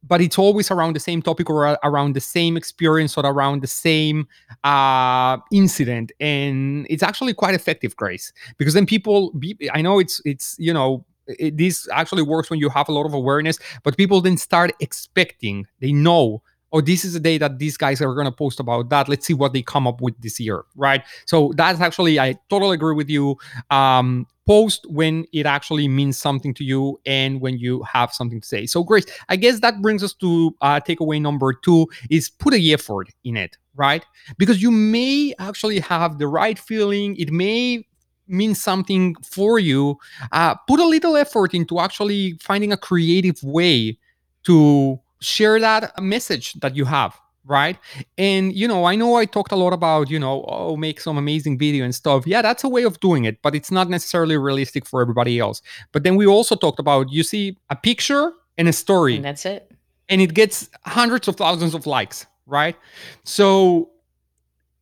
but 0.03 0.21
it's 0.21 0.39
always 0.39 0.71
around 0.71 0.95
the 0.95 1.01
same 1.01 1.21
topic 1.23 1.51
or 1.51 1.79
around 1.83 2.15
the 2.15 2.21
same 2.21 2.57
experience 2.57 3.17
or 3.17 3.27
around 3.27 3.63
the 3.63 3.67
same 3.67 4.27
uh, 4.65 5.37
incident 5.53 6.13
and 6.21 6.87
it's 6.89 7.03
actually 7.03 7.35
quite 7.35 7.55
effective 7.55 7.97
grace 7.97 8.33
because 8.59 8.75
then 8.75 8.87
people 8.87 9.33
i 9.73 9.83
know 9.83 9.99
it's 9.99 10.21
it's 10.25 10.57
you 10.59 10.73
know 10.73 11.05
it, 11.27 11.57
this 11.57 11.89
actually 11.93 12.23
works 12.23 12.49
when 12.51 12.59
you 12.59 12.69
have 12.69 12.89
a 12.89 12.93
lot 12.93 13.07
of 13.07 13.15
awareness 13.15 13.59
but 13.83 13.97
people 13.97 14.21
then 14.21 14.37
start 14.37 14.73
expecting 14.81 15.67
they 15.81 15.93
know 15.93 16.43
oh, 16.73 16.81
this 16.81 17.05
is 17.05 17.15
the 17.15 17.21
day 17.21 17.39
that 17.39 17.59
these 17.59 17.77
guys 17.77 18.01
are 18.01 18.13
going 18.15 18.27
to 18.27 18.33
post 18.33 18.61
about 18.61 18.91
that. 18.91 19.09
Let's 19.09 19.27
see 19.27 19.35
what 19.35 19.53
they 19.53 19.63
come 19.63 19.87
up 19.87 20.01
with 20.01 20.21
this 20.21 20.39
year, 20.39 20.65
right? 20.77 21.03
So 21.27 21.53
that's 21.57 21.81
actually, 21.81 22.21
I 22.21 22.35
totally 22.51 22.75
agree 22.75 22.95
with 22.95 23.09
you. 23.09 23.39
Um, 23.71 24.27
post 24.49 24.87
when 24.89 25.27
it 25.35 25.45
actually 25.45 25.87
means 25.87 26.17
something 26.17 26.55
to 26.55 26.65
you 26.65 26.99
and 27.05 27.43
when 27.43 27.59
you 27.59 27.83
have 27.83 28.13
something 28.15 28.41
to 28.41 28.49
say. 28.49 28.65
So, 28.65 28.83
Grace, 28.83 29.05
I 29.29 29.37
guess 29.37 29.61
that 29.61 29.83
brings 29.83 30.03
us 30.03 30.15
to 30.15 30.57
uh, 30.63 30.81
takeaway 30.81 31.21
number 31.21 31.53
two 31.53 31.87
is 32.09 32.31
put 32.31 32.55
a 32.55 32.73
effort 32.73 33.11
in 33.25 33.37
it, 33.37 33.59
right? 33.77 34.05
Because 34.39 34.63
you 34.63 34.71
may 34.71 35.35
actually 35.39 35.81
have 35.81 36.19
the 36.19 36.27
right 36.27 36.59
feeling. 36.59 37.15
It 37.17 37.31
may 37.31 37.87
mean 38.27 38.55
something 38.55 39.17
for 39.23 39.59
you. 39.59 39.99
Uh, 40.33 40.55
put 40.67 40.81
a 40.81 40.87
little 40.87 41.15
effort 41.17 41.53
into 41.53 41.79
actually 41.79 42.33
finding 42.41 42.73
a 42.73 42.79
creative 42.79 43.43
way 43.43 43.99
to 44.45 44.99
share 45.21 45.61
that 45.61 46.03
message 46.03 46.55
that 46.55 46.75
you 46.75 46.87
have 46.87 47.19
right? 47.49 47.77
And 48.17 48.55
you 48.55 48.69
know 48.69 48.85
i 48.85 48.95
know 48.95 49.17
i 49.17 49.25
talked 49.25 49.53
a 49.53 49.57
lot 49.57 49.73
about 49.73 50.11
you 50.11 50.19
know 50.19 50.45
oh 50.49 50.77
make 50.77 51.01
some 51.01 51.19
amazing 51.19 51.59
video 51.59 51.85
and 51.85 51.95
stuff. 51.95 52.27
Yeah 52.27 52.43
that's 52.43 52.63
a 52.63 52.69
way 52.69 52.85
of 52.85 53.01
doing 53.01 53.25
it 53.25 53.43
but 53.43 53.55
it's 53.55 53.71
not 53.71 53.89
necessarily 53.89 54.37
realistic 54.37 54.87
for 54.87 55.01
everybody 55.01 55.39
else. 55.39 55.63
But 55.93 56.05
then 56.05 56.15
we 56.17 56.27
also 56.27 56.55
talked 56.55 56.79
about 56.79 57.11
you 57.11 57.23
see 57.23 57.57
a 57.71 57.77
picture 57.77 58.33
and 58.57 58.69
a 58.69 58.73
story. 58.73 59.17
And 59.17 59.25
that's 59.25 59.47
it. 59.47 59.71
And 60.09 60.21
it 60.21 60.33
gets 60.35 60.69
hundreds 60.85 61.29
of 61.29 61.37
thousands 61.37 61.75
of 61.75 61.87
likes 61.87 62.27
right? 62.49 62.77
So 63.23 63.91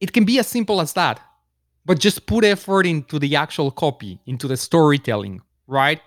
it 0.00 0.12
can 0.12 0.24
be 0.24 0.38
as 0.38 0.46
simple 0.46 0.80
as 0.80 0.94
that. 0.94 1.20
But 1.84 1.98
just 1.98 2.26
put 2.26 2.44
effort 2.44 2.86
into 2.86 3.18
the 3.18 3.36
actual 3.36 3.70
copy 3.70 4.20
into 4.26 4.48
the 4.48 4.56
storytelling 4.56 5.42
right 5.68 6.00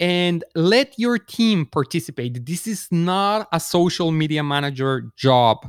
and 0.00 0.44
let 0.54 0.98
your 0.98 1.18
team 1.18 1.66
participate. 1.66 2.46
This 2.46 2.66
is 2.66 2.88
not 2.90 3.48
a 3.52 3.60
social 3.60 4.10
media 4.10 4.42
manager 4.42 5.10
job. 5.16 5.66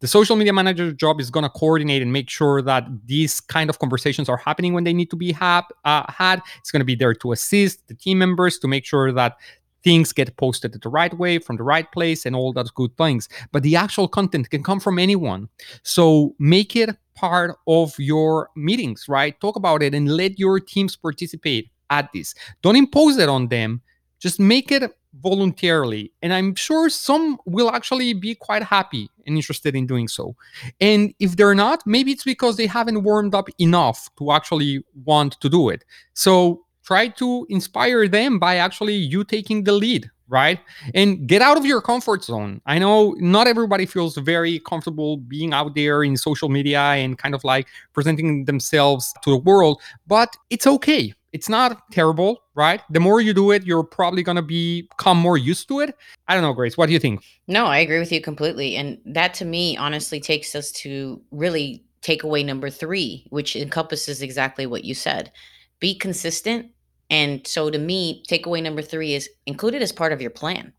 The 0.00 0.06
social 0.06 0.36
media 0.36 0.52
manager 0.52 0.92
job 0.92 1.20
is 1.20 1.30
going 1.30 1.44
to 1.44 1.50
coordinate 1.50 2.02
and 2.02 2.12
make 2.12 2.30
sure 2.30 2.62
that 2.62 2.86
these 3.06 3.40
kind 3.40 3.70
of 3.70 3.78
conversations 3.78 4.28
are 4.28 4.36
happening 4.36 4.74
when 4.74 4.84
they 4.84 4.92
need 4.92 5.10
to 5.10 5.16
be 5.16 5.34
uh, 5.40 5.62
had. 6.08 6.42
It's 6.58 6.70
going 6.70 6.80
to 6.80 6.86
be 6.86 6.94
there 6.94 7.14
to 7.14 7.32
assist 7.32 7.86
the 7.88 7.94
team 7.94 8.18
members 8.18 8.58
to 8.58 8.68
make 8.68 8.84
sure 8.84 9.12
that 9.12 9.36
things 9.84 10.12
get 10.12 10.36
posted 10.36 10.78
the 10.82 10.88
right 10.88 11.16
way 11.18 11.38
from 11.38 11.56
the 11.56 11.62
right 11.62 11.90
place 11.92 12.26
and 12.26 12.34
all 12.34 12.52
those 12.52 12.70
good 12.70 12.96
things. 12.96 13.28
But 13.52 13.62
the 13.62 13.76
actual 13.76 14.08
content 14.08 14.50
can 14.50 14.62
come 14.62 14.80
from 14.80 14.98
anyone. 14.98 15.48
So 15.82 16.34
make 16.38 16.74
it 16.76 16.90
part 17.14 17.56
of 17.66 17.94
your 17.98 18.50
meetings, 18.56 19.06
right? 19.08 19.40
Talk 19.40 19.56
about 19.56 19.82
it 19.82 19.94
and 19.94 20.08
let 20.08 20.38
your 20.38 20.60
teams 20.60 20.96
participate 20.96 21.70
at 21.90 22.12
this. 22.12 22.34
Don't 22.62 22.76
impose 22.76 23.18
it 23.18 23.28
on 23.28 23.48
them. 23.48 23.82
Just 24.20 24.40
make 24.40 24.72
it 24.72 24.92
voluntarily. 25.20 26.12
And 26.22 26.32
I'm 26.32 26.54
sure 26.54 26.88
some 26.88 27.38
will 27.46 27.70
actually 27.70 28.12
be 28.12 28.34
quite 28.34 28.62
happy 28.62 29.08
and 29.26 29.36
interested 29.36 29.74
in 29.74 29.86
doing 29.86 30.08
so. 30.08 30.36
And 30.80 31.14
if 31.18 31.36
they're 31.36 31.54
not, 31.54 31.86
maybe 31.86 32.12
it's 32.12 32.24
because 32.24 32.56
they 32.56 32.66
haven't 32.66 33.02
warmed 33.02 33.34
up 33.34 33.48
enough 33.58 34.08
to 34.18 34.32
actually 34.32 34.84
want 35.04 35.40
to 35.40 35.48
do 35.48 35.70
it. 35.70 35.84
So 36.14 36.64
try 36.84 37.08
to 37.08 37.46
inspire 37.48 38.08
them 38.08 38.38
by 38.38 38.56
actually 38.56 38.94
you 38.94 39.24
taking 39.24 39.64
the 39.64 39.72
lead 39.72 40.10
right? 40.30 40.60
And 40.94 41.26
get 41.26 41.40
out 41.40 41.56
of 41.56 41.64
your 41.64 41.80
comfort 41.80 42.22
zone. 42.22 42.60
I 42.66 42.78
know 42.78 43.16
not 43.18 43.46
everybody 43.46 43.86
feels 43.86 44.16
very 44.18 44.58
comfortable 44.60 45.16
being 45.16 45.54
out 45.54 45.74
there 45.74 46.04
in 46.04 46.16
social 46.16 46.50
media 46.50 46.80
and 46.80 47.16
kind 47.16 47.34
of 47.34 47.42
like 47.44 47.66
presenting 47.94 48.44
themselves 48.44 49.14
to 49.22 49.30
the 49.30 49.38
world, 49.38 49.80
but 50.06 50.36
it's 50.50 50.66
okay 50.66 51.14
it's 51.32 51.48
not 51.48 51.82
terrible, 51.92 52.42
right? 52.54 52.80
The 52.90 53.00
more 53.00 53.20
you 53.20 53.34
do 53.34 53.50
it, 53.50 53.64
you're 53.64 53.84
probably 53.84 54.22
going 54.22 54.36
to 54.36 54.42
become 54.42 55.18
more 55.18 55.36
used 55.36 55.68
to 55.68 55.80
it. 55.80 55.94
I 56.26 56.34
don't 56.34 56.42
know, 56.42 56.52
Grace. 56.52 56.76
What 56.76 56.86
do 56.86 56.92
you 56.92 56.98
think? 56.98 57.22
No, 57.46 57.66
I 57.66 57.78
agree 57.78 57.98
with 57.98 58.12
you 58.12 58.20
completely. 58.20 58.76
And 58.76 58.98
that 59.04 59.34
to 59.34 59.44
me 59.44 59.76
honestly 59.76 60.20
takes 60.20 60.54
us 60.54 60.72
to 60.72 61.20
really 61.30 61.84
takeaway 62.02 62.44
number 62.44 62.70
three, 62.70 63.26
which 63.30 63.56
encompasses 63.56 64.22
exactly 64.22 64.66
what 64.66 64.84
you 64.84 64.94
said 64.94 65.32
be 65.80 65.94
consistent. 65.94 66.70
And 67.10 67.46
so 67.46 67.70
to 67.70 67.78
me, 67.78 68.22
takeaway 68.28 68.62
number 68.62 68.82
three 68.82 69.14
is 69.14 69.30
included 69.46 69.80
as 69.80 69.92
part 69.92 70.12
of 70.12 70.20
your 70.20 70.30
plan 70.30 70.72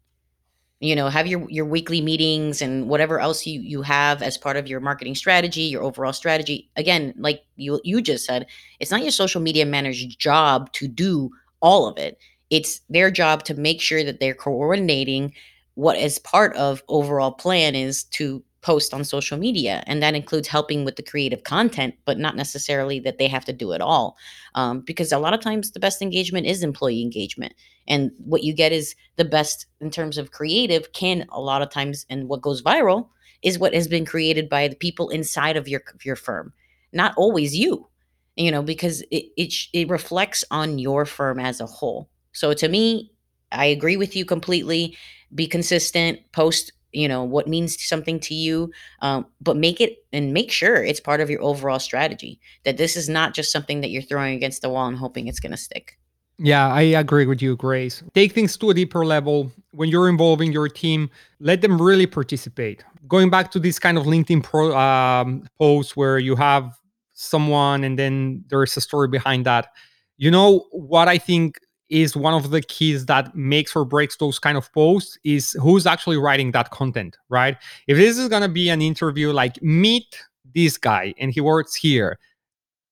you 0.80 0.96
know 0.96 1.10
have 1.10 1.28
your 1.28 1.50
your 1.50 1.66
weekly 1.66 2.02
meetings 2.02 2.62
and 2.62 2.88
whatever 2.88 3.20
else 3.20 3.46
you 3.46 3.60
you 3.62 3.82
have 3.82 4.22
as 4.22 4.38
part 4.38 4.58
of 4.58 4.68
your 4.68 4.80
marketing 4.80 5.16
strategy 5.16 5.62
your 5.62 5.84
overall 5.84 6.14
strategy. 6.14 6.70
Again 6.76 7.14
like 7.18 7.44
you 7.56 7.82
you 7.84 8.02
just 8.02 8.26
said 8.26 8.48
it's 8.80 8.92
not 8.92 9.02
your 9.02 9.12
social 9.12 9.42
media 9.42 9.66
manager's 9.66 10.16
job 10.16 10.72
to 10.74 10.88
do 10.88 11.30
all 11.62 11.88
of 11.88 11.98
it. 11.98 12.18
It's 12.50 12.82
their 12.90 13.12
job 13.12 13.44
to 13.44 13.54
make 13.54 13.82
sure 13.82 14.04
that 14.04 14.20
they're 14.20 14.34
coordinating 14.34 15.34
what 15.76 15.98
is 15.98 16.20
part 16.20 16.56
of 16.58 16.84
overall 16.90 17.32
plan 17.32 17.76
is 17.76 18.04
to 18.04 18.44
post 18.62 18.93
on 18.93 19.03
social 19.03 19.38
media 19.38 19.84
and 19.88 20.03
that 20.03 20.16
includes 20.16 20.47
helping 20.47 20.84
with 20.84 20.95
the 20.95 21.03
creative 21.03 21.43
content 21.43 21.95
but 22.05 22.20
not 22.20 22.36
necessarily 22.36 22.99
that 22.99 23.18
they 23.18 23.28
have 23.28 23.45
to 23.45 23.53
do 23.53 23.72
it 23.72 23.82
all 23.82 24.18
um, 24.55 24.82
because 24.82 25.12
a 25.12 25.20
lot 25.20 25.34
of 25.34 25.39
times 25.39 25.72
the 25.72 25.80
best 25.80 26.01
engagement 26.01 26.45
is 26.45 26.62
employee 26.62 27.01
engagement 27.01 27.53
and 27.88 28.12
what 28.18 28.43
you 28.43 28.53
get 28.53 28.72
is 28.72 28.95
the 29.16 29.26
best 29.26 29.66
in 29.80 29.89
terms 29.89 30.18
of 30.18 30.32
creative 30.32 30.91
can 30.91 31.26
a 31.32 31.39
lot 31.39 31.62
of 31.62 31.70
times 31.70 32.05
and 32.10 32.28
what 32.28 32.41
goes 32.41 32.62
viral 32.62 33.07
is 33.41 33.57
what 33.57 33.74
has 33.74 33.88
been 33.88 34.05
created 34.05 34.49
by 34.49 34.68
the 34.68 34.76
people 34.76 35.10
inside 35.10 35.55
of 35.55 35.68
your 35.68 35.82
your 36.03 36.18
firm 36.18 36.51
not 36.91 37.14
always 37.16 37.55
you 37.55 37.88
you 38.36 38.51
know 38.51 38.62
because 38.62 39.01
it 39.12 39.26
it, 39.38 39.53
it 39.74 39.89
reflects 39.89 40.43
on 40.51 40.80
your 40.80 41.05
firm 41.05 41.39
as 41.39 41.62
a 41.62 41.66
whole. 41.66 42.10
So 42.34 42.53
to 42.53 42.68
me 42.68 43.12
i 43.51 43.66
agree 43.66 43.97
with 43.97 44.16
you 44.16 44.26
completely 44.26 44.97
be 45.34 45.47
consistent 45.47 46.20
post 46.32 46.72
you 46.92 47.08
know 47.08 47.24
what 47.24 47.48
means 47.48 47.82
something 47.84 48.20
to 48.20 48.34
you 48.34 48.72
um, 49.02 49.26
but 49.42 49.56
make 49.56 49.80
it 49.80 50.04
and 50.12 50.34
make 50.34 50.52
sure 50.52 50.84
it's 50.84 51.00
part 51.00 51.22
of 51.22 51.30
your 51.30 51.42
overall 51.42 51.80
strategy 51.80 52.40
that 52.64 52.78
this 52.78 52.96
is 52.96 53.08
not 53.08 53.34
just 53.34 53.52
something 53.52 53.82
that 53.82 53.90
you're 53.90 54.02
throwing 54.02 54.36
against 54.36 54.62
the 54.62 54.70
wall 54.70 54.88
and 54.88 54.98
hoping 54.98 55.28
it's 55.28 55.40
going 55.40 55.52
to 55.52 55.58
stick 55.58 55.98
yeah, 56.42 56.70
I 56.70 56.82
agree 56.82 57.26
with 57.26 57.42
you, 57.42 57.58
Grace. 57.58 58.02
Take 58.16 58.32
things 58.32 58.56
to 58.58 58.70
a 58.70 58.74
deeper 58.74 59.06
level. 59.06 59.52
When 59.72 59.90
you're 59.90 60.08
involving 60.08 60.54
your 60.54 60.70
team, 60.70 61.10
let 61.42 61.62
them 61.62 61.82
really 61.82 62.08
participate. 62.08 62.84
Going 63.10 63.30
back 63.30 63.52
to 63.52 63.60
this 63.60 63.78
kind 63.78 63.98
of 63.98 64.06
LinkedIn 64.06 64.44
pro, 64.44 64.74
um, 64.76 65.46
post 65.60 65.98
where 65.98 66.18
you 66.18 66.38
have 66.38 66.80
someone 67.14 67.84
and 67.84 68.00
then 68.00 68.46
there's 68.48 68.78
a 68.78 68.82
story 68.82 69.10
behind 69.10 69.46
that. 69.46 69.68
You 70.16 70.32
know 70.32 70.66
what 70.72 71.10
I 71.10 71.18
think 71.18 71.60
is 71.90 72.16
one 72.16 72.34
of 72.34 72.52
the 72.52 72.62
keys 72.62 73.06
that 73.08 73.36
makes 73.36 73.76
or 73.76 73.84
breaks 73.84 74.16
those 74.18 74.40
kind 74.40 74.58
of 74.58 74.72
posts 74.74 75.18
is 75.24 75.52
who's 75.62 75.86
actually 75.86 76.18
writing 76.18 76.52
that 76.52 76.70
content, 76.72 77.18
right? 77.30 77.58
If 77.88 77.98
this 77.98 78.18
is 78.18 78.30
going 78.30 78.44
to 78.44 78.50
be 78.50 78.70
an 78.70 78.82
interview 78.82 79.32
like 79.32 79.62
meet 79.62 80.24
this 80.54 80.78
guy 80.78 81.14
and 81.18 81.32
he 81.32 81.42
works 81.42 81.76
here, 81.76 82.20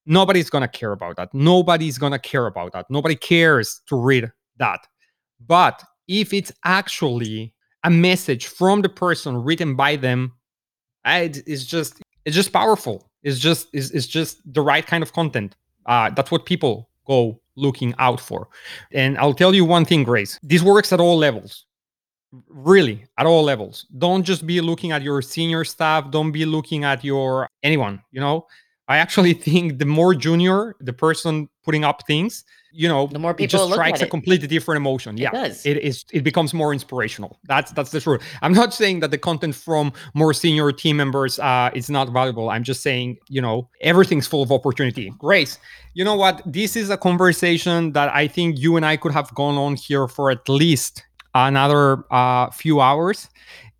nobody's 0.05 0.49
going 0.49 0.63
to 0.63 0.67
care 0.67 0.91
about 0.91 1.15
that. 1.17 1.33
Nobody's 1.33 1.97
going 1.97 2.13
to 2.13 2.19
care 2.19 2.47
about 2.47 2.71
that. 2.73 2.87
Nobody 2.89 3.15
cares 3.15 3.81
to 3.87 3.95
read 3.95 4.31
that. 4.57 4.79
But 5.45 5.83
if 6.07 6.33
it's 6.33 6.51
actually 6.65 7.53
a 7.83 7.89
message 7.89 8.47
from 8.47 8.81
the 8.81 8.89
person 8.89 9.37
written 9.37 9.75
by 9.75 9.95
them, 9.95 10.33
it's 11.05 11.63
just 11.63 12.01
it's 12.25 12.35
just 12.35 12.51
powerful. 12.51 13.09
It's 13.23 13.39
just 13.39 13.67
it's, 13.73 13.91
it's 13.91 14.07
just 14.07 14.41
the 14.51 14.61
right 14.61 14.85
kind 14.85 15.03
of 15.03 15.13
content. 15.13 15.55
Uh, 15.85 16.09
that's 16.09 16.31
what 16.31 16.45
people 16.45 16.89
go 17.05 17.39
looking 17.57 17.93
out 17.99 18.21
for. 18.21 18.47
And 18.93 19.17
I'll 19.17 19.33
tell 19.33 19.53
you 19.53 19.65
one 19.65 19.83
thing, 19.83 20.03
Grace. 20.03 20.39
This 20.41 20.61
works 20.61 20.93
at 20.93 21.01
all 21.01 21.17
levels. 21.17 21.65
Really, 22.47 23.05
at 23.17 23.25
all 23.25 23.43
levels. 23.43 23.85
Don't 23.97 24.23
just 24.23 24.45
be 24.45 24.61
looking 24.61 24.91
at 24.91 25.01
your 25.01 25.21
senior 25.21 25.65
staff. 25.65 26.11
Don't 26.11 26.31
be 26.31 26.45
looking 26.45 26.83
at 26.83 27.03
your 27.03 27.49
anyone. 27.63 28.01
You 28.11 28.21
know, 28.21 28.47
I 28.87 28.97
actually 28.97 29.33
think 29.47 29.79
the 29.79 29.85
more 29.85 30.13
junior 30.13 30.75
the 30.79 30.93
person 30.93 31.49
putting 31.63 31.83
up 31.83 32.05
things, 32.07 32.45
you 32.77 32.87
know, 32.87 33.07
the 33.07 33.17
more 33.17 33.33
people 33.33 33.45
it 33.45 33.49
just 33.49 33.73
strikes 33.73 34.01
a 34.01 34.05
it. 34.05 34.11
completely 34.11 34.47
different 34.47 34.77
emotion. 34.77 35.17
It 35.17 35.21
yeah, 35.21 35.31
does. 35.31 35.65
it 35.65 35.77
is. 35.77 36.05
It 36.13 36.23
becomes 36.23 36.53
more 36.53 36.71
inspirational. 36.73 37.39
That's 37.45 37.71
that's 37.71 37.89
the 37.89 37.99
truth. 37.99 38.21
I'm 38.43 38.53
not 38.53 38.71
saying 38.71 38.99
that 38.99 39.09
the 39.09 39.17
content 39.17 39.55
from 39.55 39.91
more 40.13 40.31
senior 40.31 40.71
team 40.71 40.95
members 40.97 41.39
uh, 41.39 41.71
is 41.73 41.89
not 41.89 42.09
valuable. 42.09 42.51
I'm 42.51 42.63
just 42.63 42.83
saying, 42.83 43.17
you 43.29 43.41
know, 43.41 43.67
everything's 43.81 44.27
full 44.27 44.43
of 44.43 44.51
opportunity. 44.51 45.11
Grace, 45.17 45.57
you 45.95 46.03
know 46.03 46.15
what? 46.15 46.43
This 46.45 46.75
is 46.75 46.91
a 46.91 46.97
conversation 46.97 47.93
that 47.93 48.13
I 48.13 48.27
think 48.27 48.59
you 48.59 48.77
and 48.77 48.85
I 48.85 48.95
could 48.95 49.11
have 49.11 49.33
gone 49.33 49.57
on 49.57 49.75
here 49.75 50.07
for 50.07 50.29
at 50.29 50.47
least 50.47 51.03
another 51.33 52.03
uh, 52.13 52.51
few 52.51 52.79
hours 52.79 53.27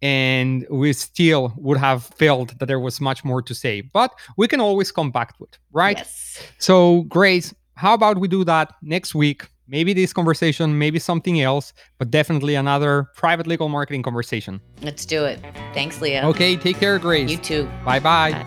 and 0.02 0.66
we 0.70 0.94
still 0.94 1.54
would 1.58 1.78
have 1.78 2.04
felt 2.04 2.58
that 2.60 2.68
there 2.68 2.80
was 2.80 3.02
much 3.02 3.26
more 3.26 3.42
to 3.42 3.56
say 3.56 3.82
but 3.82 4.12
we 4.38 4.48
can 4.48 4.62
always 4.62 4.92
come 4.92 5.10
back 5.10 5.36
to 5.36 5.44
it 5.44 5.58
right 5.72 5.98
yes. 5.98 6.40
so 6.60 7.02
grace 7.04 7.52
how 7.78 7.94
about 7.94 8.18
we 8.18 8.28
do 8.28 8.44
that 8.44 8.74
next 8.82 9.16
week? 9.16 9.48
Maybe 9.68 9.94
this 9.94 10.14
conversation 10.14 10.78
maybe 10.78 11.00
something 11.00 11.42
else 11.42 11.74
but 12.00 12.10
definitely 12.10 12.56
another 12.56 13.08
private 13.16 13.48
legal 13.48 13.70
marketing 13.70 14.04
conversation. 14.04 14.62
Let's 14.82 15.06
do 15.06 15.26
it. 15.26 15.40
Thanks 15.74 16.00
Liel 16.00 16.24
okay 16.24 16.56
take 16.56 16.78
care 16.78 16.98
grace. 16.98 17.30
You 17.30 17.38
too. 17.38 17.70
Bye-bye. 17.86 18.32
Bye. 18.32 18.46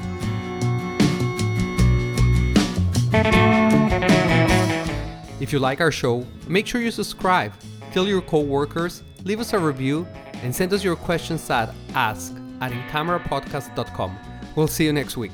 if 5.41 5.53
you 5.53 5.59
like 5.59 5.81
our 5.81 5.93
show 5.93 6.25
make 6.49 6.67
sure 6.67 6.81
you 6.81 6.91
subscribe 6.91 7.53
tell 7.93 8.07
your 8.07 8.23
coworkers 8.23 9.03
leave 9.25 9.41
us 9.41 9.53
a 9.53 9.59
review 9.59 10.07
and 10.43 10.55
send 10.55 10.73
us 10.73 10.83
your 10.83 10.97
questions 10.97 11.49
at 11.51 11.75
ask 11.95 12.35
at 12.61 12.73
incamerapodcast.com. 12.73 14.19
We'll 14.55 14.69
see 14.69 14.85
you 14.85 14.93
next 14.93 15.17
week. 15.17 15.33